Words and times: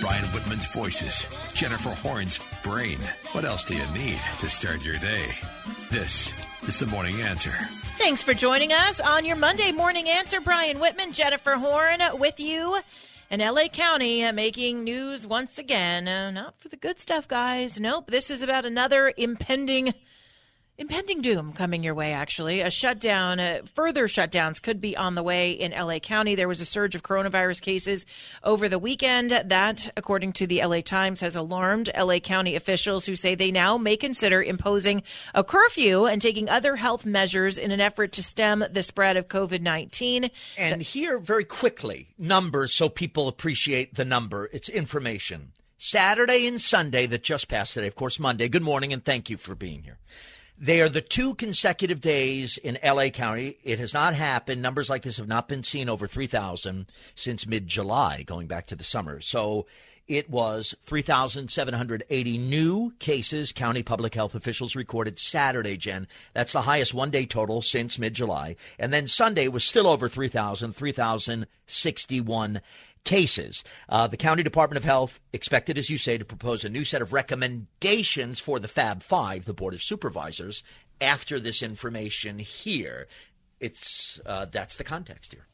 Brian 0.00 0.24
Whitman's 0.26 0.66
voices, 0.66 1.24
Jennifer 1.54 1.88
Horn's 1.88 2.38
brain. 2.62 2.98
What 3.32 3.46
else 3.46 3.64
do 3.64 3.74
you 3.74 3.86
need 3.92 4.18
to 4.40 4.48
start 4.48 4.84
your 4.84 4.96
day? 4.96 5.24
This 5.90 6.34
is 6.68 6.78
the 6.78 6.86
morning 6.86 7.22
answer. 7.22 7.52
Thanks 7.96 8.22
for 8.22 8.34
joining 8.34 8.74
us 8.74 9.00
on 9.00 9.24
your 9.24 9.36
Monday 9.36 9.72
morning 9.72 10.10
answer. 10.10 10.42
Brian 10.42 10.80
Whitman, 10.80 11.14
Jennifer 11.14 11.54
Horn 11.54 12.00
with 12.18 12.38
you. 12.38 12.78
And 13.30 13.40
LA 13.40 13.68
County 13.68 14.30
making 14.32 14.84
news 14.84 15.26
once 15.26 15.56
again. 15.56 16.06
Uh, 16.06 16.30
not 16.30 16.60
for 16.60 16.68
the 16.68 16.76
good 16.76 16.98
stuff, 17.00 17.26
guys. 17.26 17.80
Nope. 17.80 18.10
This 18.10 18.30
is 18.30 18.42
about 18.42 18.66
another 18.66 19.14
impending 19.16 19.94
impending 20.80 21.20
doom 21.20 21.52
coming 21.52 21.82
your 21.82 21.94
way, 21.94 22.14
actually. 22.14 22.62
A 22.62 22.70
shutdown, 22.70 23.38
uh, 23.38 23.60
further 23.74 24.08
shutdowns 24.08 24.60
could 24.60 24.80
be 24.80 24.96
on 24.96 25.14
the 25.14 25.22
way 25.22 25.52
in 25.52 25.72
LA 25.72 25.98
County. 25.98 26.34
There 26.34 26.48
was 26.48 26.62
a 26.62 26.64
surge 26.64 26.94
of 26.94 27.02
coronavirus 27.02 27.60
cases 27.60 28.06
over 28.42 28.66
the 28.66 28.78
weekend. 28.78 29.30
That, 29.30 29.92
according 29.96 30.32
to 30.34 30.46
the 30.46 30.64
LA 30.64 30.80
Times, 30.80 31.20
has 31.20 31.36
alarmed 31.36 31.90
LA 31.96 32.18
County 32.18 32.56
officials 32.56 33.04
who 33.04 33.14
say 33.14 33.34
they 33.34 33.50
now 33.50 33.76
may 33.76 33.98
consider 33.98 34.42
imposing 34.42 35.02
a 35.34 35.44
curfew 35.44 36.06
and 36.06 36.20
taking 36.20 36.48
other 36.48 36.76
health 36.76 37.04
measures 37.04 37.58
in 37.58 37.70
an 37.70 37.80
effort 37.80 38.12
to 38.12 38.22
stem 38.22 38.64
the 38.72 38.82
spread 38.82 39.18
of 39.18 39.28
COVID 39.28 39.60
19. 39.60 40.30
And 40.56 40.80
here, 40.80 41.18
very 41.18 41.44
quickly, 41.44 42.08
numbers 42.16 42.72
so 42.72 42.88
people 42.88 43.28
appreciate 43.28 43.94
the 43.94 44.06
number. 44.06 44.48
It's 44.50 44.70
information. 44.70 45.52
Saturday 45.76 46.46
and 46.46 46.60
Sunday 46.60 47.06
that 47.06 47.22
just 47.22 47.48
passed 47.48 47.74
today, 47.74 47.86
of 47.86 47.94
course, 47.94 48.18
Monday. 48.18 48.48
Good 48.48 48.62
morning 48.62 48.94
and 48.94 49.04
thank 49.04 49.28
you 49.28 49.36
for 49.36 49.54
being 49.54 49.82
here. 49.82 49.98
They 50.62 50.82
are 50.82 50.90
the 50.90 51.00
two 51.00 51.34
consecutive 51.36 52.02
days 52.02 52.58
in 52.58 52.76
LA 52.84 53.08
County. 53.08 53.56
It 53.64 53.78
has 53.78 53.94
not 53.94 54.12
happened. 54.12 54.60
Numbers 54.60 54.90
like 54.90 55.00
this 55.00 55.16
have 55.16 55.26
not 55.26 55.48
been 55.48 55.62
seen 55.62 55.88
over 55.88 56.06
3,000 56.06 56.92
since 57.14 57.46
mid 57.46 57.66
July, 57.66 58.24
going 58.24 58.46
back 58.46 58.66
to 58.66 58.76
the 58.76 58.84
summer. 58.84 59.22
So 59.22 59.64
it 60.06 60.28
was 60.28 60.74
3,780 60.82 62.36
new 62.36 62.92
cases 62.98 63.52
county 63.52 63.82
public 63.82 64.14
health 64.14 64.34
officials 64.34 64.76
recorded 64.76 65.18
Saturday, 65.18 65.78
Jen. 65.78 66.06
That's 66.34 66.52
the 66.52 66.60
highest 66.60 66.92
one 66.92 67.10
day 67.10 67.24
total 67.24 67.62
since 67.62 67.98
mid 67.98 68.12
July. 68.12 68.56
And 68.78 68.92
then 68.92 69.06
Sunday 69.06 69.48
was 69.48 69.64
still 69.64 69.86
over 69.86 70.10
3,000, 70.10 70.76
3,061 70.76 72.60
cases. 73.04 73.64
Uh, 73.88 74.06
the 74.06 74.16
County 74.16 74.42
Department 74.42 74.76
of 74.76 74.84
Health 74.84 75.20
expected, 75.32 75.78
as 75.78 75.90
you 75.90 75.98
say, 75.98 76.18
to 76.18 76.24
propose 76.24 76.64
a 76.64 76.68
new 76.68 76.84
set 76.84 77.02
of 77.02 77.12
recommendations 77.12 78.40
for 78.40 78.58
the 78.58 78.68
Fab 78.68 79.02
Five, 79.02 79.44
the 79.44 79.54
Board 79.54 79.74
of 79.74 79.82
Supervisors, 79.82 80.62
after 81.00 81.40
this 81.40 81.62
information 81.62 82.38
here. 82.38 83.08
It's 83.58 84.20
uh, 84.24 84.46
that's 84.46 84.76
the 84.76 84.84
context 84.84 85.32
here. 85.32 85.46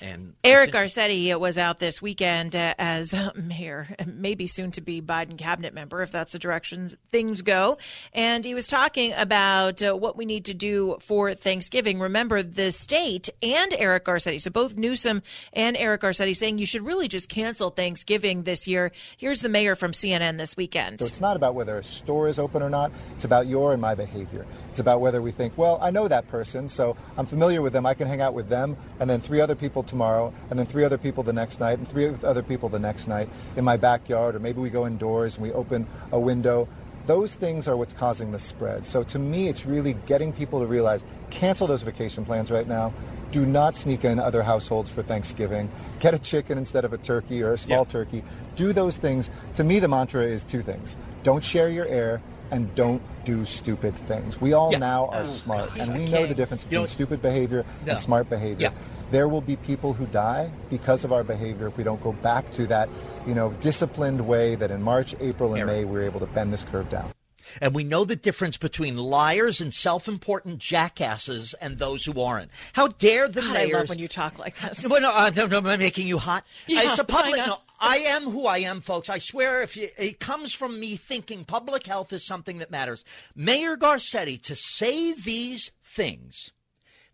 And 0.00 0.34
Eric 0.44 0.72
Garcetti 0.72 1.38
was 1.38 1.58
out 1.58 1.78
this 1.78 2.02
weekend 2.02 2.54
uh, 2.54 2.74
as 2.78 3.14
mayor, 3.34 3.88
maybe 4.06 4.46
soon 4.46 4.70
to 4.72 4.80
be 4.80 5.00
Biden 5.00 5.38
cabinet 5.38 5.74
member, 5.74 6.02
if 6.02 6.10
that's 6.10 6.32
the 6.32 6.38
direction 6.38 6.90
things 7.10 7.42
go. 7.42 7.78
And 8.12 8.44
he 8.44 8.54
was 8.54 8.66
talking 8.66 9.12
about 9.12 9.82
uh, 9.82 9.94
what 9.94 10.16
we 10.16 10.24
need 10.24 10.46
to 10.46 10.54
do 10.54 10.96
for 11.00 11.34
Thanksgiving. 11.34 12.00
Remember, 12.00 12.42
the 12.42 12.72
state 12.72 13.30
and 13.42 13.74
Eric 13.78 14.04
Garcetti, 14.04 14.40
so 14.40 14.50
both 14.50 14.76
Newsom 14.76 15.22
and 15.52 15.76
Eric 15.76 16.02
Garcetti, 16.02 16.36
saying 16.36 16.58
you 16.58 16.66
should 16.66 16.84
really 16.84 17.08
just 17.08 17.28
cancel 17.28 17.70
Thanksgiving 17.70 18.42
this 18.42 18.66
year. 18.66 18.92
Here's 19.16 19.40
the 19.40 19.48
mayor 19.48 19.74
from 19.74 19.92
CNN 19.92 20.38
this 20.38 20.56
weekend. 20.56 21.00
So 21.00 21.06
it's 21.06 21.20
not 21.20 21.36
about 21.36 21.54
whether 21.54 21.78
a 21.78 21.82
store 21.82 22.28
is 22.28 22.38
open 22.38 22.62
or 22.62 22.70
not, 22.70 22.92
it's 23.14 23.24
about 23.24 23.46
your 23.46 23.72
and 23.72 23.80
my 23.80 23.94
behavior. 23.94 24.46
It's 24.70 24.80
about 24.80 25.00
whether 25.00 25.22
we 25.22 25.32
think, 25.32 25.56
well, 25.56 25.78
I 25.80 25.90
know 25.90 26.06
that 26.06 26.28
person, 26.28 26.68
so 26.68 26.96
I'm 27.16 27.24
familiar 27.24 27.62
with 27.62 27.72
them, 27.72 27.86
I 27.86 27.94
can 27.94 28.06
hang 28.06 28.20
out 28.20 28.34
with 28.34 28.50
them, 28.50 28.76
and 29.00 29.08
then 29.08 29.20
three 29.20 29.40
other 29.40 29.54
people 29.54 29.75
tomorrow, 29.82 30.32
and 30.50 30.58
then 30.58 30.66
three 30.66 30.84
other 30.84 30.98
people 30.98 31.22
the 31.22 31.32
next 31.32 31.60
night, 31.60 31.78
and 31.78 31.88
three 31.88 32.08
other 32.22 32.42
people 32.42 32.68
the 32.68 32.78
next 32.78 33.08
night 33.08 33.28
in 33.56 33.64
my 33.64 33.76
backyard, 33.76 34.34
or 34.34 34.38
maybe 34.38 34.60
we 34.60 34.70
go 34.70 34.86
indoors 34.86 35.36
and 35.36 35.42
we 35.42 35.52
open 35.52 35.86
a 36.12 36.20
window. 36.20 36.68
Those 37.06 37.34
things 37.34 37.68
are 37.68 37.76
what's 37.76 37.92
causing 37.92 38.32
the 38.32 38.38
spread. 38.38 38.86
So 38.86 39.04
to 39.04 39.18
me, 39.18 39.48
it's 39.48 39.64
really 39.64 39.94
getting 40.06 40.32
people 40.32 40.60
to 40.60 40.66
realize 40.66 41.04
cancel 41.30 41.66
those 41.66 41.82
vacation 41.82 42.24
plans 42.24 42.50
right 42.50 42.66
now. 42.66 42.92
Do 43.32 43.44
not 43.44 43.76
sneak 43.76 44.04
in 44.04 44.18
other 44.18 44.42
households 44.42 44.90
for 44.90 45.02
Thanksgiving. 45.02 45.70
Get 46.00 46.14
a 46.14 46.18
chicken 46.18 46.58
instead 46.58 46.84
of 46.84 46.92
a 46.92 46.98
turkey 46.98 47.42
or 47.42 47.52
a 47.52 47.58
small 47.58 47.80
yeah. 47.80 47.92
turkey. 47.92 48.24
Do 48.56 48.72
those 48.72 48.96
things. 48.96 49.30
To 49.54 49.64
me, 49.64 49.78
the 49.78 49.88
mantra 49.88 50.22
is 50.22 50.42
two 50.44 50.62
things 50.62 50.96
don't 51.22 51.42
share 51.42 51.68
your 51.68 51.86
air 51.86 52.22
and 52.52 52.72
don't 52.76 53.02
do 53.24 53.44
stupid 53.44 53.94
things. 53.94 54.40
We 54.40 54.52
all 54.52 54.70
yeah. 54.70 54.78
now 54.78 55.06
are 55.06 55.22
oh, 55.22 55.26
smart, 55.26 55.74
God. 55.74 55.88
and 55.88 55.98
we 55.98 56.08
know 56.08 56.26
the 56.26 56.34
difference 56.34 56.62
between 56.62 56.80
you 56.80 56.82
know, 56.82 56.86
stupid 56.86 57.20
behavior 57.20 57.64
no. 57.84 57.92
and 57.92 58.00
smart 58.00 58.30
behavior. 58.30 58.70
Yeah. 58.70 58.95
There 59.10 59.28
will 59.28 59.40
be 59.40 59.56
people 59.56 59.92
who 59.92 60.06
die 60.06 60.50
because 60.68 61.04
of 61.04 61.12
our 61.12 61.22
behavior 61.22 61.68
if 61.68 61.76
we 61.76 61.84
don't 61.84 62.02
go 62.02 62.12
back 62.12 62.50
to 62.52 62.66
that, 62.66 62.88
you 63.26 63.34
know, 63.34 63.52
disciplined 63.60 64.26
way 64.26 64.56
that 64.56 64.70
in 64.70 64.82
March, 64.82 65.14
April, 65.20 65.54
and 65.54 65.66
May 65.66 65.84
we 65.84 65.92
were 65.92 66.02
able 66.02 66.20
to 66.20 66.26
bend 66.26 66.52
this 66.52 66.64
curve 66.64 66.90
down. 66.90 67.12
And 67.60 67.74
we 67.74 67.84
know 67.84 68.04
the 68.04 68.16
difference 68.16 68.56
between 68.56 68.96
liars 68.96 69.60
and 69.60 69.72
self-important 69.72 70.58
jackasses 70.58 71.54
and 71.54 71.78
those 71.78 72.04
who 72.04 72.20
aren't. 72.20 72.50
How 72.72 72.88
dare 72.88 73.28
the 73.28 73.40
God, 73.40 73.54
mayors? 73.54 73.74
I 73.74 73.78
love 73.78 73.88
when 73.88 73.98
you 73.98 74.08
talk 74.08 74.38
like 74.38 74.58
this. 74.60 74.86
Well, 74.86 75.00
no, 75.00 75.10
uh, 75.10 75.30
no, 75.34 75.46
no, 75.46 75.58
am 75.58 75.66
I 75.66 75.76
making 75.76 76.08
you 76.08 76.18
hot? 76.18 76.44
Yeah, 76.66 76.82
it's 76.82 76.98
a 76.98 77.04
public. 77.04 77.36
No, 77.36 77.58
I 77.80 77.98
am 77.98 78.24
who 78.24 78.46
I 78.46 78.58
am, 78.58 78.80
folks. 78.80 79.08
I 79.08 79.18
swear, 79.18 79.62
if 79.62 79.76
you, 79.76 79.88
it 79.96 80.18
comes 80.18 80.52
from 80.52 80.80
me 80.80 80.96
thinking 80.96 81.44
public 81.44 81.86
health 81.86 82.12
is 82.12 82.26
something 82.26 82.58
that 82.58 82.70
matters. 82.70 83.04
Mayor 83.34 83.76
Garcetti 83.76 84.40
to 84.42 84.56
say 84.56 85.12
these 85.12 85.70
things 85.84 86.52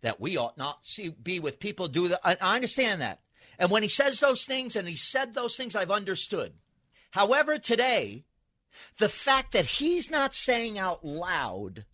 that 0.03 0.21
we 0.21 0.37
ought 0.37 0.57
not 0.57 0.85
see, 0.85 1.09
be 1.09 1.39
with 1.39 1.59
people 1.59 1.87
do 1.87 2.09
that. 2.09 2.19
I, 2.23 2.37
I 2.39 2.55
understand 2.55 3.01
that. 3.01 3.21
And 3.57 3.71
when 3.71 3.83
he 3.83 3.89
says 3.89 4.19
those 4.19 4.45
things, 4.45 4.75
and 4.75 4.87
he 4.87 4.95
said 4.95 5.33
those 5.33 5.57
things, 5.57 5.75
I've 5.75 5.91
understood. 5.91 6.53
However, 7.11 7.57
today, 7.57 8.25
the 8.97 9.09
fact 9.09 9.53
that 9.53 9.65
he's 9.65 10.11
not 10.11 10.35
saying 10.35 10.77
out 10.77 11.03
loud 11.05 11.85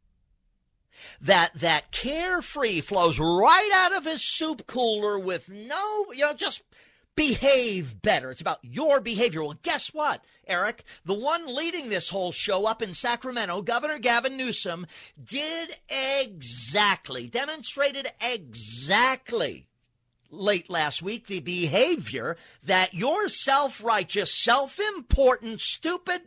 that 1.22 1.54
that 1.56 1.92
carefree 1.92 2.82
flows 2.82 3.20
right 3.20 3.72
out 3.74 3.96
of 3.96 4.06
his 4.06 4.24
soup 4.24 4.68
cooler 4.68 5.18
with 5.18 5.50
no, 5.50 6.12
you 6.12 6.22
know, 6.22 6.34
just 6.34 6.64
behave 7.20 8.02
better. 8.02 8.32
It's 8.32 8.40
about 8.40 8.60
your 8.62 9.02
behavior. 9.02 9.44
Well, 9.44 9.60
guess 9.62 9.94
what, 9.94 10.24
Eric? 10.48 10.86
The 11.04 11.14
one 11.14 11.54
leading 11.54 11.90
this 11.90 12.08
whole 12.08 12.32
show 12.32 12.66
up 12.66 12.82
in 12.82 12.94
Sacramento, 12.94 13.62
Governor 13.62 14.00
Gavin 14.00 14.38
Newsom, 14.38 14.88
did 15.22 15.76
exactly, 15.90 17.28
demonstrated 17.28 18.08
exactly 18.22 19.68
late 20.32 20.70
last 20.70 21.02
week 21.02 21.28
the 21.28 21.42
behavior 21.42 22.38
that 22.64 22.94
your 22.94 23.28
self 23.28 23.84
righteous, 23.84 24.34
self 24.34 24.80
important, 24.80 25.60
stupid 25.60 26.22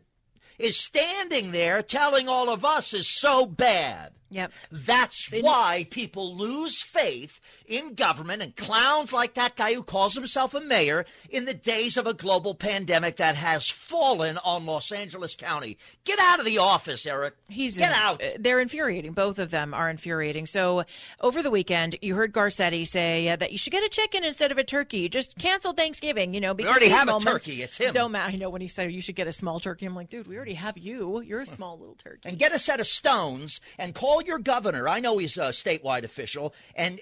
is 0.58 0.78
standing 0.78 1.52
there 1.52 1.80
telling 1.80 2.28
all 2.28 2.50
of 2.50 2.66
us 2.66 2.92
is 2.92 3.08
so 3.08 3.46
bad. 3.46 4.12
Yep. 4.30 4.52
That's 4.70 5.30
why 5.40 5.86
people 5.90 6.36
lose 6.36 6.80
faith 6.82 7.40
in 7.72 7.94
government 7.94 8.42
and 8.42 8.54
clowns 8.54 9.12
like 9.12 9.34
that 9.34 9.56
guy 9.56 9.72
who 9.74 9.82
calls 9.82 10.14
himself 10.14 10.54
a 10.54 10.60
mayor 10.60 11.06
in 11.30 11.46
the 11.46 11.54
days 11.54 11.96
of 11.96 12.06
a 12.06 12.14
global 12.14 12.54
pandemic 12.54 13.16
that 13.16 13.34
has 13.34 13.68
fallen 13.68 14.38
on 14.38 14.66
Los 14.66 14.92
Angeles 14.92 15.34
County. 15.34 15.78
Get 16.04 16.18
out 16.18 16.38
of 16.38 16.44
the 16.44 16.58
office, 16.58 17.06
Eric. 17.06 17.34
He's 17.48 17.76
Get 17.76 17.90
in, 17.90 17.96
out. 17.96 18.22
They're 18.38 18.60
infuriating. 18.60 19.12
Both 19.12 19.38
of 19.38 19.50
them 19.50 19.72
are 19.72 19.88
infuriating. 19.88 20.46
So 20.46 20.84
over 21.20 21.42
the 21.42 21.50
weekend, 21.50 21.96
you 22.02 22.14
heard 22.14 22.32
Garcetti 22.32 22.86
say 22.86 23.28
uh, 23.28 23.36
that 23.36 23.52
you 23.52 23.58
should 23.58 23.72
get 23.72 23.82
a 23.82 23.88
chicken 23.88 24.24
instead 24.24 24.52
of 24.52 24.58
a 24.58 24.64
turkey. 24.64 25.08
Just 25.08 25.38
cancel 25.38 25.72
Thanksgiving, 25.72 26.34
you 26.34 26.40
know, 26.40 26.52
because 26.54 26.68
we 26.68 26.86
already 26.86 26.88
have 26.90 27.08
a 27.08 27.18
turkey. 27.20 27.62
It's 27.62 27.78
him. 27.78 27.94
Don't 27.94 28.12
matter. 28.12 28.32
I 28.32 28.36
know 28.36 28.50
when 28.50 28.60
he 28.60 28.68
said 28.68 28.92
you 28.92 29.00
should 29.00 29.16
get 29.16 29.26
a 29.26 29.32
small 29.32 29.60
turkey. 29.60 29.86
I'm 29.86 29.94
like, 29.94 30.10
dude, 30.10 30.26
we 30.26 30.36
already 30.36 30.54
have 30.54 30.76
you. 30.76 31.20
You're 31.22 31.40
a 31.40 31.46
small 31.46 31.78
little 31.78 31.94
turkey. 31.94 32.28
And 32.28 32.38
get 32.38 32.54
a 32.54 32.58
set 32.58 32.80
of 32.80 32.86
stones 32.86 33.60
and 33.78 33.94
call 33.94 34.22
your 34.22 34.38
governor, 34.38 34.88
I 34.88 35.00
know 35.00 35.18
he's 35.18 35.36
a 35.36 35.50
statewide 35.50 36.04
official, 36.04 36.54
and 36.74 37.00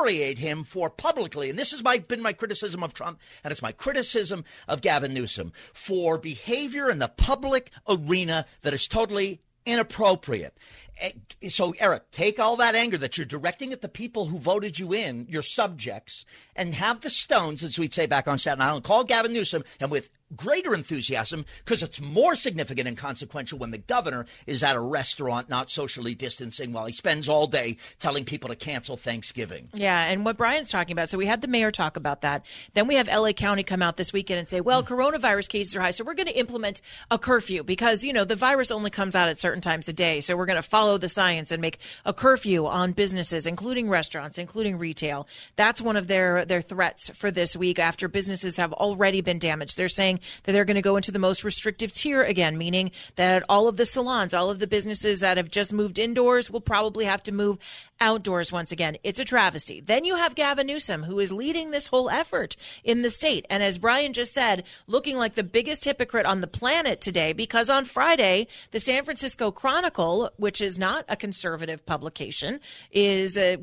excoriate 0.00 0.38
him 0.38 0.64
for 0.64 0.88
publicly, 0.88 1.50
and 1.50 1.58
this 1.58 1.72
has 1.72 1.82
my, 1.82 1.98
been 1.98 2.22
my 2.22 2.32
criticism 2.32 2.82
of 2.82 2.94
Trump, 2.94 3.18
and 3.44 3.52
it's 3.52 3.60
my 3.60 3.72
criticism 3.72 4.44
of 4.66 4.80
Gavin 4.80 5.12
Newsom, 5.12 5.52
for 5.74 6.16
behavior 6.16 6.90
in 6.90 6.98
the 6.98 7.08
public 7.08 7.70
arena 7.86 8.46
that 8.62 8.72
is 8.72 8.86
totally 8.86 9.40
inappropriate. 9.66 10.56
Eh, 11.00 11.48
so 11.48 11.74
Eric, 11.78 12.10
take 12.10 12.38
all 12.38 12.56
that 12.56 12.74
anger 12.74 12.98
that 12.98 13.16
you're 13.16 13.26
directing 13.26 13.72
at 13.72 13.80
the 13.80 13.88
people 13.88 14.26
who 14.26 14.38
voted 14.38 14.78
you 14.78 14.92
in, 14.92 15.26
your 15.28 15.42
subjects, 15.42 16.24
and 16.54 16.74
have 16.74 17.00
the 17.00 17.10
stones, 17.10 17.62
as 17.62 17.78
we'd 17.78 17.92
say 17.92 18.06
back 18.06 18.28
on 18.28 18.38
Staten 18.38 18.60
Island, 18.60 18.84
call 18.84 19.04
Gavin 19.04 19.32
Newsom, 19.32 19.64
and 19.80 19.90
with 19.90 20.10
greater 20.36 20.74
enthusiasm 20.74 21.44
because 21.64 21.82
it's 21.82 22.00
more 22.00 22.34
significant 22.34 22.86
and 22.86 22.96
consequential 22.96 23.58
when 23.58 23.70
the 23.70 23.78
governor 23.78 24.26
is 24.46 24.62
at 24.62 24.76
a 24.76 24.80
restaurant 24.80 25.48
not 25.48 25.70
socially 25.70 26.14
distancing 26.14 26.72
while 26.72 26.86
he 26.86 26.92
spends 26.92 27.28
all 27.28 27.46
day 27.46 27.76
telling 27.98 28.24
people 28.24 28.48
to 28.48 28.54
cancel 28.54 28.96
Thanksgiving. 28.96 29.68
Yeah, 29.74 30.04
and 30.04 30.24
what 30.24 30.36
Brian's 30.36 30.70
talking 30.70 30.92
about. 30.92 31.08
So 31.08 31.18
we 31.18 31.26
had 31.26 31.40
the 31.40 31.48
mayor 31.48 31.70
talk 31.70 31.96
about 31.96 32.20
that. 32.20 32.46
Then 32.74 32.86
we 32.86 32.94
have 32.94 33.08
LA 33.08 33.32
County 33.32 33.62
come 33.62 33.82
out 33.82 33.96
this 33.96 34.12
weekend 34.12 34.38
and 34.38 34.48
say, 34.48 34.60
"Well, 34.60 34.82
mm. 34.82 34.86
coronavirus 34.86 35.48
cases 35.48 35.74
are 35.76 35.80
high, 35.80 35.90
so 35.90 36.04
we're 36.04 36.14
going 36.14 36.26
to 36.26 36.38
implement 36.38 36.80
a 37.10 37.18
curfew 37.18 37.64
because, 37.64 38.04
you 38.04 38.12
know, 38.12 38.24
the 38.24 38.36
virus 38.36 38.70
only 38.70 38.90
comes 38.90 39.14
out 39.14 39.28
at 39.28 39.38
certain 39.38 39.60
times 39.60 39.88
a 39.88 39.92
day. 39.92 40.20
So 40.20 40.36
we're 40.36 40.46
going 40.46 40.56
to 40.56 40.62
follow 40.62 40.89
the 40.98 41.08
science 41.08 41.50
and 41.50 41.60
make 41.60 41.78
a 42.04 42.12
curfew 42.12 42.66
on 42.66 42.92
businesses, 42.92 43.46
including 43.46 43.88
restaurants, 43.88 44.38
including 44.38 44.78
retail." 44.78 45.26
That's 45.56 45.80
one 45.80 45.96
of 45.96 46.06
their 46.06 46.44
their 46.44 46.62
threats 46.62 47.10
for 47.10 47.30
this 47.30 47.56
week 47.56 47.78
after 47.78 48.08
businesses 48.08 48.56
have 48.56 48.72
already 48.72 49.20
been 49.20 49.38
damaged. 49.38 49.76
They're 49.76 49.88
saying 49.88 50.20
that 50.44 50.52
they're 50.52 50.64
going 50.64 50.76
to 50.76 50.82
go 50.82 50.96
into 50.96 51.12
the 51.12 51.18
most 51.18 51.44
restrictive 51.44 51.92
tier 51.92 52.22
again, 52.22 52.58
meaning 52.58 52.90
that 53.16 53.44
all 53.48 53.68
of 53.68 53.76
the 53.76 53.86
salons, 53.86 54.34
all 54.34 54.50
of 54.50 54.58
the 54.58 54.66
businesses 54.66 55.20
that 55.20 55.36
have 55.36 55.50
just 55.50 55.72
moved 55.72 55.98
indoors 55.98 56.50
will 56.50 56.60
probably 56.60 57.04
have 57.04 57.22
to 57.24 57.32
move 57.32 57.58
outdoors 58.00 58.50
once 58.50 58.72
again. 58.72 58.96
It's 59.02 59.20
a 59.20 59.24
travesty. 59.24 59.80
Then 59.80 60.04
you 60.04 60.16
have 60.16 60.34
Gavin 60.34 60.66
Newsom, 60.66 61.02
who 61.02 61.18
is 61.18 61.32
leading 61.32 61.70
this 61.70 61.88
whole 61.88 62.10
effort 62.10 62.56
in 62.82 63.02
the 63.02 63.10
state. 63.10 63.46
And 63.50 63.62
as 63.62 63.78
Brian 63.78 64.12
just 64.12 64.32
said, 64.32 64.64
looking 64.86 65.16
like 65.16 65.34
the 65.34 65.44
biggest 65.44 65.84
hypocrite 65.84 66.26
on 66.26 66.40
the 66.40 66.46
planet 66.46 67.00
today, 67.00 67.32
because 67.32 67.68
on 67.68 67.84
Friday, 67.84 68.46
the 68.70 68.80
San 68.80 69.04
Francisco 69.04 69.50
Chronicle, 69.50 70.30
which 70.36 70.60
is 70.60 70.78
not 70.78 71.04
a 71.08 71.16
conservative 71.16 71.84
publication, 71.84 72.60
is 72.90 73.36
uh, 73.36 73.56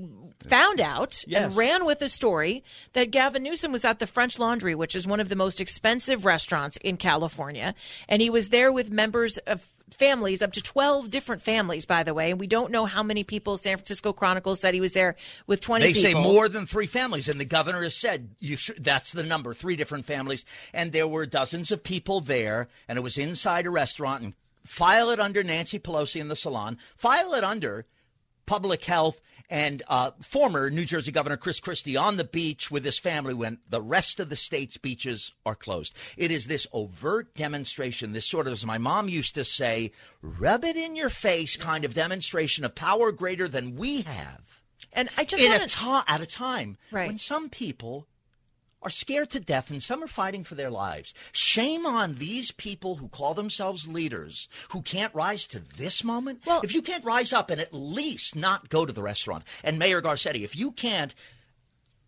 found 0.48 0.80
out 0.80 1.24
yes. 1.28 1.44
and 1.44 1.58
ran 1.58 1.86
with 1.86 2.02
a 2.02 2.10
story 2.10 2.64
that 2.94 3.12
Gavin 3.12 3.44
Newsom 3.44 3.72
was 3.72 3.86
at 3.86 4.00
the 4.00 4.08
French 4.08 4.40
Laundry, 4.40 4.76
which 4.76 4.96
is 4.96 5.08
one 5.08 5.20
of 5.20 5.30
the 5.30 5.36
most 5.36 5.60
expensive 5.60 6.26
restaurants 6.26 6.78
in 6.78 6.98
California. 6.98 7.74
And 8.08 8.22
he 8.22 8.30
was 8.30 8.50
there 8.50 8.72
with 8.72 8.92
members 8.92 9.38
of 9.40 9.68
families, 9.92 10.42
up 10.42 10.52
to 10.54 10.62
12 10.62 11.10
different 11.10 11.42
families, 11.42 11.86
by 11.86 12.04
the 12.04 12.14
way. 12.14 12.32
And 12.32 12.40
we 12.40 12.48
don't 12.48 12.72
know 12.72 12.86
how 12.86 13.04
many 13.04 13.24
people 13.24 13.58
San 13.58 13.78
Francisco 13.78 14.14
Chronicle 14.14 14.56
said 14.56 14.74
he 14.74 14.82
was 14.82 14.94
there 14.94 15.16
with 15.46 15.62
20 15.62 15.86
they 15.86 15.94
people. 15.94 16.02
say 16.02 16.14
more 16.14 16.50
than 16.50 16.66
three 16.66 16.88
families. 16.88 17.30
And 17.30 17.40
the 17.40 17.46
governor 17.46 17.84
has 17.84 17.96
said 17.96 18.30
you 18.40 18.58
should, 18.58 18.84
that's 18.84 19.12
the 19.12 19.24
number, 19.24 19.54
three 19.54 19.76
different 19.76 20.06
families. 20.06 20.46
And 20.74 20.92
there 20.92 21.08
were 21.08 21.26
dozens 21.26 21.72
of 21.72 21.84
people 21.84 22.22
there, 22.22 22.68
and 22.88 22.98
it 22.98 23.02
was 23.02 23.18
inside 23.18 23.66
a 23.66 23.70
restaurant. 23.70 24.24
And 24.24 24.34
file 24.66 25.10
it 25.10 25.20
under 25.20 25.44
Nancy 25.44 25.80
Pelosi 25.80 26.20
in 26.20 26.28
the 26.28 26.36
salon, 26.36 26.78
file 26.96 27.34
it 27.34 27.44
under 27.44 27.86
public 28.46 28.86
health 28.86 29.22
and 29.50 29.84
uh, 29.88 30.12
former 30.22 30.70
New 30.70 30.86
Jersey 30.86 31.12
Governor 31.12 31.38
Chris 31.38 31.60
Christie 31.60 31.98
on 31.98 32.18
the 32.18 32.24
beach 32.24 32.70
with 32.70 32.84
his 32.84 33.00
family 33.00 33.34
when 33.34 33.60
the 33.70 33.82
rest 33.82 34.20
of 34.20 34.30
the 34.30 34.36
state's 34.36 34.78
beaches 34.78 35.32
are 35.46 35.56
closed. 35.56 35.96
It 36.18 36.32
is 36.32 36.48
this 36.48 36.68
overt 36.74 37.34
demonstration, 37.36 38.14
this 38.14 38.26
sort 38.26 38.48
of, 38.48 38.54
as 38.54 38.66
my 38.66 38.78
mom 38.78 39.10
used 39.10 39.36
to 39.36 39.44
say, 39.44 39.92
rub 40.22 40.64
it 40.64 40.76
in 40.76 40.96
your 40.96 41.10
face 41.10 41.56
kind 41.56 41.86
of 41.86 41.94
demonstration 41.94 42.66
of 42.66 42.76
power 42.76 43.12
greater 43.12 43.48
than 43.48 43.76
we 43.76 44.02
have. 44.02 44.42
And 44.94 45.10
I 45.18 45.26
just 45.26 45.44
wanna... 45.44 45.64
a 45.64 45.68
ta- 45.68 46.06
at 46.08 46.22
a 46.22 46.26
time 46.26 46.78
right. 46.92 47.08
when 47.08 47.18
some 47.18 47.50
people 47.50 48.08
are 48.82 48.90
scared 48.90 49.30
to 49.32 49.40
death 49.40 49.70
and 49.70 49.82
some 49.82 50.04
are 50.04 50.08
fighting 50.08 50.44
for 50.44 50.56
their 50.56 50.70
lives. 50.70 51.14
Shame 51.32 51.86
on 51.86 52.16
these 52.16 52.52
people 52.52 52.96
who 52.96 53.08
call 53.08 53.34
themselves 53.34 53.88
leaders 53.88 54.48
who 54.70 54.82
can't 54.82 55.14
rise 55.16 55.48
to 55.48 55.60
this 55.60 56.04
moment. 56.04 56.42
Well, 56.46 56.62
if 56.62 56.74
you 56.74 56.82
can't 56.82 57.04
rise 57.04 57.34
up 57.34 57.50
and 57.50 57.60
at 57.60 57.74
least 57.74 58.36
not 58.36 58.70
go 58.70 58.86
to 58.86 58.94
the 58.94 59.02
restaurant, 59.02 59.44
and 59.64 59.80
Mayor 59.80 60.02
Garcetti, 60.02 60.44
if 60.44 60.56
you 60.56 60.72
can't 60.72 61.16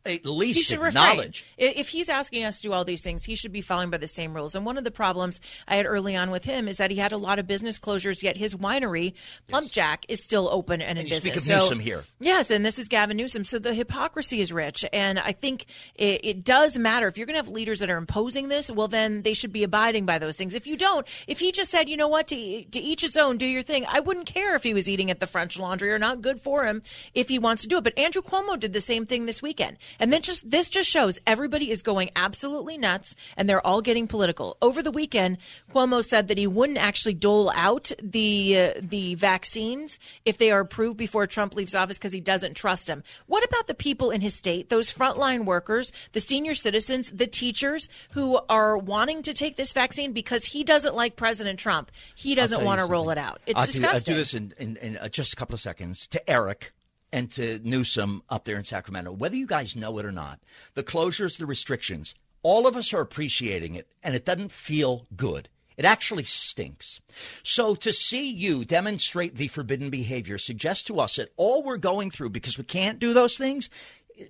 at 0.05 0.25
least 0.25 0.71
acknowledge. 0.71 1.45
Refrain. 1.57 1.73
If 1.77 1.89
he's 1.89 2.09
asking 2.09 2.43
us 2.43 2.57
to 2.57 2.67
do 2.67 2.73
all 2.73 2.85
these 2.85 3.01
things, 3.01 3.25
he 3.25 3.35
should 3.35 3.51
be 3.51 3.61
following 3.61 3.89
by 3.89 3.97
the 3.97 4.07
same 4.07 4.33
rules. 4.33 4.55
And 4.55 4.65
one 4.65 4.77
of 4.77 4.83
the 4.83 4.91
problems 4.91 5.41
I 5.67 5.75
had 5.75 5.85
early 5.85 6.15
on 6.15 6.31
with 6.31 6.45
him 6.45 6.67
is 6.67 6.77
that 6.77 6.91
he 6.91 6.97
had 6.97 7.11
a 7.11 7.17
lot 7.17 7.39
of 7.39 7.47
business 7.47 7.77
closures, 7.77 8.23
yet 8.23 8.37
his 8.37 8.55
winery, 8.55 9.13
Plump 9.47 9.71
Jack, 9.71 10.05
is 10.07 10.23
still 10.23 10.49
open 10.49 10.81
and, 10.81 10.97
and 10.97 10.99
in 10.99 11.05
business. 11.05 11.33
Speak 11.33 11.35
of 11.35 11.47
so, 11.47 11.59
Newsom 11.59 11.79
here. 11.79 12.03
Yes, 12.19 12.49
and 12.49 12.65
this 12.65 12.79
is 12.79 12.87
Gavin 12.87 13.17
Newsom. 13.17 13.43
So 13.43 13.59
the 13.59 13.73
hypocrisy 13.73 14.41
is 14.41 14.51
rich. 14.53 14.85
And 14.93 15.19
I 15.19 15.31
think 15.31 15.65
it, 15.95 16.21
it 16.23 16.43
does 16.43 16.77
matter. 16.77 17.07
If 17.07 17.17
you're 17.17 17.27
going 17.27 17.37
to 17.39 17.43
have 17.43 17.53
leaders 17.53 17.79
that 17.79 17.89
are 17.89 17.97
imposing 17.97 18.47
this, 18.47 18.71
well, 18.71 18.87
then 18.87 19.21
they 19.23 19.33
should 19.33 19.51
be 19.51 19.63
abiding 19.63 20.05
by 20.05 20.17
those 20.17 20.37
things. 20.37 20.53
If 20.53 20.65
you 20.65 20.77
don't, 20.77 21.05
if 21.27 21.39
he 21.39 21.51
just 21.51 21.71
said, 21.71 21.89
you 21.89 21.97
know 21.97 22.07
what, 22.07 22.27
to, 22.27 22.35
to 22.63 22.79
each 22.79 23.01
his 23.01 23.17
own, 23.17 23.37
do 23.37 23.45
your 23.45 23.61
thing, 23.61 23.85
I 23.87 23.99
wouldn't 23.99 24.25
care 24.25 24.55
if 24.55 24.63
he 24.63 24.73
was 24.73 24.87
eating 24.87 25.11
at 25.11 25.19
the 25.19 25.27
French 25.27 25.59
Laundry 25.59 25.91
or 25.91 25.99
not. 25.99 26.21
Good 26.21 26.39
for 26.41 26.65
him 26.65 26.81
if 27.13 27.29
he 27.29 27.37
wants 27.37 27.61
to 27.63 27.67
do 27.67 27.77
it. 27.77 27.83
But 27.83 27.97
Andrew 27.97 28.21
Cuomo 28.21 28.59
did 28.59 28.73
the 28.73 28.81
same 28.81 29.05
thing 29.05 29.25
this 29.25 29.41
weekend. 29.41 29.77
And 29.99 30.11
then 30.13 30.21
just 30.21 30.49
this 30.49 30.69
just 30.69 30.89
shows 30.89 31.19
everybody 31.27 31.71
is 31.71 31.81
going 31.81 32.09
absolutely 32.15 32.77
nuts 32.77 33.15
and 33.35 33.49
they're 33.49 33.65
all 33.65 33.81
getting 33.81 34.07
political. 34.07 34.57
Over 34.61 34.81
the 34.81 34.91
weekend, 34.91 35.37
Cuomo 35.71 36.03
said 36.03 36.27
that 36.29 36.37
he 36.37 36.47
wouldn't 36.47 36.77
actually 36.77 37.13
dole 37.13 37.51
out 37.55 37.91
the 38.01 38.57
uh, 38.57 38.79
the 38.81 39.15
vaccines 39.15 39.99
if 40.25 40.37
they 40.37 40.51
are 40.51 40.61
approved 40.61 40.97
before 40.97 41.27
Trump 41.27 41.55
leaves 41.55 41.75
office 41.75 41.97
because 41.97 42.13
he 42.13 42.21
doesn't 42.21 42.55
trust 42.55 42.89
him. 42.89 43.03
What 43.27 43.43
about 43.43 43.67
the 43.67 43.73
people 43.73 44.11
in 44.11 44.21
his 44.21 44.33
state, 44.33 44.69
those 44.69 44.93
frontline 44.93 45.45
workers, 45.45 45.91
the 46.13 46.19
senior 46.19 46.55
citizens, 46.55 47.11
the 47.11 47.27
teachers 47.27 47.89
who 48.11 48.39
are 48.49 48.77
wanting 48.77 49.21
to 49.23 49.33
take 49.33 49.55
this 49.55 49.73
vaccine 49.73 50.13
because 50.13 50.45
he 50.45 50.63
doesn't 50.63 50.95
like 50.95 51.15
President 51.15 51.59
Trump? 51.59 51.91
He 52.15 52.35
doesn't 52.35 52.63
want 52.63 52.79
to 52.79 52.85
roll 52.85 53.09
it 53.09 53.17
out. 53.17 53.41
It's 53.45 53.59
I'll 53.59 53.65
disgusting. 53.65 53.81
Do, 53.81 54.11
I'll 54.11 54.15
do 54.15 54.21
this 54.21 54.33
in, 54.33 54.53
in, 54.57 54.77
in 54.77 54.97
uh, 54.97 55.09
just 55.09 55.33
a 55.33 55.35
couple 55.35 55.53
of 55.53 55.59
seconds 55.59 56.07
to 56.07 56.29
Eric 56.29 56.73
and 57.11 57.31
to 57.31 57.59
Newsom 57.63 58.23
up 58.29 58.45
there 58.45 58.57
in 58.57 58.63
Sacramento, 58.63 59.11
whether 59.11 59.35
you 59.35 59.47
guys 59.47 59.75
know 59.75 59.97
it 59.97 60.05
or 60.05 60.11
not, 60.11 60.39
the 60.73 60.83
closures, 60.83 61.37
the 61.37 61.45
restrictions, 61.45 62.15
all 62.43 62.67
of 62.67 62.75
us 62.75 62.93
are 62.93 63.01
appreciating 63.01 63.75
it, 63.75 63.87
and 64.03 64.15
it 64.15 64.25
doesn't 64.25 64.51
feel 64.51 65.05
good. 65.15 65.49
It 65.77 65.85
actually 65.85 66.25
stinks. 66.25 66.99
So 67.41 67.73
to 67.75 67.93
see 67.93 68.29
you 68.29 68.65
demonstrate 68.65 69.37
the 69.37 69.47
forbidden 69.47 69.89
behavior 69.89 70.37
suggests 70.37 70.83
to 70.85 70.99
us 70.99 71.15
that 71.15 71.31
all 71.37 71.63
we're 71.63 71.77
going 71.77 72.11
through 72.11 72.31
because 72.31 72.57
we 72.57 72.65
can't 72.65 72.99
do 72.99 73.13
those 73.13 73.37
things 73.37 73.69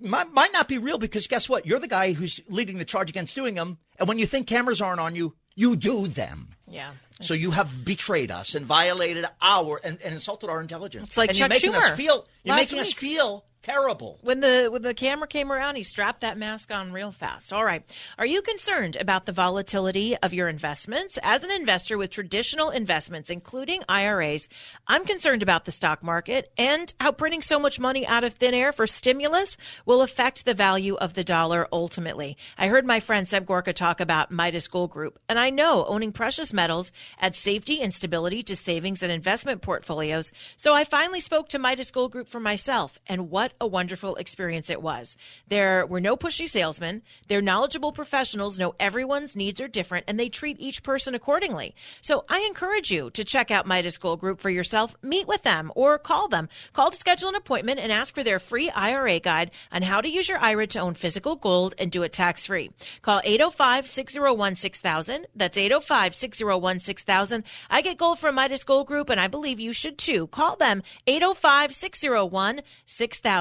might, 0.00 0.32
might 0.32 0.52
not 0.52 0.68
be 0.68 0.78
real 0.78 0.98
because 0.98 1.26
guess 1.26 1.48
what? 1.48 1.66
You're 1.66 1.80
the 1.80 1.88
guy 1.88 2.12
who's 2.12 2.40
leading 2.48 2.78
the 2.78 2.84
charge 2.84 3.10
against 3.10 3.34
doing 3.34 3.56
them. 3.56 3.78
And 3.98 4.08
when 4.08 4.18
you 4.18 4.26
think 4.26 4.46
cameras 4.46 4.80
aren't 4.80 5.00
on 5.00 5.16
you, 5.16 5.34
you 5.54 5.74
do 5.76 6.06
them. 6.06 6.54
Yeah. 6.70 6.92
So 7.20 7.34
you 7.34 7.50
have 7.50 7.84
betrayed 7.84 8.30
us 8.30 8.54
and 8.54 8.64
violated 8.64 9.26
our 9.42 9.80
and, 9.84 9.98
and 10.02 10.14
insulted 10.14 10.48
our 10.48 10.60
intelligence. 10.60 11.08
It's 11.08 11.16
like 11.16 11.30
and 11.30 11.38
Chuck 11.38 11.48
you're 11.48 11.48
making 11.48 11.72
Schumer 11.72 11.90
us 11.90 11.96
feel 11.96 12.26
you're 12.44 12.56
making 12.56 12.78
week. 12.78 12.86
us 12.86 12.92
feel 12.94 13.44
terrible. 13.62 14.18
When 14.22 14.40
the 14.40 14.68
when 14.70 14.82
the 14.82 14.94
camera 14.94 15.26
came 15.26 15.52
around, 15.52 15.76
he 15.76 15.82
strapped 15.82 16.20
that 16.20 16.38
mask 16.38 16.72
on 16.72 16.92
real 16.92 17.12
fast. 17.12 17.52
All 17.52 17.64
right. 17.64 17.82
Are 18.18 18.26
you 18.26 18.42
concerned 18.42 18.96
about 18.96 19.26
the 19.26 19.32
volatility 19.32 20.16
of 20.16 20.34
your 20.34 20.48
investments? 20.48 21.18
As 21.22 21.42
an 21.42 21.50
investor 21.50 21.98
with 21.98 22.10
traditional 22.10 22.70
investments, 22.70 23.30
including 23.30 23.82
IRAs, 23.88 24.48
I'm 24.86 25.04
concerned 25.04 25.42
about 25.42 25.64
the 25.64 25.72
stock 25.72 26.02
market 26.02 26.50
and 26.56 26.92
how 27.00 27.12
printing 27.12 27.42
so 27.42 27.58
much 27.58 27.78
money 27.78 28.06
out 28.06 28.24
of 28.24 28.34
thin 28.34 28.54
air 28.54 28.72
for 28.72 28.86
stimulus 28.86 29.56
will 29.84 30.02
affect 30.02 30.44
the 30.44 30.54
value 30.54 30.96
of 30.96 31.14
the 31.14 31.24
dollar 31.24 31.68
ultimately. 31.72 32.36
I 32.56 32.68
heard 32.68 32.86
my 32.86 33.00
friend 33.00 33.26
Seb 33.28 33.46
Gorka 33.46 33.72
talk 33.72 34.00
about 34.00 34.30
Midas 34.30 34.68
Gold 34.68 34.90
Group, 34.90 35.18
and 35.28 35.38
I 35.38 35.50
know 35.50 35.84
owning 35.86 36.12
precious 36.12 36.52
metals 36.52 36.92
adds 37.18 37.38
safety 37.38 37.80
and 37.80 37.92
stability 37.92 38.42
to 38.44 38.56
savings 38.56 39.02
and 39.02 39.12
investment 39.12 39.62
portfolios. 39.62 40.32
So 40.56 40.74
I 40.74 40.84
finally 40.84 41.20
spoke 41.20 41.48
to 41.50 41.58
Midas 41.58 41.90
Gold 41.90 42.12
Group 42.12 42.28
for 42.28 42.40
myself, 42.40 42.98
and 43.06 43.30
what 43.30 43.49
what 43.50 43.66
a 43.66 43.66
wonderful 43.66 44.16
experience 44.16 44.70
it 44.70 44.82
was. 44.82 45.16
There 45.48 45.86
were 45.86 46.00
no 46.00 46.16
pushy 46.16 46.48
salesmen. 46.48 47.02
Their 47.28 47.42
knowledgeable 47.42 47.92
professionals 47.92 48.58
know 48.58 48.74
everyone's 48.78 49.34
needs 49.34 49.60
are 49.60 49.68
different 49.68 50.04
and 50.06 50.18
they 50.18 50.28
treat 50.28 50.60
each 50.60 50.82
person 50.82 51.14
accordingly. 51.14 51.74
So 52.00 52.24
I 52.28 52.40
encourage 52.40 52.90
you 52.90 53.10
to 53.10 53.24
check 53.24 53.50
out 53.50 53.66
Midas 53.66 53.98
Gold 53.98 54.20
Group 54.20 54.40
for 54.40 54.50
yourself, 54.50 54.96
meet 55.02 55.26
with 55.26 55.42
them 55.42 55.72
or 55.74 55.98
call 55.98 56.28
them. 56.28 56.48
Call 56.72 56.90
to 56.90 56.96
schedule 56.96 57.28
an 57.28 57.34
appointment 57.34 57.80
and 57.80 57.90
ask 57.90 58.14
for 58.14 58.22
their 58.22 58.38
free 58.38 58.70
IRA 58.70 59.20
guide 59.20 59.50
on 59.72 59.82
how 59.82 60.00
to 60.00 60.08
use 60.08 60.28
your 60.28 60.38
IRA 60.38 60.66
to 60.68 60.78
own 60.78 60.94
physical 60.94 61.36
gold 61.36 61.74
and 61.78 61.90
do 61.90 62.02
it 62.02 62.12
tax 62.12 62.46
free. 62.46 62.70
Call 63.02 63.20
805 63.24 63.88
601 63.88 64.56
6000. 64.56 65.26
That's 65.34 65.58
805 65.58 66.14
601 66.14 66.80
6000. 66.80 67.44
I 67.68 67.80
get 67.80 67.98
gold 67.98 68.18
from 68.18 68.34
Midas 68.34 68.64
Gold 68.64 68.86
Group 68.86 69.10
and 69.10 69.20
I 69.20 69.28
believe 69.28 69.58
you 69.58 69.72
should 69.72 69.98
too. 69.98 70.26
Call 70.28 70.56
them 70.56 70.82
805 71.06 71.74
601 71.74 72.60
6000. 72.86 73.39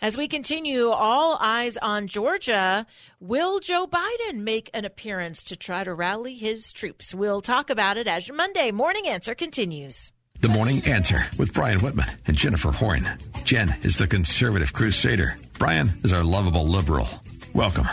As 0.00 0.16
we 0.16 0.28
continue, 0.28 0.88
all 0.88 1.36
eyes 1.40 1.76
on 1.76 2.06
Georgia. 2.06 2.86
Will 3.18 3.58
Joe 3.58 3.86
Biden 3.86 4.38
make 4.38 4.70
an 4.72 4.84
appearance 4.84 5.42
to 5.44 5.56
try 5.56 5.82
to 5.82 5.92
rally 5.92 6.36
his 6.36 6.72
troops? 6.72 7.12
We'll 7.12 7.40
talk 7.40 7.70
about 7.70 7.96
it 7.96 8.06
as 8.06 8.28
your 8.28 8.36
Monday 8.36 8.70
morning 8.70 9.08
answer 9.08 9.34
continues. 9.34 10.12
The 10.40 10.48
Morning 10.48 10.82
Answer 10.86 11.18
with 11.38 11.52
Brian 11.52 11.80
Whitman 11.80 12.06
and 12.26 12.36
Jennifer 12.36 12.72
Horn. 12.72 13.08
Jen 13.44 13.76
is 13.82 13.96
the 13.96 14.06
conservative 14.06 14.72
crusader. 14.72 15.36
Brian 15.58 15.92
is 16.04 16.12
our 16.12 16.24
lovable 16.24 16.66
liberal. 16.66 17.08
Welcome 17.54 17.88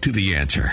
to 0.00 0.12
The 0.12 0.34
Answer. 0.34 0.72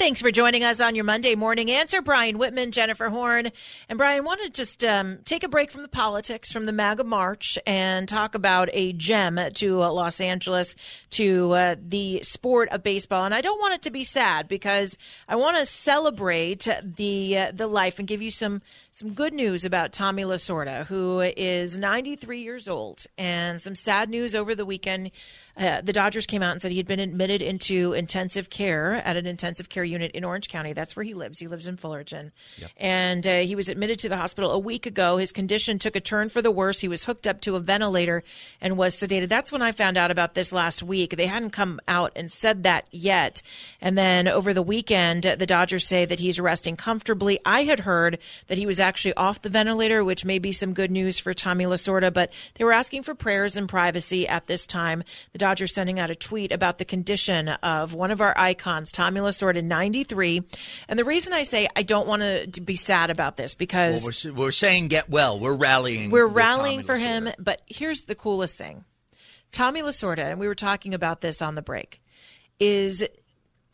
Thanks 0.00 0.22
for 0.22 0.30
joining 0.30 0.64
us 0.64 0.80
on 0.80 0.94
your 0.94 1.04
Monday 1.04 1.34
morning 1.34 1.70
answer. 1.70 2.00
Brian 2.00 2.38
Whitman, 2.38 2.70
Jennifer 2.70 3.10
Horn. 3.10 3.52
And 3.86 3.98
Brian, 3.98 4.24
want 4.24 4.40
to 4.40 4.48
just 4.48 4.82
um, 4.82 5.18
take 5.26 5.42
a 5.42 5.48
break 5.48 5.70
from 5.70 5.82
the 5.82 5.88
politics, 5.88 6.50
from 6.50 6.64
the 6.64 6.72
MAGA 6.72 7.04
March, 7.04 7.58
and 7.66 8.08
talk 8.08 8.34
about 8.34 8.70
a 8.72 8.94
gem 8.94 9.38
to 9.56 9.82
uh, 9.82 9.92
Los 9.92 10.18
Angeles, 10.18 10.74
to 11.10 11.52
uh, 11.52 11.76
the 11.78 12.22
sport 12.22 12.70
of 12.70 12.82
baseball. 12.82 13.26
And 13.26 13.34
I 13.34 13.42
don't 13.42 13.60
want 13.60 13.74
it 13.74 13.82
to 13.82 13.90
be 13.90 14.02
sad 14.02 14.48
because 14.48 14.96
I 15.28 15.36
want 15.36 15.58
to 15.58 15.66
celebrate 15.66 16.66
the 16.82 17.36
uh, 17.36 17.52
the 17.52 17.66
life 17.66 17.98
and 17.98 18.08
give 18.08 18.22
you 18.22 18.30
some 18.30 18.62
some 18.92 19.12
good 19.12 19.32
news 19.32 19.64
about 19.64 19.92
Tommy 19.92 20.24
Lasorda, 20.24 20.84
who 20.86 21.20
is 21.20 21.76
93 21.76 22.42
years 22.42 22.68
old, 22.68 23.06
and 23.16 23.60
some 23.60 23.74
sad 23.74 24.10
news 24.10 24.34
over 24.34 24.54
the 24.54 24.66
weekend. 24.66 25.12
Uh, 25.56 25.80
the 25.80 25.92
Dodgers 25.92 26.26
came 26.26 26.42
out 26.42 26.52
and 26.52 26.62
said 26.62 26.70
he 26.70 26.76
had 26.78 26.86
been 26.86 27.00
admitted 27.00 27.40
into 27.40 27.92
intensive 27.92 28.50
care 28.50 28.94
at 28.94 29.16
an 29.16 29.26
intensive 29.26 29.68
care 29.68 29.84
unit 29.84 30.10
in 30.12 30.24
Orange 30.24 30.48
County. 30.48 30.72
That's 30.72 30.96
where 30.96 31.04
he 31.04 31.14
lives. 31.14 31.38
He 31.38 31.46
lives 31.46 31.66
in 31.66 31.76
Fullerton. 31.76 32.32
Yep. 32.58 32.70
And 32.78 33.26
uh, 33.26 33.38
he 33.38 33.54
was 33.54 33.68
admitted 33.68 33.98
to 34.00 34.08
the 34.08 34.16
hospital 34.16 34.50
a 34.50 34.58
week 34.58 34.86
ago. 34.86 35.18
His 35.18 35.32
condition 35.32 35.78
took 35.78 35.94
a 35.96 36.00
turn 36.00 36.28
for 36.28 36.42
the 36.42 36.50
worse. 36.50 36.80
He 36.80 36.88
was 36.88 37.04
hooked 37.04 37.26
up 37.26 37.40
to 37.42 37.56
a 37.56 37.60
ventilator 37.60 38.24
and 38.60 38.76
was 38.76 38.96
sedated. 38.96 39.28
That's 39.28 39.52
when 39.52 39.62
I 39.62 39.72
found 39.72 39.98
out 39.98 40.10
about 40.10 40.34
this 40.34 40.50
last 40.50 40.82
week. 40.82 41.16
They 41.16 41.26
hadn't 41.26 41.50
come 41.50 41.80
out 41.86 42.12
and 42.16 42.30
said 42.32 42.64
that 42.64 42.86
yet. 42.90 43.42
And 43.80 43.96
then 43.96 44.26
over 44.26 44.52
the 44.52 44.62
weekend, 44.62 45.24
the 45.24 45.46
Dodgers 45.46 45.86
say 45.86 46.04
that 46.06 46.18
he's 46.18 46.40
resting 46.40 46.76
comfortably. 46.76 47.38
I 47.44 47.64
had 47.64 47.80
heard 47.80 48.18
that 48.48 48.58
he 48.58 48.66
was 48.66 48.79
actually 48.80 49.14
off 49.14 49.42
the 49.42 49.48
ventilator, 49.48 50.02
which 50.02 50.24
may 50.24 50.38
be 50.38 50.52
some 50.52 50.74
good 50.74 50.90
news 50.90 51.18
for 51.18 51.34
Tommy 51.34 51.64
Lasorda, 51.64 52.12
but 52.12 52.32
they 52.54 52.64
were 52.64 52.72
asking 52.72 53.02
for 53.02 53.14
prayers 53.14 53.56
and 53.56 53.68
privacy 53.68 54.26
at 54.26 54.46
this 54.46 54.66
time. 54.66 55.02
The 55.32 55.38
Dodgers 55.38 55.74
sending 55.74 56.00
out 56.00 56.10
a 56.10 56.14
tweet 56.14 56.52
about 56.52 56.78
the 56.78 56.84
condition 56.84 57.48
of 57.48 57.94
one 57.94 58.10
of 58.10 58.20
our 58.20 58.36
icons, 58.38 58.92
Tommy 58.92 59.20
Lasorda, 59.20 59.62
93. 59.62 60.42
And 60.88 60.98
the 60.98 61.04
reason 61.04 61.32
I 61.32 61.42
say 61.44 61.68
I 61.76 61.82
don't 61.82 62.06
want 62.06 62.22
to 62.22 62.60
be 62.60 62.74
sad 62.74 63.10
about 63.10 63.36
this 63.36 63.54
because 63.54 64.02
well, 64.02 64.12
we're, 64.34 64.44
we're, 64.46 64.52
saying 64.52 64.88
get 64.88 65.08
well. 65.08 65.38
We're 65.38 65.54
rallying. 65.54 66.10
We're 66.10 66.26
rallying 66.26 66.82
for 66.82 66.96
him. 66.96 67.28
But 67.38 67.62
here's 67.66 68.04
the 68.04 68.14
coolest 68.14 68.56
thing 68.56 68.84
Tommy 69.52 69.82
Lasorda, 69.82 70.30
and 70.30 70.40
we 70.40 70.46
were 70.46 70.54
talking 70.54 70.94
about 70.94 71.20
this 71.20 71.42
on 71.42 71.54
the 71.54 71.62
break, 71.62 72.00
is 72.58 73.04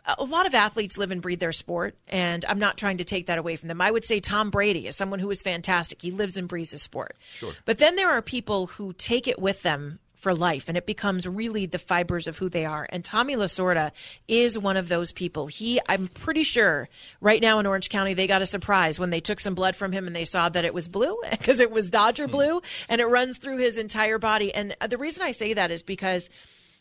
a 0.06 0.24
lot 0.24 0.46
of 0.46 0.54
athletes 0.54 0.96
live 0.96 1.10
and 1.10 1.20
breathe 1.20 1.40
their 1.40 1.52
sport, 1.52 1.96
and 2.08 2.44
I'm 2.48 2.58
not 2.58 2.76
trying 2.76 2.98
to 2.98 3.04
take 3.04 3.26
that 3.26 3.38
away 3.38 3.56
from 3.56 3.68
them. 3.68 3.80
I 3.80 3.90
would 3.90 4.04
say 4.04 4.20
Tom 4.20 4.50
Brady 4.50 4.86
is 4.86 4.96
someone 4.96 5.18
who 5.18 5.30
is 5.30 5.42
fantastic. 5.42 6.02
He 6.02 6.10
lives 6.10 6.36
and 6.36 6.48
breathes 6.48 6.70
his 6.70 6.82
sport. 6.82 7.16
Sure. 7.34 7.52
But 7.64 7.78
then 7.78 7.96
there 7.96 8.10
are 8.10 8.22
people 8.22 8.66
who 8.66 8.92
take 8.92 9.26
it 9.26 9.38
with 9.38 9.62
them 9.62 9.98
for 10.16 10.34
life 10.34 10.68
and 10.68 10.76
it 10.76 10.86
becomes 10.86 11.28
really 11.28 11.66
the 11.66 11.78
fibers 11.78 12.26
of 12.26 12.38
who 12.38 12.48
they 12.48 12.64
are. 12.64 12.86
And 12.90 13.04
Tommy 13.04 13.36
Lasorda 13.36 13.92
is 14.26 14.58
one 14.58 14.76
of 14.76 14.88
those 14.88 15.12
people. 15.12 15.46
He, 15.46 15.78
I'm 15.88 16.08
pretty 16.08 16.42
sure 16.42 16.88
right 17.20 17.40
now 17.40 17.58
in 17.58 17.66
Orange 17.66 17.90
County, 17.90 18.14
they 18.14 18.26
got 18.26 18.42
a 18.42 18.46
surprise 18.46 18.98
when 18.98 19.10
they 19.10 19.20
took 19.20 19.38
some 19.38 19.54
blood 19.54 19.76
from 19.76 19.92
him 19.92 20.06
and 20.06 20.16
they 20.16 20.24
saw 20.24 20.48
that 20.48 20.64
it 20.64 20.74
was 20.74 20.88
blue 20.88 21.16
because 21.30 21.60
it 21.60 21.70
was 21.70 21.90
Dodger 21.90 22.24
hmm. 22.24 22.32
blue 22.32 22.62
and 22.88 23.00
it 23.00 23.06
runs 23.06 23.38
through 23.38 23.58
his 23.58 23.78
entire 23.78 24.18
body. 24.18 24.52
And 24.52 24.74
the 24.88 24.98
reason 24.98 25.22
I 25.22 25.32
say 25.32 25.52
that 25.54 25.70
is 25.70 25.82
because 25.82 26.28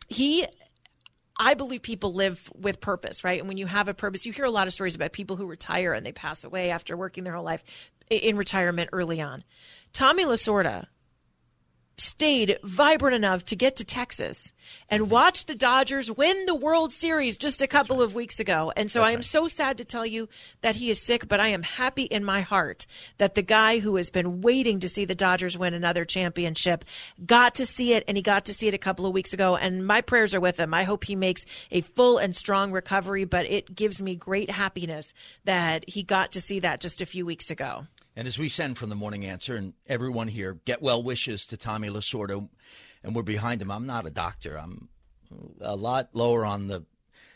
he 0.08 0.48
I 1.38 1.54
believe 1.54 1.82
people 1.82 2.13
live 2.13 2.51
with 2.56 2.80
purpose, 2.80 3.24
right? 3.24 3.39
And 3.39 3.48
when 3.48 3.58
you 3.58 3.65
have 3.65 3.88
a 3.88 3.94
purpose, 3.94 4.25
you 4.25 4.32
hear 4.32 4.46
a 4.46 4.51
lot 4.51 4.68
of 4.68 4.74
stories 4.74 4.96
about 4.96 5.12
people 5.12 5.36
who 5.36 5.48
retire 5.48 5.94
and 5.94 6.06
they 6.06 6.12
pass 6.12 6.44
away 6.44 6.72
after 6.72 6.96
working 6.96 7.24
their 7.24 7.34
whole 7.34 7.44
life 7.44 7.63
in 8.10 8.38
retirement 8.38 8.89
early 8.94 9.22
on. 9.22 9.44
Tommy 9.92 10.24
Lasorda 10.24 10.88
stayed 11.98 12.60
vibrant 12.64 13.16
enough 13.16 13.46
to 13.46 13.56
get 13.56 13.75
to 13.78 13.86
Texas 13.86 14.52
and 14.90 15.04
mm-hmm. 15.04 15.12
watch 15.12 15.46
the 15.46 15.56
Dodgers 15.56 16.12
win 16.12 16.46
the 16.46 16.56
World 16.56 16.92
Series 16.92 17.38
just 17.38 17.62
a 17.62 17.68
couple 17.68 17.98
right. 17.98 18.04
of 18.04 18.16
weeks 18.16 18.40
ago. 18.40 18.72
And 18.75 18.92
so 18.92 19.00
That's 19.00 19.08
I 19.08 19.12
am 19.12 19.18
right. 19.18 19.25
so 19.25 19.48
sad 19.48 19.78
to 19.78 19.86
tell 19.86 20.06
you 20.06 20.28
that 20.62 20.75
he 20.75 20.90
is 20.90 21.02
sick, 21.02 21.28
but 21.28 21.40
I 21.40 21.50
am 21.50 21.64
happy 21.64 22.04
in 22.04 22.24
my 22.24 22.42
heart 22.42 22.86
that 23.18 23.36
the 23.36 23.42
guy 23.42 23.80
who 23.80 23.96
has 23.96 24.10
been 24.10 24.42
waiting 24.42 24.80
to 24.82 24.90
see 24.90 25.06
the 25.06 25.16
Dodgers 25.16 25.58
win 25.58 25.74
another 25.74 26.06
championship 26.06 26.84
got 27.25 27.56
to 27.56 27.66
see 27.66 27.94
it 27.94 28.04
and 28.08 28.18
he 28.18 28.24
got 28.24 28.46
to 28.46 28.54
see 28.54 28.68
it 28.68 28.74
a 28.74 28.80
couple 28.80 29.06
of 29.06 29.14
weeks 29.14 29.34
ago. 29.34 29.56
And 29.56 29.86
my 29.86 30.02
prayers 30.02 30.34
are 30.36 30.42
with 30.42 30.60
him. 30.60 30.74
I 30.74 30.84
hope 30.84 31.06
he 31.06 31.16
makes 31.16 31.46
a 31.72 31.82
full 31.82 32.18
and 32.18 32.36
strong 32.36 32.72
recovery, 32.72 33.25
but 33.25 33.46
it 33.46 33.74
gives 33.74 34.02
me 34.02 34.16
great 34.16 34.50
happiness 34.50 35.14
that 35.46 35.88
he 35.88 36.04
got 36.04 36.34
to 36.34 36.42
see 36.42 36.60
that 36.60 36.82
just 36.82 37.02
a 37.02 37.06
few 37.06 37.25
weeks 37.25 37.50
ago. 37.50 37.88
And 38.16 38.28
as 38.28 38.40
we 38.40 38.48
send 38.48 38.78
from 38.78 38.90
the 38.90 38.96
morning 38.96 39.26
answer, 39.26 39.56
and 39.56 39.74
everyone 39.88 40.30
here 40.30 40.58
get 40.66 40.82
well 40.82 41.04
wishes 41.04 41.46
to 41.48 41.58
Tommy 41.58 41.90
Lasorda, 41.90 42.48
and 43.04 43.16
we're 43.16 43.24
behind 43.24 43.62
him. 43.62 43.72
I'm 43.72 43.86
not 43.86 44.08
a 44.08 44.12
doctor. 44.12 44.58
I'm 44.58 44.90
a 45.60 45.76
lot 45.76 46.10
lower 46.14 46.46
on 46.46 46.68
the 46.68 46.86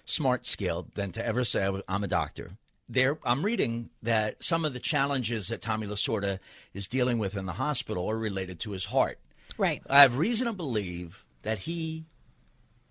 smart 0.06 0.46
scale 0.46 0.88
than 0.96 1.12
to 1.12 1.26
ever 1.26 1.44
say 1.44 1.70
I'm 1.88 2.04
a 2.04 2.08
doctor. 2.08 2.52
There, 2.88 3.20
I'm 3.24 3.46
reading 3.46 3.92
that 4.02 4.42
some 4.44 4.66
of 4.66 4.74
the 4.74 4.80
challenges 4.80 5.50
that 5.50 5.62
Tommy 5.62 5.86
Lasorda 5.86 6.40
is 6.74 6.88
dealing 6.88 7.20
with 7.20 7.38
in 7.38 7.46
the 7.46 7.54
hospital 7.54 8.10
are 8.10 8.18
related 8.18 8.60
to 8.62 8.72
his 8.72 8.86
heart. 8.86 9.20
Right. 9.58 9.84
I 9.88 10.02
have 10.02 10.18
reason 10.18 10.48
to 10.48 10.54
believe 10.54 11.24
that 11.44 11.60
he 11.60 12.06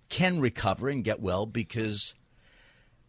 can 0.08 0.40
recover 0.40 0.88
and 0.88 1.02
get 1.02 1.20
well 1.20 1.46
because 1.46 2.14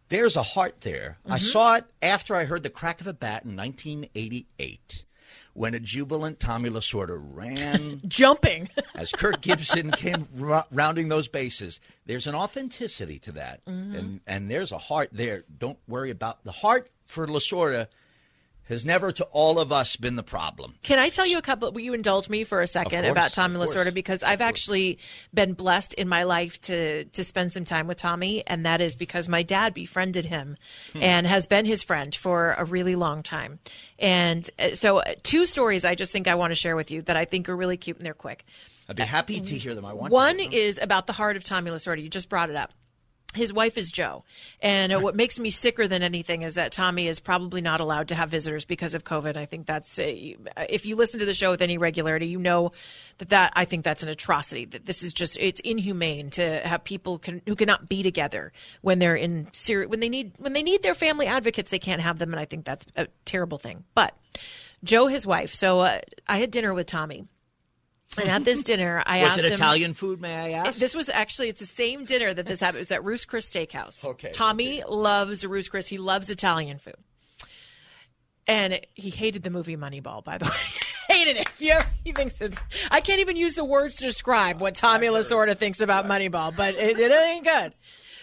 there's 0.10 0.36
a 0.36 0.44
heart 0.44 0.82
there. 0.82 1.18
Mm-hmm. 1.24 1.34
I 1.34 1.38
saw 1.38 1.76
it 1.76 1.86
after 2.02 2.36
I 2.36 2.46
heard 2.46 2.64
the 2.64 2.70
crack 2.70 3.02
of 3.02 3.08
a 3.08 3.14
bat 3.14 3.46
in 3.46 3.56
1988 3.56 5.06
when 5.54 5.74
a 5.74 5.80
jubilant 5.80 6.40
Tommy 6.40 6.70
Lasorda 6.70 7.20
ran 7.34 8.02
jumping 8.08 8.70
as 8.96 9.12
Kirk 9.12 9.42
Gibson 9.42 9.92
came 9.92 10.28
r- 10.42 10.66
rounding 10.72 11.10
those 11.10 11.28
bases. 11.28 11.80
There's 12.06 12.28
an 12.28 12.36
authenticity 12.36 13.20
to 13.20 13.34
that, 13.34 13.66
mm-hmm. 13.66 13.96
and 13.96 14.22
and 14.28 14.50
there's 14.52 14.72
a 14.72 14.78
heart 14.78 15.10
there. 15.12 15.44
Don't 15.58 15.80
worry 15.88 16.12
about 16.12 16.44
the 16.44 16.52
heart 16.52 16.90
for 17.06 17.28
Lasorda 17.28 17.88
has 18.70 18.86
never 18.86 19.12
to 19.12 19.24
all 19.26 19.60
of 19.60 19.72
us 19.72 19.96
been 19.96 20.16
the 20.16 20.24
problem. 20.24 20.76
Can 20.84 21.00
I 21.00 21.10
tell 21.10 21.26
you 21.26 21.40
a 21.40 21.42
couple? 21.42 21.72
Will 21.72 21.82
you 21.82 21.94
indulge 21.94 22.30
me 22.30 22.44
for 22.44 22.62
a 22.62 22.68
second 22.68 23.02
course, 23.02 23.12
about 23.12 23.34
Tommy 23.34 23.58
Lasorda? 23.58 23.92
Because 23.92 24.22
I've 24.22 24.42
actually 24.42 25.00
been 25.34 25.54
blessed 25.54 25.96
in 25.96 26.08
my 26.08 26.24
life 26.24 26.62
to 26.62 27.06
to 27.06 27.24
spend 27.24 27.52
some 27.52 27.66
time 27.66 27.88
with 27.88 27.98
Tommy, 27.98 28.46
and 28.46 28.66
that 28.66 28.80
is 28.80 28.96
because 28.96 29.28
my 29.28 29.42
dad 29.42 29.74
befriended 29.74 30.28
him 30.28 30.56
hmm. 30.94 31.02
and 31.02 31.26
has 31.26 31.48
been 31.48 31.66
his 31.66 31.82
friend 31.82 32.14
for 32.14 32.56
a 32.58 32.64
really 32.64 32.96
long 32.96 33.24
time. 33.24 33.60
And 33.98 34.48
uh, 34.60 34.76
so, 34.76 35.00
uh, 35.00 35.16
two 35.24 35.48
stories 35.48 35.84
I 35.84 35.96
just 35.96 36.12
think 36.12 36.28
I 36.28 36.36
want 36.36 36.52
to 36.52 36.56
share 36.56 36.76
with 36.76 36.92
you 36.92 37.02
that 37.04 37.18
I 37.18 37.26
think 37.26 37.50
are 37.50 37.58
really 37.58 37.78
cute 37.78 37.98
and 37.98 38.06
they're 38.06 38.14
quick. 38.14 38.46
I'd 38.88 38.96
be 38.96 39.04
happy 39.04 39.42
to 39.42 39.58
hear 39.58 39.76
them. 39.76 39.86
I 39.86 39.94
want 39.94 40.12
one 40.12 40.40
is 40.40 40.80
about 40.80 41.08
the 41.08 41.14
heart 41.14 41.36
of 41.36 41.44
Tommy 41.44 41.72
Lasorda. 41.72 42.02
You 42.02 42.10
just 42.10 42.30
brought 42.30 42.50
it 42.50 42.56
up 42.56 42.72
his 43.36 43.54
wife 43.54 43.78
is 43.78 43.92
Jo. 43.92 44.24
And 44.60 44.92
uh, 44.92 45.00
what 45.00 45.16
makes 45.16 45.38
me 45.38 45.52
sicker 45.52 45.88
than 45.88 46.02
anything 46.02 46.42
is 46.42 46.56
that 46.56 46.72
Tommy 46.72 47.08
is 47.08 47.20
probably 47.20 47.62
not 47.62 47.80
allowed 47.80 48.08
to 48.08 48.16
have 48.16 48.30
visitors 48.30 48.66
because 48.66 48.96
of 48.96 49.04
COVID. 49.04 49.38
I 49.38 49.46
think 49.46 49.68
that's, 49.68 50.00
a, 50.00 50.36
if 50.68 50.86
you 50.88 50.96
listen 50.96 51.20
to 51.20 51.26
the 51.26 51.34
show 51.34 51.52
with 51.52 51.62
any 51.62 51.78
regularity, 51.78 52.26
you 52.26 52.40
know 52.40 52.72
that, 53.20 53.30
that 53.30 53.54
I 53.56 53.66
think 53.66 53.86
that's 53.86 54.02
an 54.02 54.10
atrocity. 54.10 54.66
That 54.66 54.86
this 54.86 55.04
is 55.04 55.14
just, 55.14 55.38
it's 55.38 55.60
inhumane 55.60 56.32
to 56.32 56.60
have 56.68 56.84
people 56.84 57.20
can, 57.20 57.42
who 57.46 57.56
cannot 57.56 57.88
be 57.88 58.02
together 58.02 58.52
when 58.82 58.98
they're 58.98 59.16
in 59.16 59.48
serious, 59.54 59.90
when 59.90 60.00
they 60.00 60.10
need, 60.10 60.34
when 60.38 60.54
they 60.54 60.64
need 60.64 60.82
their 60.82 60.96
family 60.96 61.28
advocates, 61.28 61.70
they 61.70 61.80
can't 61.80 62.02
have 62.02 62.18
them. 62.18 62.34
And 62.34 62.40
I 62.40 62.46
think 62.46 62.66
that's 62.66 62.86
a 62.96 63.08
terrible 63.26 63.60
thing. 63.60 63.84
But 63.94 64.16
Jo, 64.84 65.06
his 65.08 65.28
wife, 65.28 65.54
so 65.54 65.82
uh, 65.82 66.00
I 66.28 66.38
had 66.38 66.50
dinner 66.50 66.74
with 66.74 66.88
Tommy 66.88 67.28
and 68.18 68.30
at 68.30 68.44
this 68.44 68.64
dinner, 68.64 69.04
I 69.06 69.22
was 69.22 69.32
asked 69.32 69.40
it 69.40 69.46
him, 69.46 69.54
Italian 69.54 69.94
food? 69.94 70.20
May 70.20 70.36
I 70.36 70.52
ask? 70.52 70.80
This 70.80 70.96
was 70.96 71.10
actually 71.10 71.50
it's 71.50 71.60
the 71.60 71.66
same 71.66 72.06
dinner 72.06 72.34
that 72.34 72.48
this 72.48 72.60
happened. 72.60 72.78
It 72.78 72.82
was 72.82 72.92
at 72.92 73.04
Ruth's 73.04 73.26
Chris 73.26 73.50
Steakhouse. 73.50 74.04
Okay. 74.04 74.32
Tommy 74.32 74.84
okay. 74.84 74.92
loves 74.92 75.46
Ruth's 75.46 75.70
Chris. 75.70 75.88
He 75.88 75.98
loves 75.98 76.30
Italian 76.30 76.80
food, 76.80 76.98
and 78.48 78.80
he 78.96 79.10
hated 79.10 79.44
the 79.44 79.52
movie 79.52 79.78
Moneyball. 79.78 80.24
By 80.24 80.40
the 80.40 80.46
way, 80.46 80.52
hated 81.16 81.38
it. 81.38 81.50
Yeah, 81.60 81.86
he 82.04 82.12
thinks 82.12 82.42
it's. 82.42 82.60
I 82.90 83.02
can't 83.02 83.20
even 83.20 83.36
use 83.36 83.54
the 83.54 83.66
words 83.66 83.98
to 83.98 84.06
describe 84.06 84.60
what 84.60 84.76
Tommy 84.76 85.08
Lasorda 85.08 85.56
thinks 85.56 85.80
about 85.80 86.06
Moneyball, 86.06 86.56
but 86.56 86.76
it, 86.76 87.00
it 87.00 87.12
ain't 87.12 87.46
good. 87.46 87.74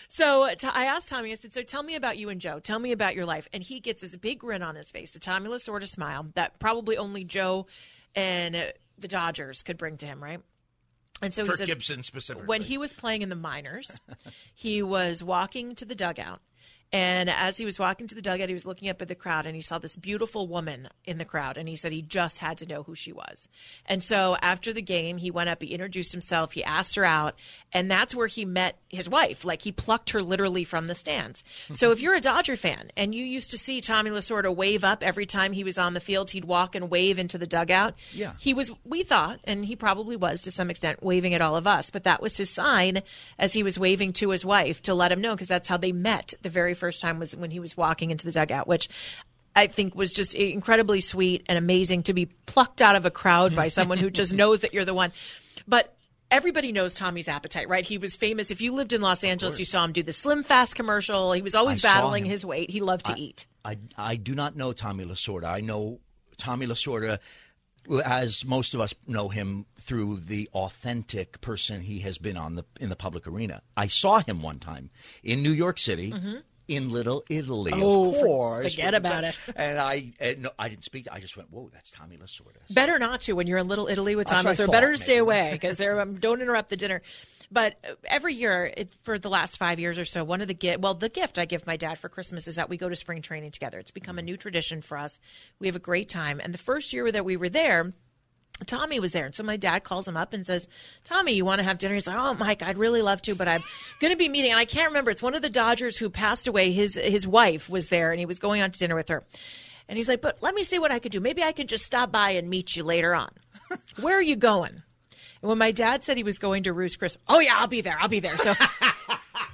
So 0.09 0.49
t- 0.57 0.69
I 0.69 0.85
asked 0.87 1.09
Tommy, 1.09 1.33
I 1.33 1.35
said, 1.35 1.53
So 1.53 1.63
tell 1.63 1.83
me 1.83 1.95
about 1.95 2.17
you 2.17 2.29
and 2.29 2.41
Jo. 2.41 2.61
Tell 2.61 2.79
me 2.79 2.93
about 2.93 3.15
your 3.15 3.27
life. 3.27 3.49
And 3.53 3.63
he 3.63 3.81
gets 3.81 4.03
this 4.03 4.15
big 4.17 4.39
grin 4.41 4.63
on 4.63 4.77
his 4.77 4.91
face, 4.91 5.13
the 5.13 5.19
Tommy 5.19 5.49
Lasorda 5.49 5.89
smile 5.89 6.27
that 6.35 6.59
probably 6.61 6.97
only 6.97 7.25
Jo 7.25 7.67
and 8.15 8.73
the 8.99 9.09
Dodgers 9.09 9.63
could 9.63 9.79
bring 9.79 9.97
to 9.99 10.07
him, 10.07 10.23
right? 10.23 10.41
And 11.23 11.33
so 11.33 11.45
Kirk 11.45 11.55
he 11.55 11.59
said, 11.59 11.67
Gibson 11.69 12.03
specifically. 12.03 12.47
When 12.47 12.63
he 12.63 12.77
was 12.79 12.93
playing 12.93 13.23
in 13.23 13.29
the 13.29 13.37
minors, 13.37 13.99
he 14.55 14.83
was 14.83 15.23
walking 15.23 15.75
to 15.77 15.85
the 15.85 15.95
dugout 15.95 16.41
and 16.93 17.29
as 17.29 17.57
he 17.57 17.65
was 17.65 17.79
walking 17.79 18.07
to 18.07 18.15
the 18.15 18.23
dugout, 18.23 18.49
he 18.49 18.55
was 18.55 18.65
looking 18.65 18.89
up 18.89 19.03
at 19.03 19.09
the 19.09 19.17
crowd 19.17 19.45
and 19.45 19.57
he 19.57 19.61
saw 19.61 19.79
this 19.79 19.97
beautiful 19.97 20.47
woman 20.47 20.89
in 21.05 21.19
the 21.19 21.25
crowd. 21.25 21.57
And 21.57 21.69
he 21.69 21.75
said 21.75 21.91
he 21.91 22.01
just 22.01 22.39
had 22.39 22.59
to 22.59 22.67
know 22.67 22.85
who 22.85 22.95
she 22.95 23.13
was. 23.13 23.49
And 23.87 24.03
so 24.03 24.37
after 24.41 24.73
the 24.73 24.83
game, 24.83 25.19
he 25.19 25.31
went 25.31 25.49
up, 25.49 25.63
he 25.63 25.69
introduced 25.69 26.13
himself, 26.13 26.53
he 26.53 26.63
asked 26.63 26.95
her 26.95 27.05
out. 27.05 27.35
And 27.73 27.91
that's 27.91 28.15
where 28.15 28.29
he 28.29 28.45
met 28.45 28.79
his 28.89 29.09
wife. 29.09 29.45
Like 29.45 29.63
he 29.63 29.73
plucked 29.73 30.11
her 30.11 30.23
literally 30.23 30.63
from 30.63 30.87
the 30.87 30.95
stands. 30.95 31.43
so 31.73 31.91
if 31.91 32.01
you're 32.01 32.15
a 32.15 32.21
Dodger 32.21 32.57
fan 32.57 32.93
and 32.97 33.15
you 33.15 33.25
used 33.25 33.51
to 33.51 33.59
see 33.59 33.81
Tommy 33.81 34.11
Lasorda 34.11 34.55
wave 34.55 34.85
up 34.85 35.03
every 35.03 35.27
time 35.27 35.53
he 35.53 35.65
was 35.65 35.79
on 35.79 35.95
the 35.95 36.01
field, 36.01 36.31
he'd 36.31 36.45
walk 36.45 36.77
and 36.77 36.89
wave 36.89 37.19
into 37.19 37.37
the 37.37 37.49
dugout. 37.49 37.95
Yeah. 38.13 38.35
He 38.39 38.55
was, 38.55 38.71
we 38.85 39.03
thought, 39.03 39.41
and 39.43 39.65
he 39.65 39.75
probably 39.75 40.15
was 40.15 40.43
to 40.43 40.53
some 40.53 40.71
extent, 40.71 41.03
waving 41.03 41.35
at 41.35 41.41
all 41.41 41.57
of 41.57 41.67
us. 41.67 41.91
But 41.91 42.05
that 42.05 42.23
was 42.23 42.37
his 42.37 42.49
sign 42.49 43.03
as 43.41 43.53
he 43.53 43.65
was 43.65 43.77
waving 43.77 44.13
to 44.15 44.31
his 44.31 44.45
wife 44.45 44.83
to 44.83 44.95
let 44.95 45.11
him 45.11 45.21
know 45.21 45.35
because 45.35 45.49
that's 45.49 45.69
how 45.69 45.77
they 45.77 45.93
met 45.93 46.35
the 46.43 46.49
very 46.49 46.76
first 46.77 47.01
time 47.01 47.19
was 47.19 47.35
when 47.35 47.51
he 47.51 47.59
was 47.59 47.77
walking 47.77 48.13
into 48.13 48.25
the 48.25 48.33
dugout, 48.33 48.69
which 48.69 48.89
I 49.57 49.67
think 49.67 49.95
was 49.95 50.13
just 50.13 50.35
incredibly 50.35 51.01
sweet 51.01 51.45
and 51.49 51.59
amazing 51.59 52.05
to 52.05 52.15
be 52.15 52.27
plucked 52.27 52.81
out 52.81 52.95
of 52.95 53.07
a 53.07 53.11
crowd 53.11 53.57
by 53.57 53.69
someone 53.69 53.99
who 53.99 54.11
just 54.11 54.33
knows 54.43 54.61
that 54.61 54.73
you're 54.75 54.85
the 54.85 54.95
one. 54.95 55.13
But 55.67 55.97
everybody 56.31 56.73
knows 56.73 56.95
Tommy's 56.95 57.29
appetite, 57.29 57.69
right? 57.69 57.85
He 57.85 57.99
was 57.99 58.17
famous. 58.17 58.51
If 58.51 58.61
you 58.61 58.73
lived 58.73 58.93
in 58.93 59.01
Los 59.01 59.25
Angeles, 59.25 59.59
you 59.59 59.65
saw 59.65 59.85
him 59.85 59.93
do 59.93 60.03
the 60.03 60.13
Slim 60.13 60.43
Fast 60.43 60.75
commercial. 60.75 61.33
He 61.33 61.43
was 61.43 61.55
always 61.55 61.85
I 61.85 61.89
battling 61.95 62.25
his 62.25 62.45
weight. 62.45 62.71
He 62.71 62.81
loved 62.81 63.07
to 63.07 63.13
I- 63.13 63.17
eat. 63.17 63.47
I, 63.65 63.79
I 63.97 64.15
do 64.15 64.35
not 64.35 64.55
know 64.55 64.73
Tommy 64.73 65.05
Lasorda. 65.05 65.47
I 65.47 65.61
know 65.61 65.99
Tommy 66.37 66.67
Lasorda, 66.69 67.19
as 68.05 68.45
most 68.45 68.75
of 68.75 68.81
us 68.81 68.95
know 69.09 69.29
him 69.29 69.67
through 69.81 70.21
the 70.21 70.49
authentic 70.55 71.41
person 71.41 71.81
he 71.81 72.01
has 72.01 72.19
been 72.19 72.37
on 72.37 72.55
the 72.55 72.65
in 72.81 72.91
the 72.91 72.97
public 72.97 73.27
arena. 73.27 73.63
I 73.77 73.89
saw 73.89 74.21
him 74.21 74.43
one 74.43 74.61
time 74.61 74.91
in 75.25 75.43
New 75.43 75.51
York 75.51 75.79
City. 75.79 76.13
Mm-hmm. 76.13 76.37
In 76.69 76.89
Little 76.89 77.25
Italy, 77.31 77.73
Oh, 77.75 78.11
of 78.11 78.17
course. 78.21 78.73
forget 78.75 78.95
about 78.95 79.23
it. 79.25 79.37
And 79.55 79.79
I, 79.79 80.13
and 80.19 80.43
no, 80.43 80.51
I 80.59 80.69
didn't 80.69 80.85
speak. 80.85 81.07
I 81.13 81.21
just 81.21 81.37
went, 81.37 81.51
"Whoa, 81.53 81.71
that's 81.73 81.91
Tommy 81.93 82.17
Lasorda." 82.17 82.59
Better 82.75 82.99
not 82.99 83.21
to 83.23 83.35
when 83.35 83.47
you're 83.47 83.59
in 83.59 83.69
Little 83.69 83.87
Italy 83.87 84.17
with 84.17 84.27
That's 84.27 84.43
Thomas, 84.43 84.59
I 84.59 84.65
or 84.65 84.67
thought, 84.67 84.73
better 84.73 84.93
to 84.93 84.99
stay 84.99 85.13
maybe. 85.15 85.19
away 85.21 85.49
because 85.53 85.77
they're 85.77 86.01
um, 86.03 86.17
don't 86.19 86.41
interrupt 86.43 86.71
the 86.71 86.77
dinner. 86.77 87.03
But 87.53 87.77
uh, 87.89 87.95
every 88.05 88.35
year, 88.35 88.73
it, 88.77 88.91
for 89.05 89.19
the 89.19 89.31
last 89.31 89.59
five 89.59 89.79
years 89.79 89.99
or 90.01 90.05
so, 90.05 90.25
one 90.25 90.41
of 90.41 90.49
the 90.49 90.55
gift, 90.55 90.81
well, 90.81 90.95
the 90.95 91.09
gift 91.09 91.39
I 91.39 91.45
give 91.45 91.65
my 91.65 91.77
dad 91.77 91.97
for 91.99 92.09
Christmas 92.09 92.49
is 92.49 92.57
that 92.57 92.69
we 92.69 92.77
go 92.77 92.89
to 92.89 92.97
spring 92.97 93.23
training 93.23 93.53
together. 93.53 93.79
It's 93.79 93.93
become 93.93 94.19
a 94.19 94.23
new 94.23 94.37
tradition 94.37 94.83
for 94.83 94.99
us. 94.99 95.21
We 95.61 95.69
have 95.69 95.77
a 95.77 95.81
great 95.81 96.09
time, 96.09 96.41
and 96.43 96.53
the 96.53 96.59
first 96.59 96.93
year 96.93 97.13
that 97.13 97.25
we 97.25 97.37
were 97.37 97.49
there. 97.49 97.93
Tommy 98.65 99.01
was 99.01 99.13
there. 99.13 99.27
And 99.27 99.35
so 99.35 99.43
my 99.43 99.57
dad 99.57 99.85
calls 99.85 100.09
him 100.09 100.17
up 100.17 100.33
and 100.33 100.47
says, 100.47 100.67
Tommy, 101.05 101.33
you 101.33 101.45
want 101.45 101.59
to 101.59 101.65
have 101.65 101.79
dinner? 101.79 101.95
He's 101.95 102.07
like, 102.07 102.17
Oh, 102.17 102.35
Mike, 102.35 102.63
I'd 102.63 102.79
really 102.79 103.03
love 103.03 103.21
to, 103.23 103.35
but 103.35 103.49
I'm 103.49 103.63
going 104.01 104.13
to 104.13 104.17
be 104.17 104.29
meeting. 104.29 104.53
And 104.53 104.59
I 104.59 104.65
can't 104.65 104.89
remember. 104.91 105.11
It's 105.11 105.23
one 105.23 105.35
of 105.35 105.43
the 105.43 105.51
Dodgers 105.51 105.99
who 105.99 106.09
passed 106.09 106.47
away. 106.47 106.73
His, 106.73 106.95
his 106.95 107.27
wife 107.27 107.69
was 107.69 107.91
there 107.91 108.13
and 108.13 108.19
he 108.19 108.27
was 108.27 108.39
going 108.39 108.63
on 108.63 108.71
to 108.71 108.79
dinner 108.79 108.95
with 108.95 109.09
her. 109.09 109.25
And 109.89 109.99
he's 109.99 110.09
like, 110.09 110.23
But 110.23 110.39
let 110.43 110.55
me 110.55 110.65
see 110.65 110.79
what 110.79 110.91
I 110.91 110.99
could 110.99 111.13
do. 111.13 111.21
Maybe 111.21 111.43
I 111.43 111.53
can 111.53 111.67
just 111.67 111.85
stop 111.85 112.11
by 112.11 112.31
and 112.31 112.49
meet 112.49 112.77
you 112.77 112.83
later 112.83 113.15
on. 113.15 113.31
Where 114.01 114.17
are 114.17 114.23
you 114.23 114.37
going? 114.37 114.83
And 115.43 115.49
when 115.49 115.59
my 115.59 115.73
dad 115.73 116.03
said 116.03 116.17
he 116.17 116.23
was 116.23 116.39
going 116.39 116.63
to 116.63 116.73
Ruth's 116.73 116.97
Chris, 116.97 117.19
oh, 117.29 117.41
yeah, 117.41 117.57
I'll 117.57 117.69
be 117.69 117.83
there. 117.83 117.97
I'll 117.99 118.09
be 118.09 118.21
there. 118.21 118.39
So 118.39 118.55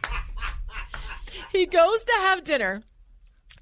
he 1.52 1.66
goes 1.66 2.04
to 2.04 2.12
have 2.20 2.44
dinner. 2.44 2.82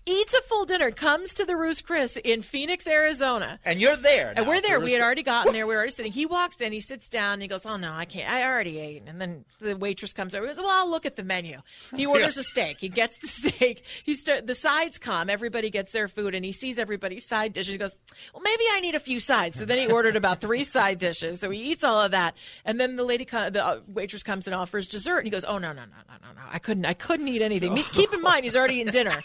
Eats 0.06 0.34
a 0.34 0.40
full 0.42 0.64
dinner, 0.64 0.90
comes 0.90 1.34
to 1.34 1.44
the 1.44 1.56
Ruth's 1.56 1.82
Chris 1.82 2.16
in 2.16 2.42
Phoenix, 2.42 2.86
Arizona. 2.86 3.58
And 3.64 3.80
you're 3.80 3.96
there. 3.96 4.32
And 4.34 4.46
we're 4.46 4.60
there. 4.60 4.80
We 4.80 4.92
had 4.92 5.02
already 5.02 5.22
gotten 5.22 5.52
there. 5.52 5.66
We 5.66 5.70
were 5.74 5.78
already 5.78 5.92
sitting. 5.92 6.12
He 6.12 6.26
walks 6.26 6.60
in. 6.60 6.72
He 6.72 6.80
sits 6.80 7.08
down. 7.08 7.34
And 7.34 7.42
he 7.42 7.48
goes, 7.48 7.66
"Oh 7.66 7.76
no, 7.76 7.92
I 7.92 8.06
can't. 8.06 8.30
I 8.30 8.44
already 8.44 8.78
ate." 8.78 9.02
And 9.06 9.20
then 9.20 9.44
the 9.60 9.76
waitress 9.76 10.12
comes 10.12 10.34
over. 10.34 10.44
He 10.46 10.48
goes, 10.48 10.58
"Well, 10.58 10.68
I'll 10.70 10.90
look 10.90 11.04
at 11.06 11.16
the 11.16 11.22
menu." 11.22 11.58
He 11.94 12.06
orders 12.06 12.36
a 12.38 12.42
steak. 12.42 12.78
He 12.80 12.88
gets 12.88 13.18
the 13.18 13.26
steak. 13.50 13.82
He 14.04 14.14
start. 14.14 14.46
The 14.46 14.54
sides 14.54 14.98
come. 14.98 15.28
Everybody 15.28 15.70
gets 15.70 15.92
their 15.92 16.08
food, 16.08 16.34
and 16.34 16.44
he 16.44 16.52
sees 16.52 16.78
everybody's 16.78 17.26
side 17.26 17.52
dishes. 17.52 17.72
He 17.72 17.78
goes, 17.78 17.94
"Well, 18.32 18.42
maybe 18.42 18.64
I 18.72 18.80
need 18.80 18.94
a 18.94 19.00
few 19.00 19.20
sides." 19.20 19.58
So 19.58 19.64
then 19.64 19.78
he 19.78 19.92
ordered 19.92 20.16
about 20.16 20.40
three 20.40 20.64
side 20.64 20.98
dishes. 20.98 21.40
So 21.40 21.50
he 21.50 21.60
eats 21.60 21.84
all 21.84 22.00
of 22.00 22.12
that, 22.12 22.34
and 22.64 22.80
then 22.80 22.96
the 22.96 23.04
lady, 23.04 23.24
the 23.24 23.64
uh, 23.64 23.80
waitress 23.86 24.22
comes 24.22 24.46
and 24.46 24.54
offers 24.54 24.88
dessert. 24.88 25.18
And 25.18 25.26
he 25.26 25.30
goes, 25.30 25.44
"Oh 25.44 25.58
no, 25.58 25.72
no, 25.72 25.82
no, 25.82 25.96
no, 26.08 26.14
no, 26.22 26.32
no! 26.34 26.42
I 26.50 26.58
couldn't. 26.58 26.86
I 26.86 26.94
couldn't 26.94 27.28
eat 27.28 27.42
anything. 27.42 27.76
Keep 27.76 28.14
in 28.14 28.22
mind, 28.22 28.44
he's 28.44 28.56
already 28.56 28.76
eaten 28.76 28.92
dinner." 28.92 29.22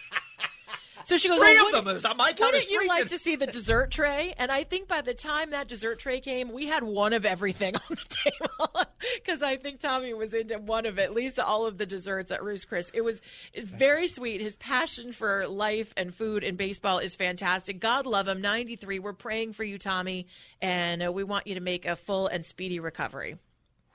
So 1.06 1.18
she 1.18 1.28
goes, 1.28 1.38
Three 1.38 1.50
well, 1.54 1.60
of 1.60 1.66
wouldn't- 1.66 1.86
them 1.86 1.98
is 1.98 2.06
on 2.06 2.18
my 2.18 2.30
count. 2.34 2.40
Wouldn't 2.54 2.64
is 2.64 2.70
you 2.72 2.80
three 2.80 2.88
like 2.88 3.08
to 3.10 3.20
see 3.20 3.36
the 3.36 3.46
dessert 3.46 3.92
tray? 3.92 4.34
And 4.40 4.52
I 4.52 4.64
think 4.64 4.88
by 4.88 5.02
the 5.02 5.14
time 5.14 5.52
that 5.52 5.68
dessert 5.68 6.00
tray 6.00 6.20
came, 6.20 6.52
we 6.52 6.66
had 6.66 6.84
one 6.84 7.14
of 7.14 7.26
everything 7.26 7.76
on 7.76 7.82
the 7.90 8.18
table 8.32 8.86
because 9.16 9.44
I 9.44 9.58
think 9.58 9.80
Tommy 9.80 10.16
was 10.16 10.34
into 10.34 10.58
one 10.58 10.88
of 10.88 10.98
at 10.98 11.14
least 11.14 11.40
all 11.40 11.68
of 11.68 11.78
the 11.78 11.86
desserts 11.86 12.32
at 12.32 12.42
Ruth's 12.42 12.66
Chris. 12.66 12.90
It 12.92 13.02
was 13.02 13.22
very 13.56 14.08
sweet. 14.08 14.42
His 14.42 14.56
passion 14.56 15.12
for 15.12 15.48
life 15.48 15.94
and 15.96 16.14
food 16.14 16.44
and 16.44 16.58
baseball 16.58 16.98
is 16.98 17.16
fantastic. 17.16 17.80
God 17.80 18.08
love 18.08 18.28
him. 18.28 18.42
93. 18.42 18.98
We're 18.98 19.14
praying 19.14 19.54
for 19.54 19.64
you, 19.64 19.78
Tommy, 19.78 20.26
and 20.60 21.06
uh, 21.06 21.12
we 21.12 21.24
want 21.24 21.46
you 21.46 21.54
to 21.54 21.62
make 21.62 21.86
a 21.86 21.96
full 21.96 22.26
and 22.28 22.44
speedy 22.44 22.80
recovery. 22.80 23.38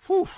Whew. 0.07 0.29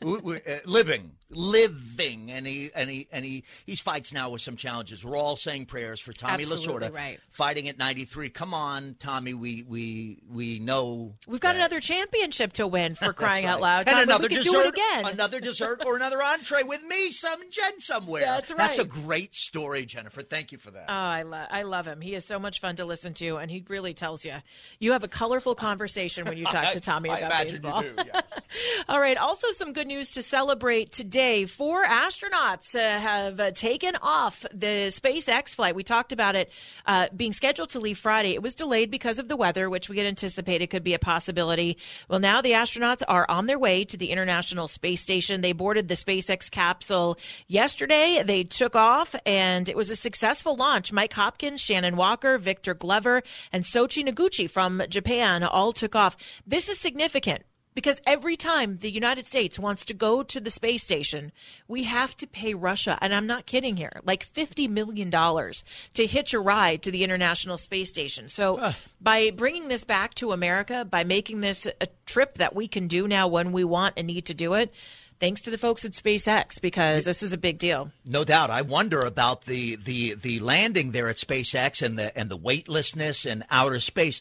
Uh, 0.00 0.38
living, 0.64 1.12
living, 1.30 2.30
and 2.30 2.46
he 2.46 2.70
and 2.74 2.88
he 2.90 3.08
and 3.12 3.24
he 3.24 3.44
he's 3.66 3.80
fights 3.80 4.12
now 4.12 4.30
with 4.30 4.40
some 4.42 4.56
challenges. 4.56 5.04
We're 5.04 5.16
all 5.16 5.36
saying 5.36 5.66
prayers 5.66 6.00
for 6.00 6.12
Tommy 6.12 6.42
Absolutely 6.44 6.88
Lasorda, 6.88 6.94
right. 6.94 7.18
fighting 7.30 7.68
at 7.68 7.78
93. 7.78 8.30
Come 8.30 8.54
on, 8.54 8.96
Tommy, 8.98 9.34
we 9.34 9.62
we 9.62 10.22
we 10.30 10.58
know 10.58 11.14
We've 11.26 11.40
got 11.40 11.52
that- 11.52 11.56
another 11.56 11.80
championship 11.80 12.52
to 12.54 12.66
win 12.66 12.94
for 12.94 13.12
crying 13.14 13.44
out 13.44 13.56
right. 13.60 13.62
loud. 13.86 13.88
and 13.88 13.98
another 14.00 14.22
we 14.28 14.36
could 14.36 14.44
dessert, 14.44 14.52
do 14.52 14.60
it 14.60 14.74
again. 14.74 15.06
another 15.06 15.40
dessert, 15.40 15.82
or 15.84 15.96
another 15.96 16.22
entree 16.22 16.62
with 16.62 16.82
me, 16.84 17.10
some 17.10 17.40
Jen 17.50 17.80
somewhere. 17.80 18.22
That's 18.22 18.52
That's 18.54 18.78
a 18.78 18.84
great 18.84 19.34
story, 19.34 19.84
Jennifer. 19.86 20.22
Thank 20.22 20.52
you 20.52 20.58
for 20.58 20.70
that. 20.70 20.86
Oh, 20.88 20.92
I 20.92 21.22
love 21.22 21.48
I 21.50 21.62
love 21.62 21.86
him. 21.86 22.00
He 22.00 22.14
is 22.14 22.24
so 22.24 22.38
much 22.38 22.60
fun 22.60 22.76
to 22.76 22.84
listen 22.84 23.14
to, 23.14 23.36
and 23.38 23.50
he 23.50 23.64
really 23.68 23.94
tells 23.94 24.24
you 24.24 24.34
you 24.78 24.92
have 24.92 25.04
a 25.04 25.08
colorful 25.08 25.54
conversation 25.54 26.24
when 26.24 26.38
you 26.38 26.44
talk 26.44 26.72
to 26.72 26.80
Tommy 26.88 27.10
I 27.10 27.18
about 27.18 27.42
baseball. 27.46 27.82
do. 27.82 27.94
Yeah. 28.06 28.20
All 28.88 29.00
right. 29.00 29.16
Also, 29.16 29.50
some 29.52 29.72
good 29.72 29.87
news 29.88 30.12
to 30.12 30.22
celebrate 30.22 30.92
today. 30.92 31.46
Four 31.46 31.84
astronauts 31.84 32.74
uh, 32.74 33.00
have 33.00 33.40
uh, 33.40 33.50
taken 33.52 33.96
off 34.02 34.44
the 34.52 34.92
SpaceX 34.92 35.54
flight. 35.54 35.74
We 35.74 35.82
talked 35.82 36.12
about 36.12 36.36
it 36.36 36.50
uh, 36.86 37.08
being 37.16 37.32
scheduled 37.32 37.70
to 37.70 37.80
leave 37.80 37.98
Friday. 37.98 38.34
It 38.34 38.42
was 38.42 38.54
delayed 38.54 38.90
because 38.90 39.18
of 39.18 39.28
the 39.28 39.36
weather, 39.36 39.70
which 39.70 39.88
we 39.88 39.96
had 39.96 40.06
anticipated 40.06 40.68
could 40.68 40.84
be 40.84 40.94
a 40.94 40.98
possibility. 40.98 41.78
Well, 42.08 42.20
now 42.20 42.42
the 42.42 42.52
astronauts 42.52 43.02
are 43.08 43.26
on 43.30 43.46
their 43.46 43.58
way 43.58 43.84
to 43.86 43.96
the 43.96 44.10
International 44.10 44.68
Space 44.68 45.00
Station. 45.00 45.40
They 45.40 45.52
boarded 45.52 45.88
the 45.88 45.94
SpaceX 45.94 46.50
capsule 46.50 47.18
yesterday. 47.46 48.22
They 48.22 48.44
took 48.44 48.76
off, 48.76 49.16
and 49.24 49.68
it 49.68 49.76
was 49.76 49.88
a 49.88 49.96
successful 49.96 50.54
launch. 50.54 50.92
Mike 50.92 51.14
Hopkins, 51.14 51.60
Shannon 51.60 51.96
Walker, 51.96 52.36
Victor 52.36 52.74
Glover, 52.74 53.22
and 53.52 53.64
Soichi 53.64 54.06
Noguchi 54.06 54.48
from 54.48 54.82
Japan 54.90 55.42
all 55.42 55.72
took 55.72 55.96
off. 55.96 56.16
This 56.46 56.68
is 56.68 56.78
significant 56.78 57.42
because 57.78 58.00
every 58.08 58.34
time 58.36 58.78
the 58.78 58.90
United 58.90 59.24
States 59.24 59.56
wants 59.56 59.84
to 59.84 59.94
go 59.94 60.24
to 60.24 60.40
the 60.40 60.50
space 60.50 60.82
station, 60.82 61.30
we 61.68 61.84
have 61.84 62.16
to 62.16 62.26
pay 62.26 62.52
Russia, 62.52 62.98
and 63.00 63.14
I'm 63.14 63.28
not 63.28 63.46
kidding 63.46 63.76
here, 63.76 64.00
like 64.02 64.26
$50 64.34 64.68
million 64.68 65.12
to 65.12 66.06
hitch 66.08 66.34
a 66.34 66.40
ride 66.40 66.82
to 66.82 66.90
the 66.90 67.04
International 67.04 67.56
Space 67.56 67.88
Station. 67.88 68.28
So 68.28 68.58
ah. 68.60 68.76
by 69.00 69.30
bringing 69.30 69.68
this 69.68 69.84
back 69.84 70.14
to 70.14 70.32
America, 70.32 70.84
by 70.84 71.04
making 71.04 71.40
this 71.40 71.68
a 71.80 71.86
trip 72.04 72.38
that 72.38 72.52
we 72.52 72.66
can 72.66 72.88
do 72.88 73.06
now 73.06 73.28
when 73.28 73.52
we 73.52 73.62
want 73.62 73.94
and 73.96 74.08
need 74.08 74.26
to 74.26 74.34
do 74.34 74.54
it, 74.54 74.74
thanks 75.20 75.42
to 75.42 75.52
the 75.52 75.56
folks 75.56 75.84
at 75.84 75.92
SpaceX, 75.92 76.60
because 76.60 77.04
this 77.04 77.22
is 77.22 77.32
a 77.32 77.38
big 77.38 77.58
deal. 77.58 77.92
No 78.04 78.24
doubt. 78.24 78.50
I 78.50 78.62
wonder 78.62 79.02
about 79.02 79.42
the, 79.42 79.76
the, 79.76 80.14
the 80.14 80.40
landing 80.40 80.90
there 80.90 81.06
at 81.06 81.18
SpaceX 81.18 81.80
and 81.80 81.96
the 81.96 82.18
and 82.18 82.28
the 82.28 82.36
weightlessness 82.36 83.24
and 83.24 83.44
outer 83.52 83.78
space. 83.78 84.20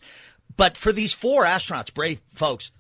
But 0.56 0.78
for 0.78 0.92
these 0.92 1.14
four 1.14 1.44
astronauts, 1.44 1.94
brave 1.94 2.22
folks, 2.34 2.72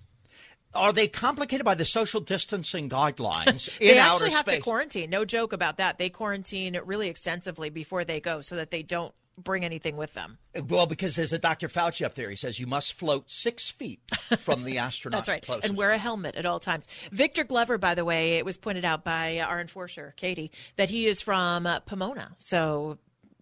are 0.77 0.93
they 0.93 1.07
complicated 1.07 1.65
by 1.65 1.75
the 1.75 1.85
social 1.85 2.21
distancing 2.21 2.89
guidelines 2.89 3.69
in 3.79 3.95
they 3.95 3.97
actually 3.97 4.31
have 4.31 4.45
space? 4.45 4.59
to 4.59 4.63
quarantine. 4.63 5.09
No 5.09 5.25
joke 5.25 5.53
about 5.53 5.77
that. 5.77 5.97
They 5.97 6.09
quarantine 6.09 6.79
really 6.85 7.09
extensively 7.09 7.69
before 7.69 8.05
they 8.05 8.19
go 8.19 8.41
so 8.41 8.55
that 8.55 8.71
they 8.71 8.83
don't 8.83 9.13
bring 9.37 9.63
anything 9.63 9.97
with 9.97 10.13
them. 10.13 10.39
well, 10.67 10.87
because 10.87 11.15
there's 11.15 11.31
a 11.33 11.37
Dr. 11.37 11.67
Fauci 11.67 12.03
up 12.03 12.15
there. 12.15 12.29
He 12.29 12.35
says 12.35 12.59
you 12.59 12.65
must 12.65 12.93
float 12.93 13.29
six 13.29 13.69
feet 13.69 13.99
from 14.39 14.63
the 14.63 14.77
astronaut. 14.79 15.19
That's 15.19 15.29
right. 15.29 15.43
closest. 15.45 15.67
And 15.67 15.77
wear 15.77 15.91
a 15.91 15.97
helmet 15.97 16.35
at 16.35 16.45
all 16.45 16.59
times. 16.59 16.87
Victor 17.11 17.43
Glover, 17.43 17.77
by 17.77 17.93
the 17.93 18.03
way, 18.05 18.37
it 18.37 18.45
was 18.45 18.57
pointed 18.57 18.83
out 18.83 19.03
by 19.03 19.39
our 19.39 19.61
enforcer, 19.61 20.13
Katie, 20.17 20.51
that 20.75 20.89
he 20.89 21.05
is 21.05 21.21
from 21.21 21.67
uh, 21.67 21.81
Pomona. 21.81 22.33
So 22.37 22.97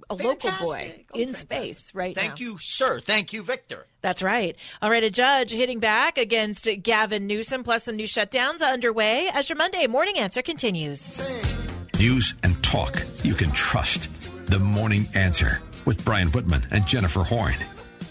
a 0.09 0.15
local 0.15 0.51
boy 0.59 1.03
Oh, 1.13 1.17
in 1.19 1.33
fantastic. 1.33 1.35
space 1.37 1.95
right 1.95 2.15
now. 2.15 2.21
Thank 2.21 2.39
now. 2.39 2.45
you, 2.45 2.57
sir. 2.59 2.99
Thank 2.99 3.33
you, 3.33 3.41
Victor. 3.43 3.87
That's 4.01 4.21
right. 4.21 4.55
All 4.81 4.89
right, 4.89 5.03
a 5.03 5.09
judge 5.09 5.51
hitting 5.51 5.79
back 5.79 6.17
against 6.17 6.67
Gavin 6.83 7.25
Newsom, 7.27 7.63
plus 7.63 7.83
some 7.85 7.95
new 7.95 8.05
shutdowns 8.07 8.61
underway 8.61 9.29
as 9.33 9.49
your 9.49 9.57
Monday 9.57 9.87
morning 9.87 10.17
answer 10.19 10.41
continues. 10.41 11.21
News 11.99 12.33
and 12.43 12.61
talk 12.63 13.01
you 13.23 13.33
can 13.33 13.51
trust. 13.51 14.09
The 14.47 14.59
Morning 14.59 15.07
Answer 15.15 15.59
with 15.85 16.03
Brian 16.05 16.27
Whitman 16.31 16.67
and 16.71 16.85
Jennifer 16.85 17.23
Horn. 17.23 17.55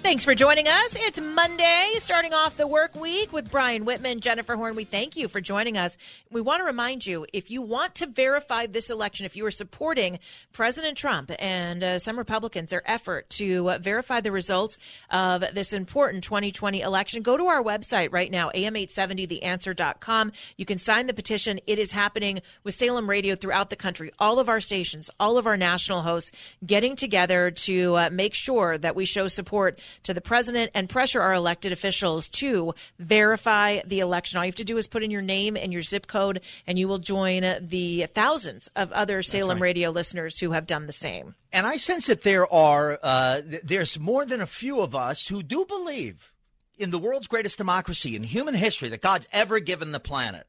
Thanks 0.04 0.22
for 0.22 0.34
joining 0.34 0.68
us. 0.68 0.94
It's 0.96 1.18
Monday, 1.18 1.92
starting 1.96 2.34
off 2.34 2.58
the 2.58 2.66
work 2.66 2.94
week 2.94 3.32
with 3.32 3.50
Brian 3.50 3.86
Whitman, 3.86 4.20
Jennifer 4.20 4.54
Horn. 4.54 4.76
We 4.76 4.84
thank 4.84 5.16
you 5.16 5.28
for 5.28 5.40
joining 5.40 5.78
us. 5.78 5.96
We 6.30 6.42
want 6.42 6.60
to 6.60 6.64
remind 6.64 7.06
you 7.06 7.24
if 7.32 7.50
you 7.50 7.62
want 7.62 7.94
to 7.94 8.06
verify 8.06 8.66
this 8.66 8.90
election, 8.90 9.24
if 9.24 9.34
you 9.34 9.46
are 9.46 9.50
supporting 9.50 10.18
President 10.52 10.98
Trump 10.98 11.32
and 11.38 11.82
uh, 11.82 11.98
some 11.98 12.18
Republicans, 12.18 12.68
their 12.68 12.82
effort 12.84 13.30
to 13.30 13.70
uh, 13.70 13.78
verify 13.78 14.20
the 14.20 14.30
results 14.30 14.76
of 15.08 15.42
this 15.54 15.72
important 15.72 16.22
2020 16.22 16.82
election, 16.82 17.22
go 17.22 17.38
to 17.38 17.46
our 17.46 17.62
website 17.62 18.12
right 18.12 18.30
now, 18.30 18.50
am870theanswer.com. 18.50 20.32
You 20.58 20.66
can 20.66 20.76
sign 20.76 21.06
the 21.06 21.14
petition. 21.14 21.60
It 21.66 21.78
is 21.78 21.92
happening 21.92 22.42
with 22.62 22.74
Salem 22.74 23.08
Radio 23.08 23.36
throughout 23.36 23.70
the 23.70 23.76
country. 23.76 24.12
All 24.18 24.38
of 24.38 24.50
our 24.50 24.60
stations, 24.60 25.10
all 25.18 25.38
of 25.38 25.46
our 25.46 25.56
national 25.56 26.02
hosts 26.02 26.30
getting 26.64 26.94
together 26.94 27.50
to 27.50 27.96
uh, 27.96 28.10
make 28.12 28.34
sure 28.34 28.76
that 28.76 28.94
we 28.94 29.06
show 29.06 29.28
support 29.28 29.80
to 30.02 30.12
the 30.12 30.20
president 30.20 30.70
and 30.74 30.88
pressure 30.88 31.22
our 31.22 31.32
elected 31.32 31.72
officials 31.72 32.28
to 32.30 32.74
verify 32.98 33.80
the 33.86 34.00
election. 34.00 34.38
All 34.38 34.44
you 34.44 34.48
have 34.48 34.56
to 34.56 34.64
do 34.64 34.76
is 34.76 34.86
put 34.86 35.02
in 35.02 35.10
your 35.10 35.22
name 35.22 35.56
and 35.56 35.72
your 35.72 35.82
zip 35.82 36.06
code, 36.06 36.40
and 36.66 36.78
you 36.78 36.88
will 36.88 36.98
join 36.98 37.44
the 37.60 38.06
thousands 38.14 38.68
of 38.76 38.90
other 38.92 39.22
Salem 39.22 39.56
right. 39.56 39.62
radio 39.62 39.90
listeners 39.90 40.38
who 40.38 40.50
have 40.52 40.66
done 40.66 40.86
the 40.86 40.92
same. 40.92 41.34
And 41.52 41.66
I 41.66 41.76
sense 41.76 42.06
that 42.06 42.22
there 42.22 42.52
are 42.52 42.98
uh, 43.02 43.40
th- 43.40 43.62
there's 43.62 43.98
more 43.98 44.26
than 44.26 44.40
a 44.40 44.46
few 44.46 44.80
of 44.80 44.94
us 44.94 45.28
who 45.28 45.42
do 45.42 45.64
believe 45.64 46.32
in 46.76 46.90
the 46.90 46.98
world's 46.98 47.28
greatest 47.28 47.58
democracy 47.58 48.16
in 48.16 48.24
human 48.24 48.54
history 48.54 48.88
that 48.88 49.00
God's 49.00 49.28
ever 49.32 49.60
given 49.60 49.92
the 49.92 50.00
planet. 50.00 50.46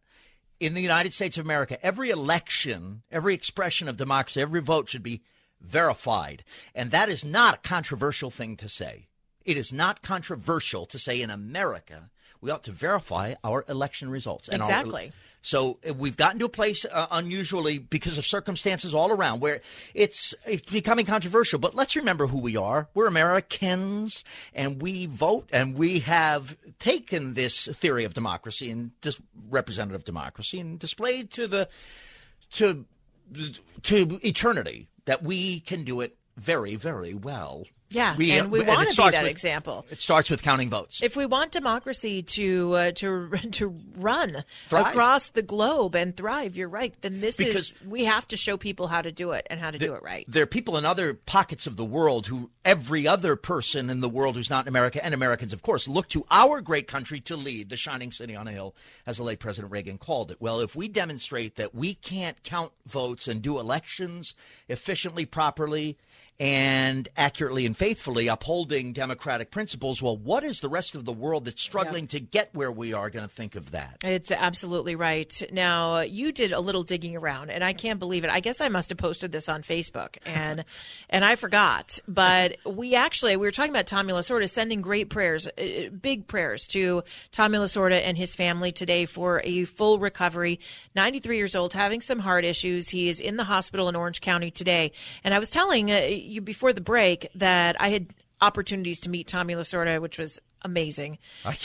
In 0.60 0.74
the 0.74 0.82
United 0.82 1.12
States 1.12 1.38
of 1.38 1.46
America, 1.46 1.78
every 1.86 2.10
election, 2.10 3.04
every 3.12 3.34
expression 3.34 3.90
of 3.90 3.98
democracy, 3.98 4.42
every 4.42 4.62
vote 4.62 4.88
should 4.90 5.04
be 5.04 5.22
verified. 5.62 6.46
And 6.74 6.92
that 6.92 7.10
is 7.10 7.26
not 7.26 7.56
a 7.56 7.68
controversial 7.68 8.32
thing 8.32 8.56
to 8.58 8.70
say. 8.70 9.08
It 9.46 9.58
is 9.58 9.72
not 9.72 10.02
controversial 10.02 10.86
to 10.88 11.00
say 11.00 11.22
in 11.22 11.30
America 11.30 12.10
we 12.42 12.52
ought 12.52 12.64
to 12.64 12.72
verify 12.72 13.34
our 13.44 13.66
election 13.68 14.10
results. 14.10 14.48
And 14.48 14.62
exactly. 14.62 15.08
Our, 15.08 15.12
so 15.42 15.80
uh, 15.88 15.94
we've 15.94 16.18
gotten 16.18 16.38
to 16.40 16.46
a 16.46 16.50
place 16.50 16.86
uh, 16.86 17.08
unusually 17.10 17.80
because 17.80 18.18
of 18.18 18.26
circumstances 18.26 18.94
all 18.94 19.12
around 19.12 19.40
where 19.40 19.62
it's 19.94 20.36
it's 20.46 20.70
becoming 20.72 21.06
controversial. 21.06 21.60
But 21.60 21.74
let's 21.74 21.96
remember 21.96 22.28
who 22.28 22.40
we 22.40 22.56
are. 22.56 22.88
We're 22.94 23.08
Americans, 23.08 24.24
and 24.54 24.82
we 24.82 25.08
vote, 25.08 25.50
and 25.52 25.76
we 25.76 26.02
have 26.02 26.58
taken 26.78 27.34
this 27.34 27.66
theory 27.68 28.06
of 28.06 28.14
democracy 28.14 28.70
and 28.70 28.92
dis- 29.02 29.20
representative 29.50 30.04
democracy 30.04 30.60
and 30.60 30.78
displayed 30.78 31.32
to 31.32 31.48
the 31.48 31.68
to 32.52 32.86
to 33.84 34.20
eternity 34.24 34.88
that 35.06 35.24
we 35.24 35.62
can 35.62 35.84
do 35.84 36.02
it 36.02 36.18
very, 36.38 36.76
very 36.76 37.14
well. 37.14 37.66
Yeah, 37.90 38.16
we, 38.18 38.32
and 38.32 38.52
we 38.52 38.62
want 38.62 38.90
to 38.90 38.96
be 38.96 39.10
that 39.12 39.24
with, 39.24 39.32
example. 39.32 39.86
It 39.92 40.02
starts 40.02 40.30
with 40.30 40.42
counting 40.42 40.70
votes. 40.70 41.04
If 41.04 41.16
we 41.16 41.26
want 41.26 41.52
democracy 41.52 42.24
to 42.24 42.74
uh, 42.74 42.92
to 42.94 43.30
to 43.52 43.80
run 43.96 44.44
thrive. 44.66 44.88
across 44.88 45.30
the 45.30 45.44
globe 45.44 45.96
and 45.96 46.16
thrive, 46.18 46.56
you're 46.58 46.70
right. 46.70 46.94
Then 47.02 47.22
this 47.22 47.38
because 47.38 47.74
is 47.74 47.76
we 47.88 48.06
have 48.06 48.28
to 48.30 48.38
show 48.38 48.58
people 48.58 48.88
how 48.88 49.02
to 49.02 49.12
do 49.12 49.32
it 49.32 49.46
and 49.50 49.60
how 49.60 49.70
to 49.70 49.78
the, 49.78 49.86
do 49.86 49.94
it 49.94 50.02
right. 50.04 50.26
There 50.28 50.44
are 50.44 50.48
people 50.48 50.78
in 50.78 50.86
other 50.86 51.14
pockets 51.14 51.68
of 51.68 51.78
the 51.78 51.86
world 51.86 52.28
who 52.28 52.50
every 52.64 53.08
other 53.08 53.36
person 53.36 53.90
in 53.90 54.02
the 54.02 54.10
world 54.10 54.36
who's 54.36 54.50
not 54.50 54.66
in 54.66 54.68
America 54.68 55.04
and 55.04 55.14
Americans, 55.14 55.54
of 55.54 55.62
course, 55.62 55.88
look 55.88 56.10
to 56.10 56.26
our 56.32 56.62
great 56.62 56.88
country 56.88 57.20
to 57.22 57.36
lead 57.36 57.70
the 57.70 57.78
shining 57.78 58.12
city 58.12 58.36
on 58.36 58.48
a 58.48 58.52
hill, 58.52 58.76
as 59.06 59.18
the 59.18 59.24
late 59.24 59.40
President 59.40 59.72
Reagan 59.72 60.00
called 60.00 60.32
it. 60.32 60.38
Well, 60.40 60.60
if 60.60 60.76
we 60.76 60.88
demonstrate 60.88 61.56
that 61.56 61.76
we 61.76 61.94
can't 61.94 62.42
count 62.44 62.72
votes 62.88 63.28
and 63.28 63.42
do 63.42 63.60
elections 63.60 64.34
efficiently, 64.68 65.26
properly 65.26 65.98
and 66.38 67.08
accurately 67.16 67.66
and 67.66 67.78
faithfully 67.78 68.28
upholding 68.28 68.92
democratic 68.92 69.52
principles, 69.52 70.02
well, 70.02 70.18
what 70.18 70.44
is 70.44 70.60
the 70.60 70.68
rest 70.68 70.94
of 70.94 71.06
the 71.06 71.14
world 71.14 71.46
that's 71.46 71.62
struggling 71.62 72.08
to 72.08 72.20
get 72.20 72.54
where 72.54 72.72
we 72.72 72.92
are 72.92 73.10
going 73.10 73.26
to 73.26 73.34
think 73.34 73.56
of 73.56 73.72
that? 73.72 73.98
It's 74.04 74.32
absolutely 74.32 74.96
right. 74.96 75.42
Now, 75.52 76.02
you 76.02 76.34
did 76.34 76.52
a 76.52 76.60
little 76.60 76.84
digging 76.84 77.16
around, 77.16 77.52
and 77.52 77.64
I 77.64 77.72
can't 77.72 78.00
believe 78.00 78.26
it. 78.26 78.30
I 78.30 78.42
guess 78.42 78.60
I 78.60 78.68
must 78.68 78.90
have 78.90 78.98
posted 78.98 79.32
this 79.32 79.48
on 79.48 79.64
Facebook, 79.64 80.18
and 80.26 80.66
and 81.10 81.24
I 81.24 81.36
forgot. 81.36 82.00
But 82.06 82.58
we 82.66 82.96
actually 82.96 83.38
we 83.38 83.48
were 83.48 83.52
talking 83.52 83.72
about 83.72 83.88
Tommy 83.88 84.12
Lasorda 84.12 84.50
sending 84.50 84.82
great 84.82 85.10
prayers, 85.10 85.48
uh, 85.48 85.90
big 86.02 86.28
prayers 86.28 86.68
to 86.68 87.04
Tommy 87.32 87.58
Lasorda 87.60 88.02
and 88.02 88.18
his 88.18 88.36
family 88.36 88.74
today 88.74 89.06
for 89.06 89.42
a 89.46 89.64
full 89.64 90.00
recovery. 90.00 90.60
93 90.96 91.38
years 91.38 91.56
old, 91.56 91.72
having 91.72 92.02
some 92.02 92.20
heart 92.20 92.44
issues. 92.44 92.90
He 92.90 93.08
is 93.08 93.22
in 93.22 93.38
the 93.38 93.46
hospital 93.46 93.88
in 93.88 93.96
Orange 93.96 94.20
County 94.20 94.52
today, 94.52 94.92
and 95.24 95.34
I 95.34 95.40
was 95.40 95.50
telling. 95.50 95.90
Uh, 95.90 96.24
you 96.26 96.42
before 96.42 96.74
the 96.74 96.82
break 96.82 97.30
that 97.36 97.80
I 97.80 97.90
had 97.90 98.08
opportunities 98.42 99.00
to 99.02 99.10
meet 99.10 99.28
Tommy 99.28 99.56
Lasorda, 99.56 100.02
which 100.02 100.18
was 100.18 100.40
amazing. 100.62 101.20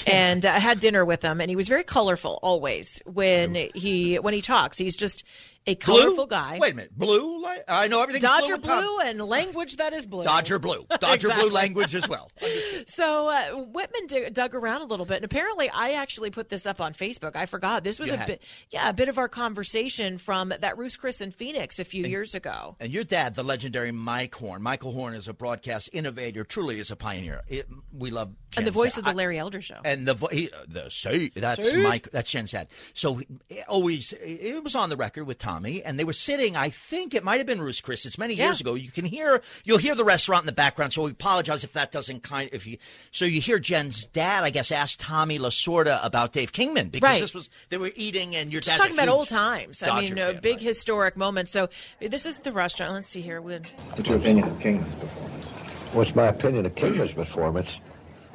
And 0.06 0.46
uh, 0.46 0.50
I 0.50 0.58
had 0.58 0.78
dinner 0.78 1.04
with 1.04 1.22
him, 1.22 1.40
and 1.40 1.50
he 1.50 1.56
was 1.56 1.68
very 1.68 1.84
colorful 1.84 2.38
always 2.42 3.02
when 3.06 3.54
he 3.74 4.16
when 4.18 4.34
he 4.34 4.42
talks. 4.42 4.78
He's 4.78 4.96
just 4.96 5.24
a 5.70 5.74
colorful 5.76 6.14
blue? 6.14 6.26
guy. 6.26 6.58
Wait 6.60 6.72
a 6.72 6.76
minute, 6.76 6.96
blue? 6.98 7.44
I 7.68 7.86
know 7.88 8.02
everything. 8.02 8.22
Dodger 8.22 8.56
blue, 8.58 8.80
blue 8.80 8.98
and 9.00 9.20
language 9.22 9.76
that 9.76 9.92
is 9.92 10.06
blue. 10.06 10.24
Dodger 10.24 10.58
blue, 10.58 10.86
Dodger 11.00 11.28
exactly. 11.28 11.42
blue 11.48 11.50
language 11.54 11.94
as 11.94 12.08
well. 12.08 12.30
so 12.86 13.28
uh, 13.28 13.64
Whitman 13.64 14.06
d- 14.06 14.30
dug 14.30 14.54
around 14.54 14.82
a 14.82 14.84
little 14.86 15.06
bit, 15.06 15.16
and 15.16 15.24
apparently 15.24 15.68
I 15.70 15.92
actually 15.92 16.30
put 16.30 16.48
this 16.48 16.66
up 16.66 16.80
on 16.80 16.92
Facebook. 16.94 17.36
I 17.36 17.46
forgot 17.46 17.84
this 17.84 17.98
was 17.98 18.08
You 18.08 18.14
a 18.14 18.18
had. 18.18 18.26
bit, 18.26 18.42
yeah, 18.70 18.88
a 18.88 18.92
bit 18.92 19.08
of 19.08 19.18
our 19.18 19.28
conversation 19.28 20.18
from 20.18 20.52
that 20.60 20.76
Ruth's 20.78 20.96
Chris 20.96 21.20
in 21.20 21.30
Phoenix 21.30 21.78
a 21.78 21.84
few 21.84 22.04
years 22.06 22.34
ago. 22.34 22.76
And 22.80 22.92
your 22.92 23.04
dad, 23.04 23.34
the 23.34 23.42
legendary 23.42 23.92
Mike 23.92 24.34
Horn. 24.34 24.62
Michael 24.62 24.92
Horn 24.92 25.14
is 25.14 25.28
a 25.28 25.32
broadcast 25.32 25.90
innovator, 25.92 26.44
truly 26.44 26.78
is 26.78 26.90
a 26.90 26.96
pioneer. 26.96 27.42
It, 27.48 27.68
we 27.92 28.10
love 28.10 28.32
and 28.56 28.66
the 28.66 28.70
voice 28.72 28.96
of 28.96 29.04
the 29.04 29.12
Larry 29.12 29.38
Elder 29.38 29.60
Show. 29.60 29.76
And 29.84 30.06
the 30.08 30.14
vo- 30.14 30.26
he, 30.28 30.50
the 30.66 30.88
say 30.90 31.30
that's 31.34 31.72
Mike 31.74 32.10
that's 32.10 32.30
Jen's 32.30 32.50
dad. 32.50 32.68
So 32.94 33.14
he- 33.48 33.62
always 33.68 34.12
it 34.20 34.62
was 34.64 34.74
on 34.74 34.90
the 34.90 34.96
record 34.96 35.24
with 35.24 35.38
Tommy, 35.60 35.84
and 35.84 35.98
they 35.98 36.04
were 36.04 36.12
sitting. 36.12 36.56
I 36.56 36.70
think 36.70 37.14
it 37.14 37.22
might 37.22 37.38
have 37.38 37.46
been 37.46 37.60
Ruth's 37.60 37.80
Chris. 37.80 38.06
It's 38.06 38.16
many 38.18 38.34
Yeah. 38.34 38.46
years 38.46 38.60
ago. 38.60 38.74
You 38.74 38.90
can 38.90 39.04
hear 39.04 39.42
you'll 39.64 39.78
hear 39.78 39.94
the 39.94 40.04
restaurant 40.04 40.42
in 40.42 40.46
the 40.46 40.52
background. 40.52 40.92
So 40.92 41.02
we 41.02 41.10
apologize 41.10 41.64
if 41.64 41.72
that 41.74 41.92
doesn't 41.92 42.22
kind. 42.22 42.48
If 42.52 42.66
you 42.66 42.78
so 43.12 43.24
you 43.24 43.40
hear 43.40 43.58
Jen's 43.58 44.06
dad, 44.06 44.44
I 44.44 44.50
guess, 44.50 44.72
ask 44.72 44.98
Tommy 45.00 45.38
Lasorda 45.38 46.04
about 46.04 46.32
Dave 46.32 46.52
Kingman 46.52 46.88
because 46.88 47.02
Right. 47.08 47.20
this 47.20 47.34
was 47.34 47.50
they 47.68 47.76
were 47.76 47.92
eating, 47.94 48.34
and 48.36 48.50
your 48.52 48.60
Just 48.60 48.78
dad's 48.78 48.80
a 48.80 48.82
talking 48.88 48.98
about 48.98 49.08
old 49.14 49.28
times. 49.28 49.82
I 49.82 49.86
Dodger 49.86 50.14
mean, 50.14 50.24
uh, 50.24 50.32
fan, 50.32 50.40
big 50.42 50.52
right. 50.56 50.60
historic 50.62 51.16
moments. 51.16 51.52
So 51.52 51.68
this 52.00 52.24
is 52.26 52.40
the 52.40 52.52
restaurant. 52.52 52.92
Let's 52.94 53.10
see 53.10 53.20
here. 53.20 53.40
We- 53.40 53.50
What's 53.50 54.08
your 54.08 54.18
opinion 54.18 54.48
of 54.48 54.60
Kingman's 54.60 54.94
performance? 54.94 55.46
What's 55.92 56.14
my 56.14 56.26
opinion 56.26 56.66
of 56.66 56.74
Kingman's 56.74 57.12
performance? 57.12 57.80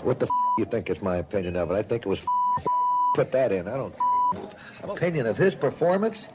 What 0.03 0.19
the 0.19 0.25
f- 0.25 0.29
you 0.59 0.65
think 0.65 0.89
is 0.89 1.01
my 1.01 1.15
opinion 1.17 1.55
of 1.55 1.71
it? 1.71 1.73
I 1.73 1.81
think 1.83 2.05
it 2.05 2.09
was 2.09 2.19
f- 2.19 2.65
put 3.15 3.31
that 3.31 3.51
in. 3.51 3.67
I 3.67 3.75
don't 3.77 3.95
f- 3.95 4.89
opinion 4.89 5.25
of 5.25 5.37
his 5.37 5.55
performance. 5.55 6.27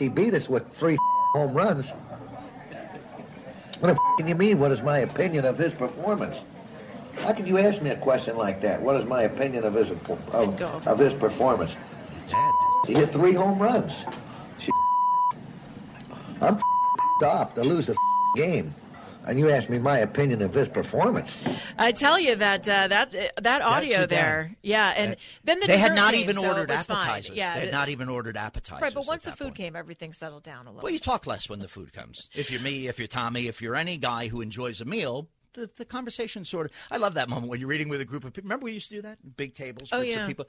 He 0.00 0.08
beat 0.08 0.34
us 0.34 0.48
with 0.48 0.68
three 0.72 0.96
home 1.34 1.54
runs. 1.54 1.90
What 3.80 3.94
the 3.94 4.00
can 4.16 4.26
you 4.28 4.34
mean? 4.34 4.58
What 4.58 4.72
is 4.72 4.82
my 4.82 4.98
opinion 4.98 5.44
of 5.44 5.58
his 5.58 5.72
performance? 5.74 6.42
How 7.18 7.32
can 7.32 7.46
you 7.46 7.58
ask 7.58 7.82
me 7.82 7.90
a 7.90 7.96
question 7.96 8.36
like 8.36 8.60
that? 8.62 8.80
What 8.80 8.96
is 8.96 9.04
my 9.04 9.22
opinion 9.22 9.64
of 9.64 9.74
his 9.74 9.90
of, 9.90 10.86
of 10.86 10.98
his 10.98 11.14
performance? 11.14 11.76
He 12.86 12.94
hit 12.94 13.10
three 13.10 13.34
home 13.34 13.58
runs. 13.58 14.04
I'm 16.40 16.58
off 17.22 17.54
to 17.54 17.62
lose 17.62 17.88
a 17.88 17.92
f- 17.92 17.98
game, 18.36 18.74
and 19.26 19.38
you 19.38 19.50
ask 19.50 19.68
me 19.68 19.78
my 19.78 19.98
opinion 19.98 20.42
of 20.42 20.54
his 20.54 20.68
performance. 20.68 21.42
I 21.76 21.92
tell 21.92 22.18
you 22.18 22.36
that 22.36 22.68
uh, 22.68 22.88
that 22.88 23.14
uh, 23.14 23.40
that 23.40 23.62
audio 23.62 24.06
there, 24.06 24.48
dad. 24.48 24.56
yeah, 24.62 24.94
and 24.96 25.16
then 25.44 25.60
the 25.60 25.66
they 25.66 25.78
had 25.78 25.94
not 25.94 26.12
came, 26.12 26.22
even 26.22 26.36
so 26.36 26.44
it 26.44 26.48
ordered 26.48 26.70
was 26.70 26.86
fine. 26.86 26.96
appetizers. 26.98 27.36
Yeah, 27.36 27.54
they 27.54 27.60
had 27.66 27.72
not 27.72 27.88
even 27.88 28.08
ordered 28.08 28.36
appetizers. 28.36 28.82
right. 28.82 28.94
But 28.94 29.06
once 29.06 29.24
the 29.24 29.32
food 29.32 29.48
point. 29.48 29.56
came, 29.56 29.76
everything 29.76 30.12
settled 30.12 30.42
down 30.42 30.66
a 30.66 30.70
little. 30.70 30.82
Well, 30.82 30.92
you 30.92 30.98
talk 30.98 31.26
less 31.26 31.48
when 31.48 31.58
the 31.60 31.68
food 31.68 31.92
comes. 31.92 32.28
If 32.34 32.50
you're 32.50 32.60
me, 32.60 32.88
if 32.88 32.98
you're 32.98 33.08
Tommy, 33.08 33.46
if 33.46 33.60
you're 33.60 33.76
any 33.76 33.98
guy 33.98 34.28
who 34.28 34.40
enjoys 34.40 34.80
a 34.80 34.84
meal, 34.84 35.28
the, 35.54 35.70
the 35.76 35.84
conversation 35.84 36.44
sort 36.44 36.66
of. 36.66 36.72
I 36.90 36.96
love 36.96 37.14
that 37.14 37.28
moment 37.28 37.48
when 37.48 37.60
you're 37.60 37.72
eating 37.72 37.88
with 37.88 38.00
a 38.00 38.04
group 38.04 38.24
of 38.24 38.32
people. 38.32 38.46
Remember 38.48 38.64
we 38.64 38.72
used 38.72 38.88
to 38.88 38.94
do 38.96 39.02
that? 39.02 39.18
Big 39.36 39.54
tables, 39.54 39.88
Oh, 39.92 40.00
yeah. 40.00 40.22
of 40.22 40.28
people. 40.28 40.46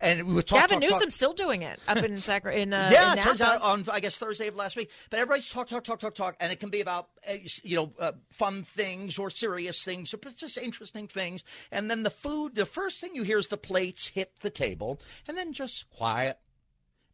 And 0.00 0.26
we 0.26 0.34
would 0.34 0.46
talk. 0.46 0.60
Gavin 0.60 0.80
talk. 0.80 0.90
Newsom's 0.90 1.14
still 1.14 1.34
doing 1.34 1.62
it 1.62 1.78
up 1.86 1.98
in 1.98 2.22
Sacra 2.22 2.54
in 2.54 2.72
uh, 2.72 2.88
yeah, 2.92 3.12
in 3.12 3.18
it 3.18 3.22
turns 3.22 3.40
out 3.42 3.60
on 3.60 3.84
I 3.92 4.00
guess 4.00 4.16
Thursday 4.16 4.46
of 4.48 4.56
last 4.56 4.74
week. 4.76 4.90
But 5.10 5.18
everybody's 5.20 5.48
talk, 5.50 5.68
talk, 5.68 5.84
talk, 5.84 6.00
talk, 6.00 6.14
talk, 6.14 6.36
and 6.40 6.50
it 6.50 6.58
can 6.58 6.70
be 6.70 6.80
about 6.80 7.08
uh, 7.28 7.34
you 7.62 7.76
know 7.76 7.92
uh, 7.98 8.12
fun 8.30 8.62
things 8.62 9.18
or 9.18 9.28
serious 9.30 9.84
things 9.84 10.14
or 10.14 10.18
just 10.36 10.56
interesting 10.56 11.06
things. 11.06 11.44
And 11.70 11.90
then 11.90 12.02
the 12.02 12.10
food, 12.10 12.54
the 12.54 12.64
first 12.66 13.00
thing 13.00 13.14
you 13.14 13.22
hear 13.24 13.36
is 13.38 13.48
the 13.48 13.58
plates 13.58 14.08
hit 14.08 14.32
the 14.40 14.48
table, 14.50 15.00
and 15.28 15.36
then 15.36 15.52
just 15.52 15.90
quiet, 15.90 16.38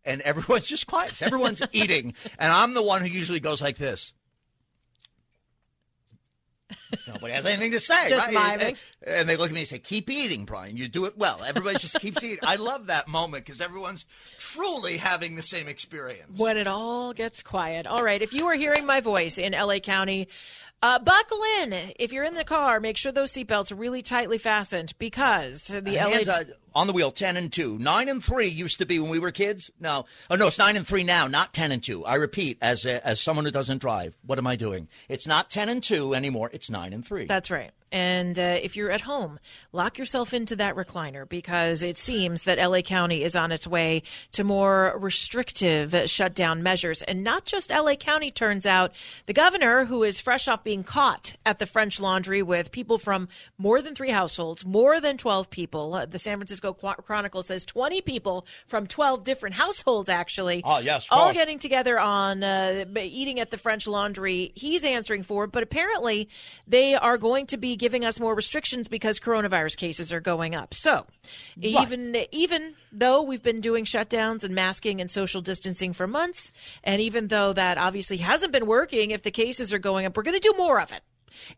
and 0.05 0.21
everyone's 0.21 0.67
just 0.69 0.87
quiet. 0.87 1.21
Everyone's 1.23 1.63
eating, 1.73 2.15
and 2.39 2.53
I'm 2.53 2.75
the 2.75 2.83
one 2.83 3.03
who 3.03 3.09
usually 3.09 3.41
goes 3.41 3.61
like 3.61 3.79
this. 3.79 4.13
Nobody 7.07 7.33
has 7.33 7.47
anything 7.47 7.73
to 7.73 7.81
say. 7.81 8.09
Just 8.09 8.33
right? 8.33 8.59
miming. 8.59 8.77
And 9.07 9.29
they 9.29 9.37
look 9.37 9.51
at 9.51 9.55
me 9.55 9.61
and 9.61 9.69
say, 9.69 9.79
"Keep 9.79 10.11
eating, 10.11 10.45
Brian. 10.45 10.77
You 10.77 10.89
do 10.89 11.05
it 11.05 11.17
well." 11.17 11.43
Everybody 11.45 11.79
just 11.79 11.99
keeps 12.01 12.23
eating. 12.23 12.39
I 12.43 12.57
love 12.57 12.87
that 12.87 13.09
moment 13.09 13.45
because 13.45 13.61
everyone's 13.61 14.05
truly 14.39 14.97
having 14.97 15.37
the 15.37 15.43
same 15.43 15.69
experience. 15.69 16.39
when 16.39 16.57
it 16.57 16.67
all 16.67 17.13
gets 17.13 17.43
quiet. 17.43 17.87
All 17.87 18.05
right, 18.05 18.21
if 18.23 18.33
you 18.33 18.47
are 18.47 18.55
hearing 18.55 18.87
my 18.87 19.01
voice 19.01 19.39
in 19.39 19.53
LA 19.53 19.79
County, 19.79 20.29
uh, 20.83 20.99
buckle 20.99 21.41
in. 21.61 21.73
If 21.99 22.13
you're 22.13 22.25
in 22.25 22.35
the 22.35 22.45
car, 22.45 22.81
make 22.81 22.97
sure 22.97 23.13
those 23.13 23.33
seatbelts 23.33 23.73
are 23.73 23.77
really 23.77 24.03
tightly 24.03 24.39
fastened 24.39 24.95
because 24.99 25.65
the 25.65 25.81
LA. 25.81 26.11
Hands 26.11 26.29
uh, 26.29 26.45
on 26.75 26.87
the 26.87 26.93
wheel, 26.93 27.11
ten 27.11 27.37
and 27.37 27.53
two. 27.53 27.79
Nine 27.79 28.09
and 28.09 28.23
three 28.23 28.49
used 28.49 28.79
to 28.79 28.87
be 28.87 28.99
when 28.99 29.11
we 29.11 29.19
were 29.19 29.31
kids. 29.31 29.71
No, 29.81 30.05
oh 30.31 30.37
no, 30.37 30.49
it's 30.49 30.59
nine 30.59 30.77
and 30.77 30.87
three 30.87 31.05
now, 31.05 31.27
not 31.27 31.53
ten 31.53 31.73
and 31.73 31.83
two. 31.83 32.05
I 32.05 32.17
repeat, 32.17 32.59
as 32.61 32.85
a, 32.85 33.05
as 33.07 33.21
someone 33.21 33.45
who 33.45 33.51
doesn't 33.51 33.79
drive, 33.79 34.17
what 34.25 34.39
am 34.39 34.47
I 34.47 34.57
doing? 34.57 34.89
It's 35.09 35.27
not 35.27 35.51
ten 35.51 35.69
and 35.69 35.83
two 35.83 36.15
anymore. 36.15 36.51
It's 36.53 36.71
nine 36.71 36.93
and 36.93 37.05
three. 37.05 37.27
That's 37.27 37.51
right. 37.51 37.73
And 37.97 38.39
uh, 38.39 38.59
if 38.63 38.77
you're 38.77 38.91
at 38.91 39.01
home, 39.01 39.39
lock 39.73 39.97
yourself 39.97 40.35
into 40.35 40.55
that 40.57 40.77
recliner 40.77 41.27
because 41.27 41.83
it 41.83 41.97
seems 41.97 42.45
that 42.45 42.59
LA 42.59 42.83
County 42.83 43.23
is 43.23 43.35
on 43.35 43.53
its 43.53 43.67
way 43.67 44.03
to 44.33 44.45
more 44.45 44.99
restrictive 45.01 45.95
shutdown 46.05 46.63
measures. 46.63 47.01
And 47.01 47.25
not 47.25 47.47
just 47.47 47.71
LA 47.71 47.95
County, 47.95 48.31
turns 48.31 48.67
out. 48.67 48.93
The 49.25 49.33
governor, 49.33 49.87
who 49.87 50.03
is 50.03 50.21
fresh 50.21 50.47
off 50.47 50.63
being 50.63 50.85
caught 50.85 51.37
at 51.47 51.59
the 51.59 51.65
French 51.65 51.99
Laundry 51.99 52.43
with 52.43 52.71
people 52.71 52.99
from 52.99 53.29
more 53.57 53.81
than 53.81 53.95
three 53.95 54.11
households, 54.11 54.63
more 54.63 55.01
than 55.01 55.17
12 55.17 55.49
people. 55.49 55.95
Uh, 55.95 56.05
the 56.05 56.19
San 56.19 56.37
Francisco 56.37 56.75
Chronicle 56.75 57.43
says 57.43 57.65
20 57.65 58.03
people 58.03 58.47
from 58.67 58.87
12 58.87 59.25
different 59.25 59.55
households, 59.55 60.11
actually. 60.11 60.61
Oh, 60.67 60.81
yes. 60.81 61.07
All 61.11 61.33
getting 61.33 61.59
together 61.59 61.99
on 61.99 62.45
uh, 62.45 62.85
eating 62.95 63.41
at 63.41 63.51
the 63.51 63.57
French 63.57 63.87
Laundry. 63.87 64.53
He's 64.55 64.85
answering 64.85 65.23
for 65.23 65.45
it, 65.45 65.53
but 65.53 65.63
apparently 65.63 66.29
they 66.67 66.95
are 66.95 67.17
going 67.17 67.47
to 67.47 67.57
be 67.57 67.77
giving 67.87 68.05
us 68.05 68.19
more 68.19 68.35
restrictions 68.35 68.89
because 68.89 69.21
coronavirus 69.21 69.77
cases 69.77 70.13
are 70.13 70.19
going 70.19 70.57
up. 70.57 70.75
So, 70.75 71.07
right. 71.57 71.83
even 71.83 72.17
even 72.33 72.75
though 72.91 73.23
we've 73.23 73.45
been 73.45 73.61
doing 73.61 73.85
shutdowns 73.85 74.43
and 74.43 74.57
masking 74.57 75.01
and 75.01 75.09
social 75.09 75.41
distancing 75.41 75.93
for 75.93 76.09
months, 76.09 76.51
and 76.83 77.01
even 77.01 77.29
though 77.29 77.53
that 77.53 77.79
obviously 77.79 78.17
hasn't 78.17 78.51
been 78.51 78.67
working, 78.67 79.13
if 79.13 79.23
the 79.23 79.31
cases 79.31 79.73
are 79.73 79.79
going 79.79 80.05
up, 80.05 80.17
we're 80.17 80.25
going 80.25 80.35
to 80.35 80.41
do 80.41 80.53
more 80.59 80.81
of 80.81 80.91
it. 80.91 81.01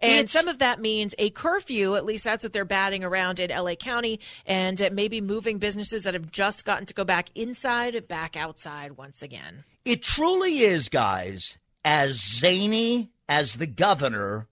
And 0.02 0.24
it's, 0.24 0.32
some 0.32 0.48
of 0.48 0.58
that 0.58 0.82
means 0.82 1.14
a 1.18 1.30
curfew, 1.30 1.94
at 1.94 2.04
least 2.04 2.24
that's 2.24 2.44
what 2.44 2.52
they're 2.52 2.66
batting 2.66 3.04
around 3.04 3.40
in 3.40 3.48
LA 3.48 3.74
County, 3.74 4.20
and 4.44 4.86
maybe 4.92 5.22
moving 5.22 5.56
businesses 5.56 6.02
that 6.02 6.12
have 6.12 6.30
just 6.30 6.66
gotten 6.66 6.84
to 6.84 6.92
go 6.92 7.04
back 7.04 7.30
inside 7.34 8.06
back 8.06 8.36
outside 8.36 8.98
once 8.98 9.22
again. 9.22 9.64
It 9.86 10.02
truly 10.02 10.58
is, 10.58 10.90
guys, 10.90 11.56
as 11.86 12.20
zany 12.20 13.08
as 13.30 13.54
the 13.54 13.66
governor 13.66 14.46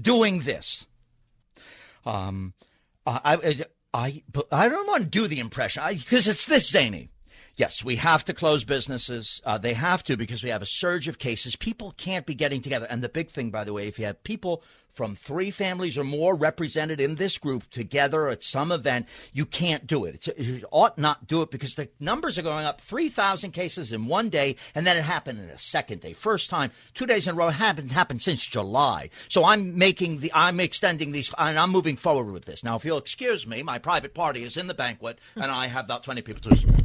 doing 0.00 0.40
this. 0.40 0.86
Um, 2.06 2.54
I, 3.06 3.64
I, 3.92 4.22
I 4.50 4.68
don't 4.68 4.86
want 4.86 5.02
to 5.02 5.08
do 5.08 5.26
the 5.26 5.38
impression 5.40 5.82
because 5.88 6.26
it's 6.26 6.46
this 6.46 6.70
zany. 6.70 7.10
Yes, 7.56 7.84
we 7.84 7.96
have 7.96 8.24
to 8.24 8.34
close 8.34 8.64
businesses. 8.64 9.40
Uh, 9.44 9.58
they 9.58 9.74
have 9.74 10.02
to 10.04 10.16
because 10.16 10.42
we 10.42 10.50
have 10.50 10.62
a 10.62 10.66
surge 10.66 11.06
of 11.06 11.18
cases. 11.20 11.54
People 11.54 11.94
can't 11.96 12.26
be 12.26 12.34
getting 12.34 12.60
together. 12.60 12.86
And 12.90 13.02
the 13.02 13.08
big 13.08 13.30
thing, 13.30 13.50
by 13.50 13.62
the 13.62 13.72
way, 13.72 13.86
if 13.86 13.98
you 13.98 14.06
have 14.06 14.24
people 14.24 14.64
from 14.94 15.14
three 15.14 15.50
families 15.50 15.98
or 15.98 16.04
more 16.04 16.34
represented 16.34 17.00
in 17.00 17.16
this 17.16 17.36
group 17.38 17.68
together 17.70 18.28
at 18.28 18.42
some 18.42 18.70
event, 18.70 19.06
you 19.32 19.44
can't 19.44 19.86
do 19.86 20.04
it. 20.04 20.14
It's, 20.14 20.38
you 20.38 20.64
ought 20.70 20.96
not 20.96 21.26
do 21.26 21.42
it 21.42 21.50
because 21.50 21.74
the 21.74 21.88
numbers 22.00 22.38
are 22.38 22.42
going 22.42 22.64
up 22.64 22.80
3,000 22.80 23.50
cases 23.50 23.92
in 23.92 24.06
one 24.06 24.28
day, 24.28 24.56
and 24.74 24.86
then 24.86 24.96
it 24.96 25.04
happened 25.04 25.40
in 25.40 25.50
a 25.50 25.58
second 25.58 26.00
day. 26.00 26.12
First 26.12 26.48
time, 26.48 26.70
two 26.94 27.06
days 27.06 27.26
in 27.26 27.34
a 27.34 27.36
row. 27.36 27.48
It 27.48 27.52
happened, 27.52 27.92
happened 27.92 28.22
since 28.22 28.44
July. 28.44 29.10
So 29.28 29.44
I'm 29.44 29.76
making 29.76 30.20
the, 30.20 30.30
I'm 30.34 30.60
extending 30.60 31.12
these, 31.12 31.32
and 31.36 31.58
I'm 31.58 31.70
moving 31.70 31.96
forward 31.96 32.32
with 32.32 32.44
this. 32.44 32.62
Now, 32.62 32.76
if 32.76 32.84
you'll 32.84 32.98
excuse 32.98 33.46
me, 33.46 33.62
my 33.62 33.78
private 33.78 34.14
party 34.14 34.44
is 34.44 34.56
in 34.56 34.68
the 34.68 34.74
banquet, 34.74 35.18
and 35.34 35.50
I 35.50 35.66
have 35.66 35.84
about 35.84 36.04
20 36.04 36.22
people 36.22 36.42
to 36.50 36.84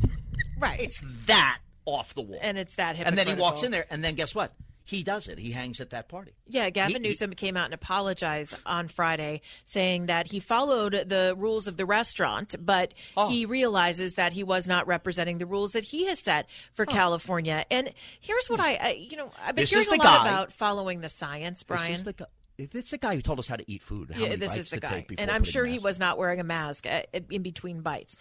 Right. 0.60 0.80
It's 0.80 1.02
that 1.28 1.60
off 1.86 2.14
the 2.14 2.22
wall. 2.22 2.40
And 2.42 2.58
it's 2.58 2.76
that 2.76 2.98
And 3.00 3.18
then 3.18 3.28
he 3.28 3.34
walks 3.34 3.64
in 3.64 3.72
there, 3.72 3.86
and 3.90 4.04
then 4.04 4.16
guess 4.16 4.36
what? 4.36 4.54
He 4.90 5.04
does 5.04 5.28
it. 5.28 5.38
He 5.38 5.52
hangs 5.52 5.80
at 5.82 5.92
that 5.92 6.10
party. 6.10 6.34
Yeah, 6.48 6.72
Gavin 6.72 7.04
he, 7.04 7.10
Newsom 7.10 7.30
he, 7.30 7.36
came 7.36 7.56
out 7.56 7.66
and 7.66 7.76
apologized 7.76 8.56
on 8.66 8.88
Friday, 8.88 9.42
saying 9.64 10.08
that 10.08 10.26
he 10.26 10.40
followed 10.40 10.94
the 10.94 11.36
rules 11.38 11.68
of 11.68 11.78
the 11.78 11.86
restaurant, 11.86 12.56
but 12.60 12.96
oh. 13.16 13.30
he 13.30 13.46
realizes 13.46 14.16
that 14.16 14.34
he 14.34 14.44
was 14.44 14.68
not 14.68 14.88
representing 14.88 15.38
the 15.38 15.46
rules 15.46 15.74
that 15.74 15.84
he 15.84 16.08
has 16.08 16.18
set 16.18 16.48
for 16.74 16.86
oh. 16.90 16.92
California. 16.92 17.68
And 17.70 17.94
here's 18.20 18.50
what 18.50 18.60
I, 18.60 18.74
I, 18.82 18.90
you 18.94 19.16
know, 19.16 19.32
I've 19.46 19.54
been 19.54 19.62
this 19.62 19.70
hearing 19.70 19.88
a 19.90 19.92
lot 19.92 20.00
guy. 20.00 20.28
about 20.28 20.52
following 20.52 21.02
the 21.02 21.10
science, 21.10 21.62
Brian. 21.62 21.92
This 21.92 22.00
is 22.00 22.04
the, 22.06 22.28
it's 22.58 22.90
the 22.90 22.98
guy 22.98 23.14
who 23.14 23.22
told 23.22 23.38
us 23.38 23.48
how 23.48 23.58
to 23.58 23.72
eat 23.72 23.84
food. 23.84 24.12
yeah, 24.18 24.38
this 24.38 24.58
is 24.58 24.72
the 24.72 24.80
guy, 24.80 25.06
and 25.20 25.30
I'm 25.30 25.44
sure 25.44 25.68
he 25.68 25.78
was 25.78 26.00
not 26.00 26.18
wearing 26.18 26.40
a 26.40 26.44
mask 26.44 26.88
uh, 26.88 27.04
in 27.30 27.44
between 27.44 27.82
bites, 27.82 28.16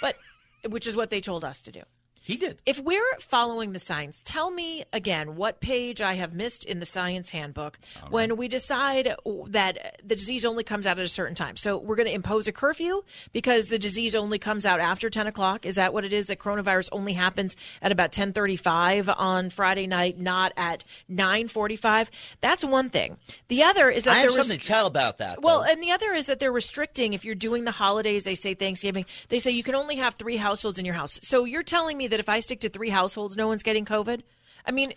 but 0.00 0.16
which 0.70 0.86
is 0.86 0.96
what 0.96 1.10
they 1.10 1.20
told 1.20 1.44
us 1.44 1.60
to 1.60 1.72
do. 1.72 1.82
He 2.24 2.38
did. 2.38 2.62
If 2.64 2.80
we're 2.80 3.18
following 3.18 3.74
the 3.74 3.78
science, 3.78 4.22
tell 4.24 4.50
me 4.50 4.84
again 4.94 5.36
what 5.36 5.60
page 5.60 6.00
I 6.00 6.14
have 6.14 6.32
missed 6.32 6.64
in 6.64 6.80
the 6.80 6.86
science 6.86 7.28
handbook 7.28 7.78
right. 8.02 8.10
when 8.10 8.38
we 8.38 8.48
decide 8.48 9.14
that 9.48 10.00
the 10.02 10.16
disease 10.16 10.46
only 10.46 10.64
comes 10.64 10.86
out 10.86 10.98
at 10.98 11.04
a 11.04 11.08
certain 11.08 11.34
time. 11.34 11.56
So 11.58 11.76
we're 11.76 11.96
going 11.96 12.08
to 12.08 12.14
impose 12.14 12.48
a 12.48 12.52
curfew 12.52 13.04
because 13.34 13.66
the 13.66 13.78
disease 13.78 14.14
only 14.14 14.38
comes 14.38 14.64
out 14.64 14.80
after 14.80 15.10
10 15.10 15.26
o'clock. 15.26 15.66
Is 15.66 15.74
that 15.74 15.92
what 15.92 16.06
it 16.06 16.14
is? 16.14 16.28
That 16.28 16.38
coronavirus 16.38 16.88
only 16.92 17.12
happens 17.12 17.56
at 17.82 17.92
about 17.92 18.04
1035 18.04 19.10
on 19.10 19.50
Friday 19.50 19.86
night, 19.86 20.18
not 20.18 20.54
at 20.56 20.82
945? 21.10 22.10
That's 22.40 22.64
one 22.64 22.88
thing. 22.88 23.18
The 23.48 23.64
other 23.64 23.90
is 23.90 24.04
that 24.04 24.14
I 24.14 24.20
have 24.20 24.32
something 24.32 24.58
to 24.58 24.66
tell 24.66 24.86
about 24.86 25.18
that. 25.18 25.42
Well, 25.42 25.58
though. 25.58 25.70
and 25.70 25.82
the 25.82 25.90
other 25.90 26.14
is 26.14 26.24
that 26.24 26.40
they're 26.40 26.50
restricting 26.50 27.12
if 27.12 27.22
you're 27.22 27.34
doing 27.34 27.64
the 27.64 27.70
holidays, 27.70 28.24
they 28.24 28.34
say 28.34 28.54
Thanksgiving, 28.54 29.04
they 29.28 29.40
say 29.40 29.50
you 29.50 29.62
can 29.62 29.74
only 29.74 29.96
have 29.96 30.14
three 30.14 30.38
households 30.38 30.78
in 30.78 30.86
your 30.86 30.94
house. 30.94 31.20
So 31.22 31.44
you're 31.44 31.62
telling 31.62 31.98
me 31.98 32.13
that 32.14 32.20
if 32.20 32.28
I 32.28 32.38
stick 32.38 32.60
to 32.60 32.68
three 32.68 32.90
households, 32.90 33.36
no 33.36 33.48
one's 33.48 33.64
getting 33.64 33.84
COVID? 33.84 34.22
I 34.64 34.70
mean, 34.70 34.94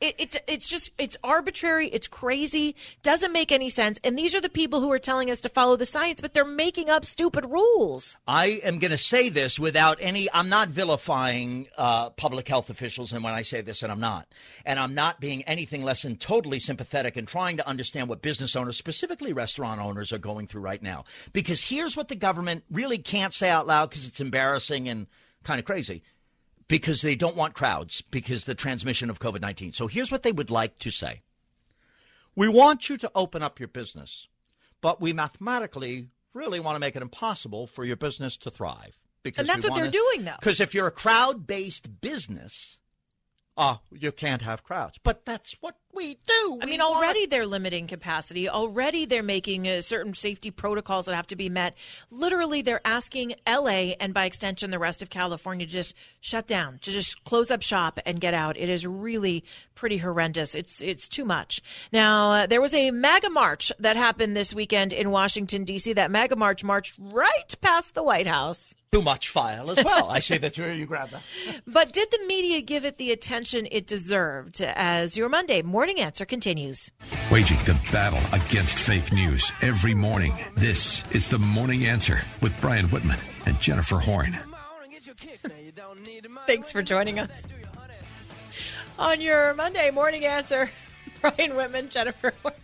it, 0.00 0.14
it, 0.18 0.36
it's 0.46 0.66
just 0.66 0.90
it's 0.96 1.16
arbitrary 1.22 1.88
it's 1.88 2.08
crazy 2.08 2.74
doesn't 3.02 3.32
make 3.32 3.52
any 3.52 3.68
sense 3.68 4.00
and 4.02 4.18
these 4.18 4.34
are 4.34 4.40
the 4.40 4.48
people 4.48 4.80
who 4.80 4.90
are 4.90 4.98
telling 4.98 5.30
us 5.30 5.40
to 5.40 5.50
follow 5.50 5.76
the 5.76 5.84
science 5.84 6.22
but 6.22 6.32
they're 6.32 6.44
making 6.44 6.88
up 6.88 7.04
stupid 7.04 7.44
rules. 7.44 8.16
I 8.26 8.60
am 8.64 8.78
going 8.78 8.92
to 8.92 8.96
say 8.96 9.28
this 9.28 9.58
without 9.58 9.98
any 10.00 10.28
i'm 10.32 10.48
not 10.48 10.70
vilifying 10.70 11.68
uh, 11.76 12.10
public 12.10 12.48
health 12.48 12.70
officials 12.70 13.12
and 13.12 13.22
when 13.22 13.34
i 13.34 13.42
say 13.42 13.60
this 13.60 13.82
and 13.82 13.92
i'm 13.92 14.00
not. 14.00 14.26
And 14.64 14.78
i'm 14.78 14.94
not 14.94 15.20
being 15.20 15.42
anything 15.42 15.82
less 15.82 16.02
than 16.02 16.16
totally 16.16 16.60
sympathetic 16.60 17.18
and 17.18 17.28
trying 17.28 17.58
to 17.58 17.68
understand 17.68 18.08
what 18.08 18.22
business 18.22 18.56
owners 18.56 18.78
specifically 18.78 19.34
restaurant 19.34 19.82
owners 19.82 20.12
are 20.12 20.18
going 20.18 20.46
through 20.46 20.62
right 20.62 20.82
now. 20.82 21.04
Because 21.34 21.62
here's 21.62 21.94
what 21.96 22.08
the 22.08 22.16
government 22.16 22.64
really 22.70 22.98
can't 22.98 23.34
say 23.34 23.50
out 23.50 23.66
loud 23.66 23.90
because 23.90 24.06
it's 24.06 24.20
embarrassing 24.20 24.88
and 24.88 25.08
kind 25.44 25.58
of 25.58 25.66
crazy 25.66 26.02
because 26.70 27.02
they 27.02 27.16
don't 27.16 27.36
want 27.36 27.52
crowds 27.52 28.00
because 28.12 28.44
the 28.44 28.54
transmission 28.54 29.10
of 29.10 29.18
COVID 29.18 29.40
19. 29.40 29.72
So 29.72 29.88
here's 29.88 30.10
what 30.10 30.22
they 30.22 30.32
would 30.32 30.50
like 30.50 30.78
to 30.78 30.90
say 30.90 31.20
We 32.36 32.48
want 32.48 32.88
you 32.88 32.96
to 32.98 33.10
open 33.14 33.42
up 33.42 33.58
your 33.58 33.68
business, 33.68 34.28
but 34.80 35.00
we 35.00 35.12
mathematically 35.12 36.08
really 36.32 36.60
want 36.60 36.76
to 36.76 36.80
make 36.80 36.94
it 36.94 37.02
impossible 37.02 37.66
for 37.66 37.84
your 37.84 37.96
business 37.96 38.36
to 38.38 38.50
thrive. 38.50 38.96
Because 39.22 39.40
and 39.40 39.48
that's 39.48 39.68
what 39.68 39.74
they're 39.74 39.90
doing, 39.90 40.24
though. 40.24 40.36
Because 40.38 40.60
if 40.60 40.72
you're 40.72 40.86
a 40.86 40.92
crowd 40.92 41.46
based 41.46 42.00
business, 42.00 42.78
uh, 43.56 43.76
you 43.92 44.12
can't 44.12 44.42
have 44.42 44.64
crowds. 44.64 44.98
But 45.02 45.24
that's 45.24 45.56
what 45.60 45.76
we 45.92 46.18
do. 46.26 46.58
I 46.62 46.66
mean, 46.66 46.80
already 46.80 47.26
they're 47.26 47.46
limiting 47.46 47.86
capacity. 47.86 48.48
Already 48.48 49.06
they're 49.06 49.22
making 49.22 49.68
uh, 49.68 49.80
certain 49.80 50.14
safety 50.14 50.50
protocols 50.50 51.06
that 51.06 51.14
have 51.14 51.26
to 51.28 51.36
be 51.36 51.48
met. 51.48 51.76
Literally, 52.10 52.62
they're 52.62 52.80
asking 52.86 53.34
LA 53.46 53.94
and 54.00 54.14
by 54.14 54.24
extension 54.24 54.70
the 54.70 54.78
rest 54.78 55.02
of 55.02 55.10
California 55.10 55.66
to 55.66 55.72
just 55.72 55.94
shut 56.20 56.46
down, 56.46 56.78
to 56.78 56.90
just 56.90 57.22
close 57.24 57.50
up 57.50 57.62
shop 57.62 57.98
and 58.06 58.20
get 58.20 58.34
out. 58.34 58.56
It 58.56 58.68
is 58.68 58.86
really 58.86 59.44
pretty 59.74 59.98
horrendous. 59.98 60.54
It's 60.54 60.80
it's 60.80 61.08
too 61.08 61.24
much. 61.24 61.60
Now, 61.92 62.30
uh, 62.30 62.46
there 62.46 62.60
was 62.60 62.72
a 62.72 62.90
MAGA 62.90 63.30
march 63.30 63.72
that 63.78 63.96
happened 63.96 64.36
this 64.36 64.54
weekend 64.54 64.92
in 64.92 65.10
Washington 65.10 65.64
D.C. 65.64 65.92
That 65.92 66.10
MAGA 66.10 66.36
march 66.36 66.62
marched 66.62 66.96
right 66.98 67.54
past 67.60 67.94
the 67.94 68.02
White 68.02 68.26
House 68.26 68.74
too 68.92 69.02
much 69.02 69.28
file 69.28 69.70
as 69.70 69.82
well. 69.84 70.10
I 70.10 70.18
see 70.18 70.36
that 70.38 70.58
you, 70.58 70.66
you 70.66 70.84
grab 70.84 71.10
that. 71.10 71.22
But 71.66 71.92
did 71.92 72.10
the 72.10 72.26
media 72.26 72.60
give 72.60 72.84
it 72.84 72.98
the 72.98 73.12
attention 73.12 73.68
it 73.70 73.86
deserved? 73.86 74.60
As 74.60 75.16
your 75.16 75.28
Monday 75.28 75.62
morning 75.62 76.00
answer 76.00 76.24
continues. 76.24 76.90
Waging 77.30 77.58
the 77.66 77.78
battle 77.92 78.20
against 78.32 78.78
fake 78.78 79.12
news 79.12 79.52
every 79.62 79.94
morning. 79.94 80.34
This 80.56 81.04
is 81.12 81.28
the 81.28 81.38
morning 81.38 81.86
answer 81.86 82.20
with 82.42 82.58
Brian 82.60 82.86
Whitman 82.88 83.18
and 83.46 83.60
Jennifer 83.60 83.98
Horn. 83.98 84.36
Thanks 86.48 86.72
for 86.72 86.82
joining 86.82 87.20
us 87.20 87.30
on 88.98 89.20
your 89.20 89.54
Monday 89.54 89.90
morning 89.92 90.24
answer. 90.24 90.68
Brian 91.20 91.54
Whitman, 91.54 91.90
Jennifer 91.90 92.34
Horn. 92.42 92.54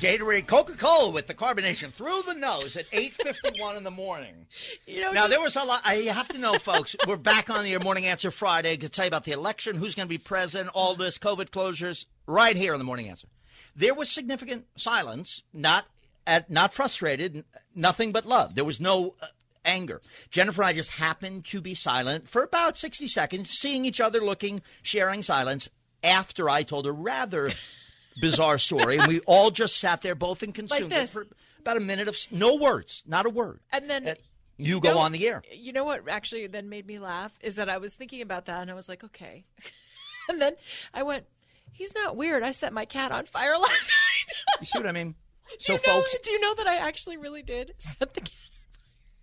Gatorade 0.00 0.46
Coca-Cola 0.46 1.10
with 1.10 1.26
the 1.26 1.34
carbonation 1.34 1.92
through 1.92 2.22
the 2.22 2.32
nose 2.32 2.74
at 2.74 2.90
8:51 2.90 3.76
in 3.76 3.84
the 3.84 3.90
morning. 3.90 4.46
You 4.86 5.02
know, 5.02 5.12
now 5.12 5.20
just... 5.22 5.30
there 5.30 5.40
was 5.40 5.56
a 5.56 5.62
lot. 5.62 5.82
I 5.84 5.96
have 5.96 6.28
to 6.30 6.38
know, 6.38 6.54
folks. 6.58 6.96
we're 7.06 7.16
back 7.16 7.48
on 7.48 7.64
the 7.64 7.76
Morning 7.78 8.06
Answer 8.06 8.30
Friday 8.30 8.76
to 8.78 8.88
tell 8.88 9.04
you 9.04 9.08
about 9.08 9.24
the 9.24 9.32
election, 9.32 9.76
who's 9.76 9.94
going 9.94 10.08
to 10.08 10.10
be 10.10 10.18
president, 10.18 10.70
all 10.74 10.96
this 10.96 11.16
COVID 11.18 11.50
closures, 11.50 12.06
right 12.26 12.56
here 12.56 12.72
on 12.72 12.80
the 12.80 12.84
Morning 12.84 13.08
Answer. 13.08 13.28
There 13.76 13.94
was 13.94 14.10
significant 14.10 14.66
silence, 14.74 15.42
not 15.52 15.84
at, 16.26 16.50
not 16.50 16.72
frustrated, 16.72 17.44
nothing 17.76 18.10
but 18.10 18.26
love. 18.26 18.54
There 18.56 18.64
was 18.64 18.80
no 18.80 19.14
uh, 19.22 19.26
anger. 19.64 20.00
Jennifer 20.30 20.62
and 20.62 20.70
I 20.70 20.72
just 20.72 20.90
happened 20.92 21.44
to 21.46 21.60
be 21.60 21.74
silent 21.74 22.28
for 22.28 22.42
about 22.42 22.76
60 22.76 23.06
seconds, 23.06 23.50
seeing 23.50 23.84
each 23.84 24.00
other, 24.00 24.20
looking, 24.20 24.62
sharing 24.82 25.22
silence. 25.22 25.68
After 26.02 26.48
I 26.48 26.62
told 26.62 26.86
her 26.86 26.92
rather 26.92 27.48
bizarre 28.20 28.58
story, 28.58 28.98
and 28.98 29.06
we 29.06 29.20
all 29.20 29.50
just 29.50 29.78
sat 29.78 30.02
there, 30.02 30.14
both 30.14 30.42
and 30.42 30.54
consumed 30.54 30.90
like 30.90 31.04
it 31.04 31.08
for 31.08 31.26
about 31.58 31.76
a 31.76 31.80
minute 31.80 32.08
of 32.08 32.16
no 32.30 32.54
words, 32.54 33.02
not 33.06 33.26
a 33.26 33.30
word. 33.30 33.60
And 33.72 33.88
then 33.88 34.06
and 34.06 34.18
you, 34.56 34.76
you 34.76 34.80
go 34.80 34.94
know, 34.94 34.98
on 34.98 35.12
the 35.12 35.26
air. 35.26 35.42
You 35.52 35.72
know 35.72 35.84
what 35.84 36.08
actually 36.08 36.46
then 36.46 36.68
made 36.68 36.86
me 36.86 36.98
laugh 36.98 37.32
is 37.40 37.54
that 37.56 37.68
I 37.68 37.78
was 37.78 37.94
thinking 37.94 38.22
about 38.22 38.46
that, 38.46 38.62
and 38.62 38.70
I 38.70 38.74
was 38.74 38.88
like, 38.88 39.04
okay, 39.04 39.44
and 40.28 40.40
then 40.40 40.54
I 40.92 41.02
went, 41.02 41.24
he's 41.72 41.94
not 41.94 42.16
weird. 42.16 42.42
I 42.42 42.52
set 42.52 42.72
my 42.72 42.84
cat 42.84 43.12
on 43.12 43.26
fire 43.26 43.52
last 43.58 43.62
night. 43.70 44.60
you 44.60 44.66
see 44.66 44.78
what 44.78 44.86
I 44.86 44.92
mean? 44.92 45.14
So, 45.58 45.72
know, 45.72 45.78
folks, 45.78 46.14
do 46.22 46.30
you 46.30 46.40
know 46.40 46.54
that 46.54 46.68
I 46.68 46.76
actually 46.76 47.16
really 47.16 47.42
did 47.42 47.74
set 47.78 48.14
the 48.14 48.20
cat? 48.20 48.30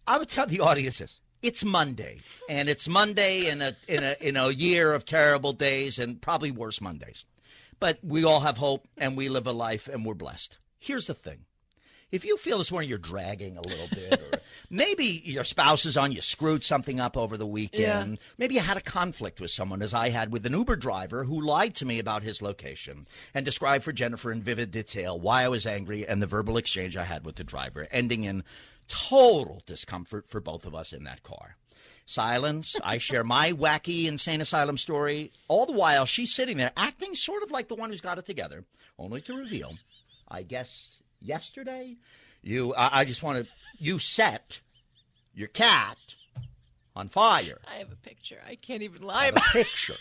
I 0.05 0.17
would 0.17 0.27
tell 0.27 0.45
the 0.45 0.59
audience 0.59 0.97
this. 0.97 1.21
It's 1.41 1.63
Monday, 1.63 2.19
and 2.49 2.67
it's 2.67 2.85
Monday 2.85 3.47
in 3.49 3.61
a 3.61 3.77
in 3.87 4.03
a 4.03 4.15
in 4.19 4.35
a 4.35 4.49
year 4.49 4.91
of 4.91 5.05
terrible 5.05 5.53
days 5.53 5.99
and 5.99 6.21
probably 6.21 6.51
worse 6.51 6.81
Mondays. 6.81 7.23
But 7.79 7.99
we 8.03 8.23
all 8.23 8.39
have 8.41 8.57
hope, 8.57 8.87
and 8.97 9.15
we 9.15 9.29
live 9.29 9.47
a 9.47 9.51
life, 9.51 9.87
and 9.87 10.05
we're 10.05 10.13
blessed. 10.15 10.57
Here's 10.79 11.07
the 11.07 11.13
thing: 11.13 11.45
if 12.11 12.25
you 12.25 12.37
feel 12.37 12.57
this 12.57 12.71
morning 12.71 12.89
you're 12.89 12.97
dragging 12.97 13.57
a 13.57 13.61
little 13.61 13.87
bit, 13.89 14.13
or 14.31 14.39
maybe 14.69 15.21
your 15.25 15.43
spouse 15.43 15.85
is 15.85 15.95
on 15.97 16.11
you, 16.11 16.21
screwed 16.21 16.63
something 16.63 16.99
up 16.99 17.15
over 17.17 17.37
the 17.37 17.45
weekend, 17.45 18.11
Yeah. 18.13 18.17
maybe 18.37 18.55
you 18.55 18.61
had 18.61 18.77
a 18.77 18.81
conflict 18.81 19.39
with 19.39 19.51
someone, 19.51 19.81
as 19.81 19.93
I 19.93 20.09
had 20.09 20.31
with 20.31 20.45
an 20.45 20.53
Uber 20.53 20.75
driver 20.77 21.25
who 21.25 21.39
lied 21.39 21.75
to 21.75 21.85
me 21.85 21.99
about 21.99 22.23
his 22.23 22.41
location 22.41 23.05
and 23.33 23.45
described 23.45 23.83
for 23.83 23.91
Jennifer 23.93 24.31
in 24.31 24.41
vivid 24.41 24.71
detail 24.71 25.19
why 25.19 25.43
I 25.43 25.49
was 25.49 25.65
angry 25.67 26.07
and 26.07 26.21
the 26.21 26.27
verbal 26.27 26.57
exchange 26.57 26.97
I 26.97 27.03
had 27.05 27.25
with 27.25 27.35
the 27.35 27.43
driver, 27.43 27.87
ending 27.91 28.23
in 28.23 28.43
total 28.87 29.61
discomfort 29.65 30.29
for 30.29 30.39
both 30.39 30.65
of 30.65 30.73
us 30.73 30.93
in 30.93 31.03
that 31.03 31.21
car. 31.23 31.57
Silence. 32.09 32.75
I 32.83 32.97
share 32.99 33.23
my 33.25 33.51
wacky 33.51 34.05
insane 34.05 34.39
asylum 34.39 34.77
story. 34.77 35.31
All 35.49 35.65
the 35.65 35.73
while, 35.73 36.05
she's 36.05 36.33
sitting 36.33 36.55
there 36.55 36.71
acting 36.77 37.13
sort 37.13 37.43
of 37.43 37.51
like 37.51 37.67
the 37.67 37.75
one 37.75 37.89
who's 37.89 37.99
got 38.01 38.17
it 38.17 38.25
together, 38.25 38.63
only 38.97 39.19
to 39.23 39.35
reveal, 39.35 39.73
I 40.27 40.43
guess, 40.43 41.01
yesterday, 41.21 41.97
you. 42.41 42.73
I, 42.73 43.01
I 43.01 43.05
just 43.05 43.21
want 43.21 43.45
to. 43.45 43.51
You 43.77 43.99
set 43.99 44.61
your 45.35 45.49
cat 45.49 45.97
on 46.95 47.09
fire. 47.09 47.59
I 47.67 47.75
have 47.79 47.91
a 47.91 47.95
picture. 47.97 48.39
I 48.47 48.55
can't 48.55 48.81
even 48.83 49.03
lie 49.03 49.25
a 49.25 49.29
about 49.29 49.43
it. 49.49 49.65
picture 49.67 49.95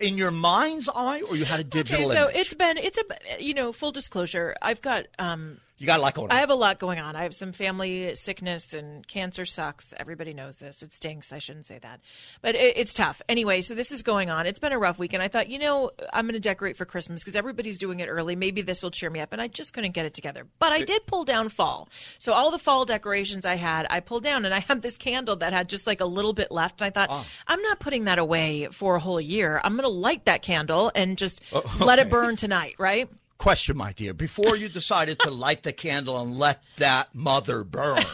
in 0.00 0.18
your 0.18 0.32
mind's 0.32 0.88
eye, 0.92 1.22
or 1.30 1.36
you 1.36 1.44
had 1.44 1.60
a 1.60 1.64
digital 1.78 2.06
Okay, 2.06 2.14
so 2.16 2.24
image. 2.24 2.36
it's 2.36 2.54
been 2.54 2.76
it's 2.76 2.98
a 2.98 3.40
you 3.42 3.54
know 3.54 3.70
full 3.70 3.92
disclosure. 3.92 4.56
I've 4.60 4.82
got 4.82 5.06
um 5.20 5.58
you 5.78 5.86
got 5.86 5.98
a 5.98 6.02
lot 6.02 6.14
going 6.14 6.30
on. 6.30 6.36
I 6.36 6.40
have 6.40 6.50
a 6.50 6.54
lot 6.54 6.78
going 6.78 6.98
on. 6.98 7.16
I 7.16 7.24
have 7.24 7.34
some 7.34 7.52
family 7.52 8.14
sickness 8.14 8.72
and 8.74 9.06
cancer 9.06 9.44
sucks. 9.44 9.92
Everybody 9.98 10.32
knows 10.34 10.56
this. 10.56 10.82
It 10.82 10.92
stinks. 10.92 11.32
I 11.32 11.38
shouldn't 11.38 11.66
say 11.66 11.78
that, 11.78 12.00
but 12.42 12.54
it, 12.54 12.76
it's 12.76 12.94
tough. 12.94 13.20
Anyway, 13.28 13.60
so 13.60 13.74
this 13.74 13.92
is 13.92 14.02
going 14.02 14.30
on. 14.30 14.46
It's 14.46 14.58
been 14.58 14.72
a 14.72 14.78
rough 14.78 14.98
week, 14.98 15.12
and 15.12 15.22
I 15.22 15.28
thought, 15.28 15.48
you 15.48 15.58
know, 15.58 15.90
I'm 16.12 16.24
going 16.26 16.34
to 16.34 16.40
decorate 16.40 16.76
for 16.76 16.84
Christmas 16.84 17.22
because 17.22 17.36
everybody's 17.36 17.78
doing 17.78 18.00
it 18.00 18.06
early. 18.06 18.36
Maybe 18.36 18.62
this 18.62 18.82
will 18.82 18.90
cheer 18.90 19.10
me 19.10 19.20
up, 19.20 19.32
and 19.32 19.40
I 19.42 19.48
just 19.48 19.72
couldn't 19.72 19.92
get 19.92 20.06
it 20.06 20.14
together. 20.14 20.46
But 20.58 20.72
I 20.72 20.82
did 20.82 21.06
pull 21.06 21.24
down 21.24 21.48
fall. 21.48 21.88
So 22.18 22.32
all 22.32 22.50
the 22.50 22.58
fall 22.58 22.84
decorations 22.84 23.44
I 23.44 23.56
had, 23.56 23.86
I 23.90 24.00
pulled 24.00 24.22
down, 24.22 24.44
and 24.44 24.54
I 24.54 24.60
had 24.60 24.82
this 24.82 24.96
candle 24.96 25.36
that 25.36 25.52
had 25.52 25.68
just 25.68 25.86
like 25.86 26.00
a 26.00 26.06
little 26.06 26.32
bit 26.32 26.50
left. 26.50 26.80
And 26.80 26.86
I 26.86 26.90
thought, 26.90 27.08
Ah. 27.10 27.26
I'm 27.46 27.60
not 27.62 27.80
putting 27.80 28.04
that 28.04 28.18
away 28.18 28.68
for 28.72 28.96
a 28.96 29.00
whole 29.00 29.20
year. 29.20 29.60
I'm 29.62 29.72
going 29.74 29.82
to 29.82 29.88
light 29.88 30.24
that 30.24 30.42
candle 30.42 30.90
and 30.94 31.18
just 31.18 31.40
let 31.80 31.98
it 31.98 32.08
burn 32.10 32.36
tonight, 32.36 32.74
right? 32.78 33.08
Question, 33.38 33.76
my 33.76 33.92
dear. 33.92 34.14
Before 34.14 34.56
you 34.56 34.68
decided 34.68 35.18
to 35.20 35.30
light 35.30 35.62
the 35.62 35.72
candle 35.72 36.20
and 36.20 36.38
let 36.38 36.62
that 36.78 37.14
mother 37.14 37.64
burn, 37.64 38.04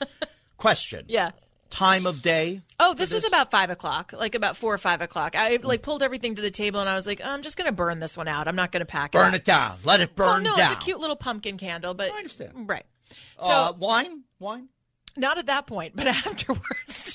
question. 0.56 1.04
Yeah. 1.08 1.30
Time 1.70 2.06
of 2.06 2.22
day. 2.22 2.60
Oh, 2.78 2.94
this 2.94 3.12
was 3.12 3.24
about 3.24 3.50
five 3.50 3.68
o'clock, 3.70 4.12
like 4.12 4.34
about 4.36 4.56
four 4.56 4.72
or 4.72 4.78
five 4.78 5.00
o'clock. 5.00 5.34
I 5.36 5.58
like 5.62 5.82
pulled 5.82 6.02
everything 6.04 6.36
to 6.36 6.42
the 6.42 6.50
table 6.50 6.78
and 6.80 6.88
I 6.88 6.94
was 6.94 7.06
like, 7.06 7.20
I'm 7.24 7.42
just 7.42 7.56
going 7.56 7.66
to 7.66 7.72
burn 7.72 7.98
this 7.98 8.16
one 8.16 8.28
out. 8.28 8.46
I'm 8.46 8.54
not 8.54 8.70
going 8.70 8.80
to 8.80 8.86
pack 8.86 9.14
it. 9.14 9.18
Burn 9.18 9.34
it 9.34 9.44
down. 9.44 9.78
Let 9.84 10.00
it 10.00 10.14
burn 10.14 10.26
Well, 10.28 10.40
no, 10.40 10.54
down. 10.56 10.72
it's 10.72 10.80
a 10.82 10.84
cute 10.84 11.00
little 11.00 11.16
pumpkin 11.16 11.58
candle, 11.58 11.94
but 11.94 12.12
I 12.12 12.16
understand. 12.16 12.68
right. 12.68 12.84
So 13.40 13.46
uh, 13.46 13.72
wine? 13.78 14.22
Wine? 14.38 14.68
not 15.16 15.38
at 15.38 15.46
that 15.46 15.66
point, 15.66 15.94
but 15.96 16.06
afterwards. 16.26 17.13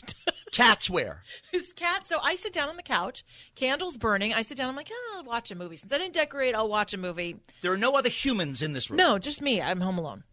Cats 0.59 0.89
wear. 0.89 1.23
His 1.51 1.71
cat. 1.73 2.05
So 2.05 2.17
I 2.21 2.35
sit 2.35 2.53
down 2.53 2.69
on 2.69 2.75
the 2.75 2.83
couch, 2.83 3.23
candles 3.55 3.97
burning. 3.97 4.33
I 4.33 4.41
sit 4.41 4.57
down. 4.57 4.69
I'm 4.69 4.75
like, 4.75 4.89
oh, 4.91 5.13
I'll 5.17 5.23
watch 5.23 5.51
a 5.51 5.55
movie. 5.55 5.75
Since 5.77 5.93
I 5.93 5.97
didn't 5.97 6.13
decorate, 6.13 6.53
I'll 6.55 6.69
watch 6.69 6.93
a 6.93 6.97
movie. 6.97 7.37
There 7.61 7.71
are 7.71 7.77
no 7.77 7.93
other 7.95 8.09
humans 8.09 8.61
in 8.61 8.73
this 8.73 8.89
room. 8.89 8.97
No, 8.97 9.17
just 9.19 9.41
me. 9.41 9.61
I'm 9.61 9.81
home 9.81 9.97
alone. 9.97 10.23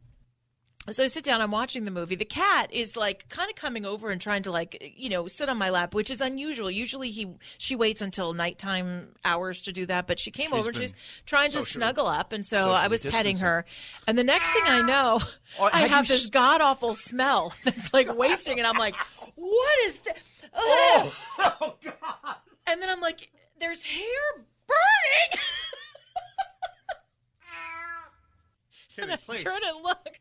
So 0.93 1.03
I 1.03 1.09
sit 1.09 1.25
down, 1.25 1.41
I'm 1.41 1.51
watching 1.51 1.85
the 1.85 1.91
movie. 1.91 2.15
The 2.15 2.25
cat 2.25 2.73
is 2.73 2.97
like 2.97 3.29
kind 3.29 3.51
of 3.51 3.57
coming 3.57 3.85
over 3.85 4.11
and 4.11 4.21
trying 4.21 4.43
to 4.45 4.53
like, 4.53 4.93
you 4.97 5.09
know, 5.09 5.27
sit 5.27 5.49
on 5.49 5.57
my 5.57 5.71
lap, 5.71 5.95
which 5.95 6.11
is 6.11 6.21
unusual. 6.21 6.71
Usually 6.71 7.11
he 7.11 7.27
she 7.59 7.75
waits 7.75 8.01
until 8.03 8.33
nighttime 8.35 9.09
hours 9.25 9.63
to 9.63 9.73
do 9.73 9.85
that, 9.87 10.07
but 10.07 10.21
she 10.21 10.31
came 10.31 10.53
over 10.53 10.69
and 10.69 10.77
she's 10.79 10.95
trying 11.25 11.51
to 11.51 11.63
snuggle 11.63 12.07
up 12.07 12.33
and 12.33 12.47
so 12.47 12.71
I 12.71 12.87
was 12.87 13.03
petting 13.03 13.39
her. 13.39 13.65
And 14.07 14.17
the 14.17 14.23
next 14.23 14.49
thing 14.53 14.63
I 14.65 14.83
know, 14.83 15.19
Oh, 15.59 15.69
I 15.73 15.89
have 15.89 16.07
this 16.07 16.23
s- 16.23 16.27
god 16.29 16.61
awful 16.61 16.95
smell 16.95 17.53
that's 17.65 17.93
like 17.93 18.15
wafting 18.17 18.59
and 18.59 18.67
I'm 18.69 18.79
like, 18.79 18.95
"What 19.37 19.79
is 19.85 19.99
that?" 20.01 20.19
Ugh. 20.53 21.13
Oh, 21.61 21.75
God. 21.85 22.37
And 22.67 22.83
then 22.83 22.91
I'm 22.91 23.01
like, 23.01 23.31
"There's 23.61 23.85
hair 23.85 24.05
burning." 24.67 25.41
and 28.99 29.13
I 29.13 29.17
please. 29.17 29.43
turn 29.43 29.61
and 29.65 29.83
look. 29.83 30.21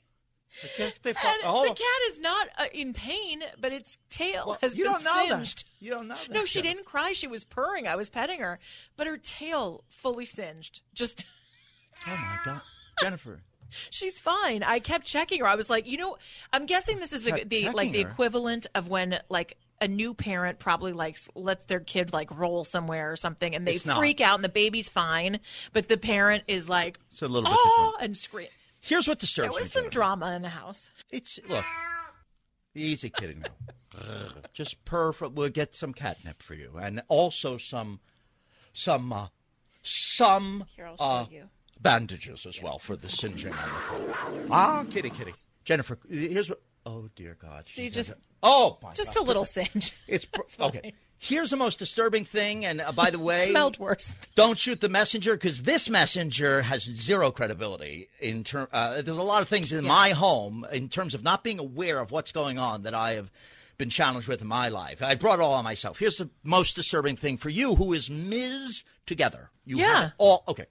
They 0.78 0.91
fu- 0.91 1.10
And 1.28 1.38
oh, 1.43 1.63
the 1.63 1.69
cat 1.75 2.12
is 2.12 2.19
not 2.19 2.47
uh, 2.58 2.65
in 2.73 2.93
pain, 2.93 3.43
but 3.60 3.73
its 3.73 3.97
tail 4.10 4.45
well, 4.47 4.58
has 4.62 4.75
you 4.75 4.86
been 4.86 4.93
don't 4.93 5.04
know 5.04 5.36
singed. 5.38 5.65
that. 5.65 5.71
You 5.86 5.91
don't 5.91 6.08
know 6.08 6.15
that. 6.15 6.32
No, 6.34 6.45
she 6.45 6.62
didn't 6.62 6.86
cry. 6.86 7.12
She 7.12 7.28
was 7.28 7.43
purring. 7.43 7.88
I 7.88 7.95
was 7.95 8.10
petting 8.10 8.39
her, 8.39 8.60
but 8.95 9.06
her 9.06 9.17
tail 9.17 9.84
fully 9.89 10.25
singed. 10.25 10.82
Just 10.93 11.25
Oh 12.08 12.12
my 12.15 12.39
God, 12.45 12.62
Jennifer. 13.01 13.41
She's 13.89 14.19
fine. 14.19 14.63
I 14.63 14.79
kept 14.79 15.05
checking 15.05 15.39
her. 15.41 15.47
I 15.47 15.55
was 15.55 15.69
like, 15.69 15.88
you 15.88 15.97
know, 15.97 16.17
I'm 16.53 16.65
guessing 16.65 16.99
this 16.99 17.13
is 17.13 17.27
a, 17.27 17.43
the 17.43 17.69
like 17.69 17.91
the 17.91 18.03
her. 18.03 18.09
equivalent 18.09 18.67
of 18.75 18.88
when 18.88 19.19
like 19.29 19.57
a 19.81 19.88
new 19.88 20.13
parent 20.13 20.57
probably 20.59 20.93
likes 20.93 21.27
lets 21.35 21.65
their 21.65 21.79
kid 21.81 22.13
like 22.13 22.31
roll 22.38 22.63
somewhere 22.63 23.11
or 23.11 23.15
something, 23.15 23.53
and 23.53 23.67
they 23.67 23.73
It's 23.73 23.85
not. 23.85 23.97
freak 23.97 24.21
out, 24.21 24.35
and 24.35 24.43
the 24.43 24.49
baby's 24.49 24.88
fine, 24.89 25.39
but 25.73 25.88
the 25.89 25.97
parent 25.97 26.43
is 26.47 26.69
like, 26.69 26.97
It's 27.11 27.21
a 27.21 27.27
little 27.27 27.43
bit 27.49 27.51
oh, 27.57 27.91
different. 27.93 28.05
and 28.09 28.17
scream. 28.17 28.47
Here's 28.81 29.07
what 29.07 29.19
disturbs 29.19 29.49
There 29.49 29.53
was 29.53 29.65
me. 29.65 29.69
some 29.71 29.81
Jennifer. 29.83 29.91
drama 29.93 30.35
in 30.35 30.41
the 30.43 30.49
house. 30.49 30.89
It's 31.11 31.39
look, 31.49 31.65
easy 32.73 33.09
kidding 33.09 33.41
now. 33.41 34.27
Just 34.53 34.83
perfect. 34.85 35.33
We'll 35.33 35.49
get 35.49 35.75
some 35.75 35.93
catnip 35.93 36.41
for 36.43 36.53
you, 36.53 36.71
and 36.81 37.01
also 37.07 37.57
some, 37.57 37.99
some, 38.73 39.11
uh, 39.11 39.27
some 39.83 40.65
Here, 40.75 40.85
I'll 40.88 40.97
show 40.97 41.03
uh, 41.03 41.25
you. 41.31 41.43
Bandages 41.81 42.45
as 42.45 42.61
well 42.61 42.79
for 42.79 42.95
the 42.95 43.09
singeing. 43.09 43.53
on 43.53 44.47
the- 44.47 44.47
Ah, 44.51 44.83
kitty, 44.89 45.09
kitty. 45.09 45.33
Jennifer, 45.63 45.97
here's 46.09 46.49
what. 46.49 46.61
Oh 46.85 47.09
dear 47.15 47.35
God. 47.41 47.67
See, 47.67 47.89
just- 47.89 48.09
under- 48.11 48.21
oh 48.43 48.77
my 48.83 48.93
Just 48.93 49.15
God. 49.15 49.21
a 49.21 49.23
little 49.25 49.45
singe. 49.45 49.93
It's 50.07 50.27
okay. 50.59 50.93
Here's 51.17 51.49
the 51.49 51.55
most 51.57 51.79
disturbing 51.79 52.25
thing, 52.25 52.65
and 52.65 52.81
uh, 52.81 52.91
by 52.91 53.09
the 53.09 53.17
way, 53.17 53.49
Smelled 53.49 53.79
worse. 53.79 54.13
don't 54.35 54.59
shoot 54.59 54.81
the 54.81 54.89
messenger 54.89 55.33
because 55.35 55.63
this 55.63 55.89
messenger 55.89 56.61
has 56.61 56.83
zero 56.83 57.31
credibility 57.31 58.09
in 58.19 58.43
term. 58.43 58.67
Uh, 58.71 59.01
there's 59.01 59.17
a 59.17 59.23
lot 59.23 59.41
of 59.41 59.47
things 59.47 59.71
in 59.71 59.85
my 59.85 60.09
home 60.09 60.65
in 60.73 60.89
terms 60.89 61.13
of 61.15 61.23
not 61.23 61.41
being 61.43 61.57
aware 61.57 61.99
of 61.99 62.11
what's 62.11 62.31
going 62.33 62.59
on 62.59 62.83
that 62.83 62.93
I 62.93 63.13
have 63.13 63.31
been 63.77 63.89
challenged 63.89 64.27
with 64.27 64.41
in 64.41 64.47
my 64.47 64.67
life. 64.67 65.01
I 65.01 65.15
brought 65.15 65.39
it 65.39 65.41
all 65.41 65.53
on 65.53 65.63
myself. 65.63 65.97
Here's 65.99 66.17
the 66.17 66.29
most 66.43 66.75
disturbing 66.75 67.15
thing 67.15 67.38
for 67.38 67.49
you, 67.49 67.75
who 67.75 67.93
is 67.93 68.09
Ms. 68.09 68.83
Together. 69.05 69.49
You 69.65 69.79
Yeah. 69.79 70.11
all 70.17 70.43
okay. 70.49 70.65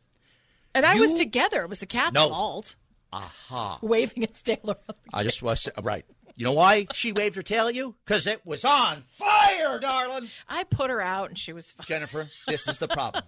And 0.74 0.84
I 0.84 0.96
was 0.96 1.14
together. 1.14 1.62
It 1.62 1.68
was 1.68 1.78
the 1.80 1.86
cat's 1.86 2.12
No. 2.12 2.28
fault. 2.28 2.74
Aha. 3.12 3.78
Waving 3.80 4.24
its 4.24 4.42
tail 4.42 4.58
around. 4.64 4.98
I 5.12 5.22
just 5.22 5.40
was 5.42 5.68
right. 5.82 6.04
You 6.36 6.44
know 6.44 6.52
why 6.52 6.88
she 6.92 7.12
waved 7.12 7.36
her 7.36 7.42
tail 7.42 7.68
at 7.68 7.74
you? 7.76 7.94
Because 8.04 8.26
it 8.26 8.44
was 8.44 8.64
on 8.64 9.04
fire, 9.16 9.78
darling. 9.78 10.30
I 10.48 10.64
put 10.64 10.90
her 10.90 11.00
out 11.00 11.28
and 11.28 11.38
she 11.38 11.52
was 11.52 11.70
fine. 11.70 11.86
Jennifer, 11.86 12.28
this 12.48 12.66
is 12.66 12.78
the 12.78 12.88
problem. 12.88 13.22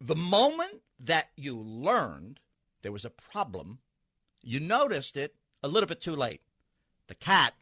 the 0.00 0.16
moment 0.16 0.80
that 0.98 1.28
you 1.36 1.56
learned 1.56 2.40
there 2.82 2.90
was 2.90 3.04
a 3.04 3.10
problem, 3.10 3.78
you 4.42 4.58
noticed 4.58 5.16
it 5.16 5.36
a 5.62 5.68
little 5.68 5.86
bit 5.86 6.00
too 6.00 6.16
late. 6.16 6.40
The 7.06 7.14
cat, 7.14 7.54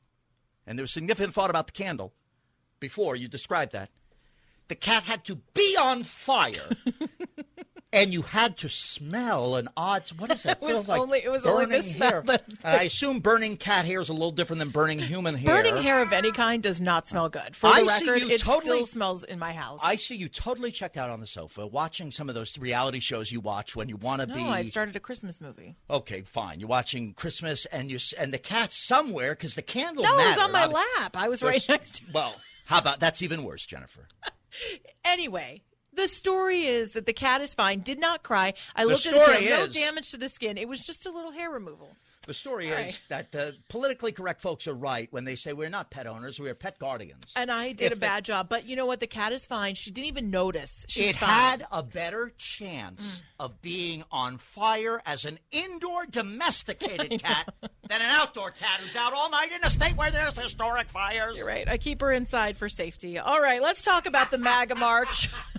and 0.66 0.78
there 0.78 0.82
was 0.84 0.90
significant 0.92 1.34
thought 1.34 1.50
about 1.50 1.66
the 1.66 1.72
candle 1.72 2.14
before 2.80 3.14
you 3.16 3.28
described 3.28 3.72
that. 3.72 3.90
The 4.68 4.74
cat 4.74 5.02
had 5.04 5.26
to 5.26 5.36
be 5.52 5.76
on 5.78 6.02
fire. 6.04 6.70
And 7.94 8.12
you 8.12 8.22
had 8.22 8.56
to 8.58 8.68
smell 8.68 9.56
an 9.56 9.68
odd. 9.76 10.08
What 10.18 10.30
is 10.30 10.42
that? 10.42 10.62
It 10.62 10.74
was 10.74 10.88
like 10.88 11.00
only- 11.00 11.22
it 11.24 11.30
was 11.30 11.46
only 11.46 11.80
smell 11.80 12.10
hair. 12.10 12.22
that- 12.26 12.44
I 12.64 12.82
assume 12.90 13.20
burning 13.20 13.56
cat 13.56 13.84
hair 13.86 14.00
is 14.00 14.08
a 14.08 14.12
little 14.12 14.32
different 14.32 14.58
than 14.58 14.70
burning 14.70 14.98
human 14.98 15.34
hair. 15.34 15.54
Burning 15.62 15.82
hair 15.82 16.00
of 16.00 16.12
any 16.12 16.32
kind 16.32 16.62
does 16.62 16.80
not 16.80 17.06
smell 17.06 17.28
good. 17.28 17.54
For 17.54 17.68
I 17.68 17.80
the 17.80 17.86
record, 17.86 18.22
it 18.30 18.40
totally- 18.40 18.78
still 18.84 18.86
smells 18.86 19.22
in 19.24 19.38
my 19.38 19.52
house. 19.52 19.80
I 19.82 19.96
see 19.96 20.16
you 20.16 20.28
totally 20.28 20.72
checked 20.72 20.96
out 20.96 21.10
on 21.10 21.20
the 21.20 21.26
sofa 21.26 21.66
watching 21.66 22.10
some 22.10 22.28
of 22.28 22.34
those 22.34 22.58
reality 22.58 23.00
shows 23.00 23.30
you 23.30 23.40
watch 23.40 23.76
when 23.76 23.88
you 23.88 23.96
want 23.96 24.20
to 24.20 24.26
no, 24.26 24.34
be. 24.34 24.44
No, 24.44 24.50
I 24.50 24.64
started 24.66 24.96
a 24.96 25.00
Christmas 25.00 25.40
movie. 25.40 25.76
okay, 25.88 26.22
fine. 26.22 26.60
You're 26.60 26.68
watching 26.68 27.14
Christmas 27.14 27.64
and 27.66 27.90
you 27.90 27.98
and 28.18 28.32
the 28.32 28.38
cat's 28.38 28.76
somewhere 28.76 29.32
because 29.34 29.54
the 29.54 29.62
candle. 29.62 30.02
No, 30.02 30.14
it 30.18 30.28
was 30.30 30.38
on 30.38 30.52
my 30.52 30.66
Obvi- 30.66 30.72
lap. 30.98 31.16
I 31.16 31.28
was 31.28 31.42
right 31.42 31.64
next 31.68 31.96
to 31.96 32.02
it. 32.04 32.14
Well, 32.14 32.34
how 32.66 32.78
about 32.78 32.98
that's 33.00 33.22
even 33.22 33.44
worse, 33.44 33.64
Jennifer? 33.66 34.08
Anyway, 35.04 35.62
the 35.96 36.08
story 36.08 36.64
is 36.64 36.92
that 36.92 37.06
the 37.06 37.12
cat 37.12 37.40
is 37.40 37.54
fine, 37.54 37.80
did 37.80 37.98
not 37.98 38.22
cry. 38.22 38.54
I 38.74 38.84
looked 38.84 39.06
at 39.06 39.22
story 39.22 39.46
no 39.46 39.66
damage 39.66 40.10
to 40.10 40.16
the 40.16 40.28
skin. 40.28 40.58
It 40.58 40.68
was 40.68 40.80
just 40.80 41.06
a 41.06 41.10
little 41.10 41.32
hair 41.32 41.50
removal. 41.50 41.96
The 42.26 42.34
story 42.34 42.68
is 42.68 42.74
right. 42.74 43.00
that 43.08 43.32
the 43.32 43.54
politically 43.68 44.12
correct 44.12 44.40
folks 44.40 44.66
are 44.66 44.74
right 44.74 45.08
when 45.10 45.24
they 45.24 45.36
say 45.36 45.52
we're 45.52 45.68
not 45.68 45.90
pet 45.90 46.06
owners, 46.06 46.40
we're 46.40 46.54
pet 46.54 46.78
guardians. 46.78 47.24
And 47.36 47.50
I 47.50 47.72
did 47.72 47.92
if 47.92 47.98
a 47.98 48.00
bad 48.00 48.20
it, 48.20 48.24
job, 48.24 48.48
but 48.48 48.66
you 48.66 48.76
know 48.76 48.86
what? 48.86 49.00
The 49.00 49.06
cat 49.06 49.32
is 49.32 49.44
fine. 49.44 49.74
She 49.74 49.90
didn't 49.90 50.08
even 50.08 50.30
notice. 50.30 50.86
She's 50.88 51.10
it 51.10 51.16
had 51.16 51.66
a 51.70 51.82
better 51.82 52.32
chance 52.38 53.00
mm. 53.20 53.22
of 53.44 53.60
being 53.60 54.04
on 54.10 54.38
fire 54.38 55.02
as 55.04 55.24
an 55.24 55.38
indoor 55.52 56.06
domesticated 56.06 57.22
cat 57.22 57.52
than 57.60 58.00
an 58.00 58.10
outdoor 58.10 58.50
cat 58.52 58.80
who's 58.80 58.96
out 58.96 59.12
all 59.12 59.30
night 59.30 59.52
in 59.52 59.62
a 59.62 59.70
state 59.70 59.96
where 59.96 60.10
there's 60.10 60.38
historic 60.38 60.88
fires. 60.88 61.36
You're 61.36 61.46
right. 61.46 61.68
I 61.68 61.76
keep 61.76 62.00
her 62.00 62.12
inside 62.12 62.56
for 62.56 62.68
safety. 62.68 63.18
All 63.18 63.40
right, 63.40 63.60
let's 63.60 63.84
talk 63.84 64.06
about 64.06 64.30
the 64.30 64.38
MAGA 64.38 64.76
march. 64.76 65.28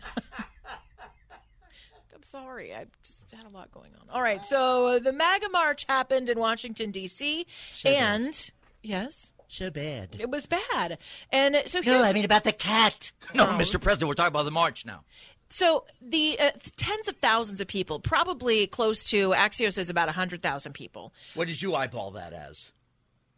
Sorry. 2.32 2.74
I 2.74 2.86
just 3.04 3.32
had 3.32 3.46
a 3.46 3.54
lot 3.54 3.72
going 3.72 3.92
on. 4.02 4.10
All 4.10 4.22
right, 4.22 4.44
so 4.44 5.00
the 5.00 5.14
MAGA 5.14 5.50
march 5.50 5.86
happened 5.88 6.30
in 6.30 6.40
Washington 6.40 6.92
D.C. 6.92 7.46
So 7.74 7.90
and 7.90 8.26
bad. 8.26 8.52
yes. 8.82 9.32
So 9.48 9.70
bad. 9.70 10.16
It 10.20 10.30
was 10.30 10.48
bad. 10.48 10.98
And 11.32 11.62
so 11.68 11.82
No, 11.82 12.02
I 12.04 12.14
mean 12.14 12.26
about 12.26 12.44
the 12.44 12.52
cat. 12.52 13.12
No, 13.34 13.46
oh. 13.46 13.50
Mr. 13.50 13.80
President, 13.80 14.08
we're 14.08 14.16
talking 14.16 14.30
about 14.30 14.44
the 14.44 14.52
march 14.52 14.86
now. 14.86 15.04
So 15.50 15.86
the 16.02 16.40
uh, 16.40 16.52
tens 16.76 17.08
of 17.08 17.18
thousands 17.18 17.62
of 17.62 17.68
people, 17.68 18.00
probably 18.00 18.66
close 18.68 19.04
to 19.12 19.30
Axios 19.30 19.78
is 19.78 19.90
about 19.92 20.08
100,000 20.08 20.74
people. 20.74 21.14
What 21.36 21.48
did 21.48 21.62
you 21.62 21.76
eyeball 21.76 22.12
that 22.12 22.34
as? 22.34 22.72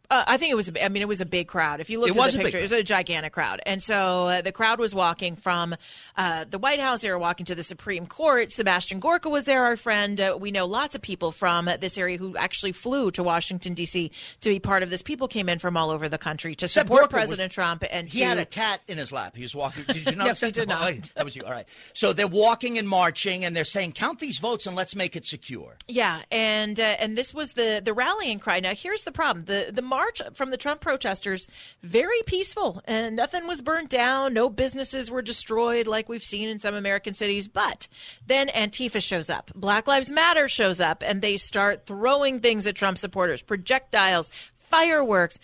Uh, 0.10 0.24
I 0.26 0.38
think 0.38 0.51
it 0.51 0.55
was. 0.55 0.72
I 0.82 0.88
mean, 0.88 1.01
it 1.01 1.08
was 1.08 1.20
a 1.20 1.26
big 1.26 1.47
crowd. 1.47 1.82
If 1.82 1.89
you 1.89 1.99
look 1.99 2.10
at 2.10 2.32
the 2.32 2.39
picture, 2.39 2.60
it 2.60 2.62
was 2.62 2.72
a 2.72 2.84
gigantic 2.84 3.34
crowd, 3.34 3.62
and 3.66 3.82
so 3.82 4.28
uh, 4.28 4.41
the 4.41 4.53
crowd 4.53 4.80
was 4.80 4.95
walking 4.95 5.36
from 5.36 5.76
uh, 6.16 6.45
the 6.49 6.58
White 6.58 6.80
House. 6.80 7.01
They 7.01 7.10
were 7.10 7.20
walking 7.20 7.45
to 7.47 7.55
the 7.55 7.64
Supreme 7.64 8.05
Court. 8.05 8.51
Sebastian 8.51 9.01
Gorka 9.01 9.28
was 9.28 9.43
there, 9.43 9.66
our 9.66 9.76
friend. 9.76 10.20
Uh, 10.22 10.38
we 10.39 10.49
know 10.51 10.66
lots 10.66 10.95
of 10.95 11.01
people 11.01 11.34
from 11.34 11.70
this 11.82 11.97
area 11.97 12.18
who 12.18 12.38
actually 12.38 12.72
flew 12.72 13.12
to 13.12 13.24
Washington 13.24 13.74
D.C. 13.74 14.12
to 14.41 14.49
be 14.49 14.60
part 14.60 14.82
of 14.82 14.89
this. 14.89 15.01
People 15.01 15.28
came 15.28 15.49
in 15.49 15.60
from 15.60 15.76
all 15.76 15.89
over 15.89 16.08
the 16.08 16.18
country 16.18 16.55
to 16.55 16.70
support 16.70 17.01
Gorka 17.01 17.10
President 17.10 17.49
was, 17.49 17.55
Trump, 17.55 17.84
and 17.91 18.08
he 18.08 18.20
to, 18.20 18.26
had 18.26 18.38
a 18.38 18.45
cat 18.45 18.80
in 18.88 18.97
his 18.97 19.12
lap. 19.12 19.36
He 19.36 19.43
was 19.43 19.53
walking. 19.53 19.84
Did 19.84 20.05
you 20.05 20.16
know? 20.16 20.26
yes, 20.26 20.39
he 20.39 20.51
did 20.51 20.70
not. 20.70 20.93
Oh, 20.93 20.97
that 21.16 21.26
was 21.26 21.36
you. 21.36 21.43
All 21.43 21.51
right. 21.51 21.68
So 21.93 22.14
they're 22.14 22.28
walking 22.28 22.78
and 22.78 22.88
marching, 22.88 23.43
and 23.43 23.53
they're 23.53 23.66
saying, 23.66 23.91
"Count 23.91 24.20
these 24.20 24.39
votes 24.39 24.68
and 24.68 24.76
let's 24.76 24.95
make 24.95 25.18
it 25.18 25.26
secure." 25.26 25.76
Yeah, 25.89 26.22
and 26.32 26.80
uh, 26.80 26.95
and 26.99 27.18
this 27.18 27.34
was 27.34 27.53
the 27.53 27.82
the 27.84 27.93
rallying 27.93 28.39
cry. 28.39 28.62
Now 28.62 28.74
here's 28.74 29.03
the 29.03 29.12
problem: 29.12 29.45
the 29.45 29.72
the 29.74 29.82
march 29.98 30.22
from 30.36 30.52
the 30.52 30.58
Trump 30.58 30.80
protesters 30.80 31.48
very 31.82 32.22
peaceful 32.28 32.84
and 32.86 33.16
nothing 33.16 33.48
was 33.48 33.64
burnt 33.64 33.89
down. 33.89 34.32
No 34.32 34.48
businesses 34.48 35.10
were 35.10 35.24
destroyed 35.24 35.88
like 35.88 36.08
we've 36.08 36.24
seen 36.24 36.50
in 36.50 36.60
some 36.60 36.76
American 36.76 37.16
cities. 37.16 37.48
But 37.48 37.88
then 38.28 38.48
Antifa 38.50 39.02
shows 39.02 39.28
up. 39.28 39.50
Black 39.56 39.88
Lives 39.88 40.12
Matter 40.12 40.48
shows 40.48 40.80
up 40.80 41.02
and 41.04 41.22
they 41.22 41.36
start 41.36 41.88
throwing 41.88 42.39
things 42.39 42.68
at 42.68 42.76
Trump 42.76 43.00
supporters, 43.00 43.41
projectiles, 43.41 44.30
fireworks 44.58 45.39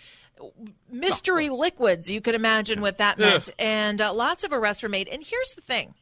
mystery 0.90 1.48
liquids. 1.48 2.10
You 2.10 2.20
could 2.20 2.34
imagine 2.34 2.80
what 2.80 2.98
that 2.98 3.18
meant. 3.18 3.50
And 3.58 4.00
uh, 4.00 4.12
lots 4.14 4.44
of 4.44 4.52
arrests 4.52 4.82
were 4.82 4.88
made. 4.88 5.08
And 5.08 5.24
here's 5.24 5.54
the 5.54 5.62
thing 5.62 5.94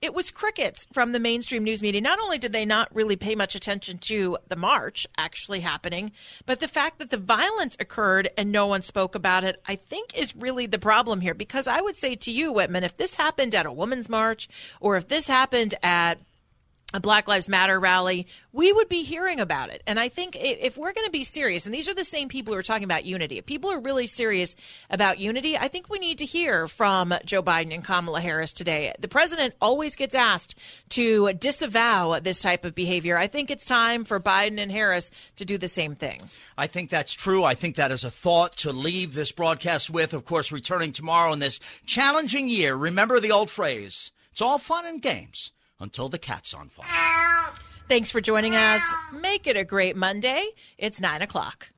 it 0.00 0.14
was 0.14 0.30
crickets 0.30 0.86
from 0.92 1.12
the 1.12 1.20
mainstream 1.20 1.64
news 1.64 1.82
media. 1.82 2.00
Not 2.00 2.20
only 2.20 2.38
did 2.38 2.52
they 2.52 2.64
not 2.64 2.94
really 2.94 3.16
pay 3.16 3.34
much 3.34 3.54
attention 3.54 3.98
to 3.98 4.38
the 4.48 4.56
march 4.56 5.06
actually 5.16 5.60
happening, 5.60 6.12
but 6.46 6.60
the 6.60 6.68
fact 6.68 6.98
that 6.98 7.10
the 7.10 7.16
violence 7.16 7.76
occurred 7.80 8.30
and 8.36 8.52
no 8.52 8.66
one 8.66 8.82
spoke 8.82 9.14
about 9.14 9.44
it, 9.44 9.60
I 9.66 9.76
think 9.76 10.16
is 10.16 10.36
really 10.36 10.66
the 10.66 10.78
problem 10.78 11.20
here. 11.20 11.34
Because 11.34 11.66
I 11.66 11.80
would 11.80 11.96
say 11.96 12.14
to 12.16 12.30
you, 12.30 12.52
Whitman, 12.52 12.84
if 12.84 12.96
this 12.96 13.14
happened 13.14 13.54
at 13.54 13.66
a 13.66 13.72
women's 13.72 14.08
march 14.08 14.48
or 14.80 14.96
if 14.96 15.08
this 15.08 15.26
happened 15.26 15.74
at 15.82 16.18
a 16.94 17.00
Black 17.00 17.28
Lives 17.28 17.50
Matter 17.50 17.78
rally, 17.78 18.26
we 18.50 18.72
would 18.72 18.88
be 18.88 19.02
hearing 19.02 19.40
about 19.40 19.68
it. 19.68 19.82
And 19.86 20.00
I 20.00 20.08
think 20.08 20.36
if 20.40 20.78
we're 20.78 20.94
going 20.94 21.04
to 21.04 21.10
be 21.10 21.22
serious, 21.22 21.66
and 21.66 21.74
these 21.74 21.86
are 21.86 21.94
the 21.94 22.02
same 22.02 22.30
people 22.30 22.54
who 22.54 22.58
are 22.58 22.62
talking 22.62 22.84
about 22.84 23.04
unity, 23.04 23.36
if 23.36 23.44
people 23.44 23.70
are 23.70 23.78
really 23.78 24.06
serious 24.06 24.56
about 24.88 25.18
unity, 25.18 25.54
I 25.54 25.68
think 25.68 25.90
we 25.90 25.98
need 25.98 26.16
to 26.18 26.24
hear 26.24 26.66
from 26.66 27.12
Joe 27.26 27.42
Biden 27.42 27.74
and 27.74 27.84
Kamala 27.84 28.22
Harris 28.22 28.54
today. 28.54 28.94
The 28.98 29.08
president 29.08 29.52
always 29.60 29.96
gets 29.96 30.14
asked 30.14 30.54
to 30.90 31.34
disavow 31.34 32.20
this 32.20 32.40
type 32.40 32.64
of 32.64 32.74
behavior. 32.74 33.18
I 33.18 33.26
think 33.26 33.50
it's 33.50 33.66
time 33.66 34.06
for 34.06 34.18
Biden 34.18 34.58
and 34.58 34.72
Harris 34.72 35.10
to 35.36 35.44
do 35.44 35.58
the 35.58 35.68
same 35.68 35.94
thing. 35.94 36.22
I 36.56 36.68
think 36.68 36.88
that's 36.88 37.12
true. 37.12 37.44
I 37.44 37.54
think 37.54 37.76
that 37.76 37.92
is 37.92 38.02
a 38.02 38.10
thought 38.10 38.52
to 38.58 38.72
leave 38.72 39.12
this 39.12 39.30
broadcast 39.30 39.90
with. 39.90 40.14
Of 40.14 40.24
course, 40.24 40.50
returning 40.50 40.92
tomorrow 40.92 41.34
in 41.34 41.38
this 41.38 41.60
challenging 41.84 42.48
year. 42.48 42.74
Remember 42.74 43.20
the 43.20 43.32
old 43.32 43.50
phrase 43.50 44.10
it's 44.32 44.40
all 44.40 44.58
fun 44.58 44.86
and 44.86 45.02
games 45.02 45.52
until 45.80 46.08
the 46.08 46.18
cat's 46.18 46.54
on 46.54 46.68
fire. 46.68 47.52
Thanks 47.88 48.10
for 48.10 48.20
joining 48.20 48.54
us. 48.54 48.82
Make 49.12 49.46
it 49.46 49.56
a 49.56 49.64
great 49.64 49.96
Monday. 49.96 50.50
It's 50.76 51.00
9 51.00 51.22
o'clock. 51.22 51.70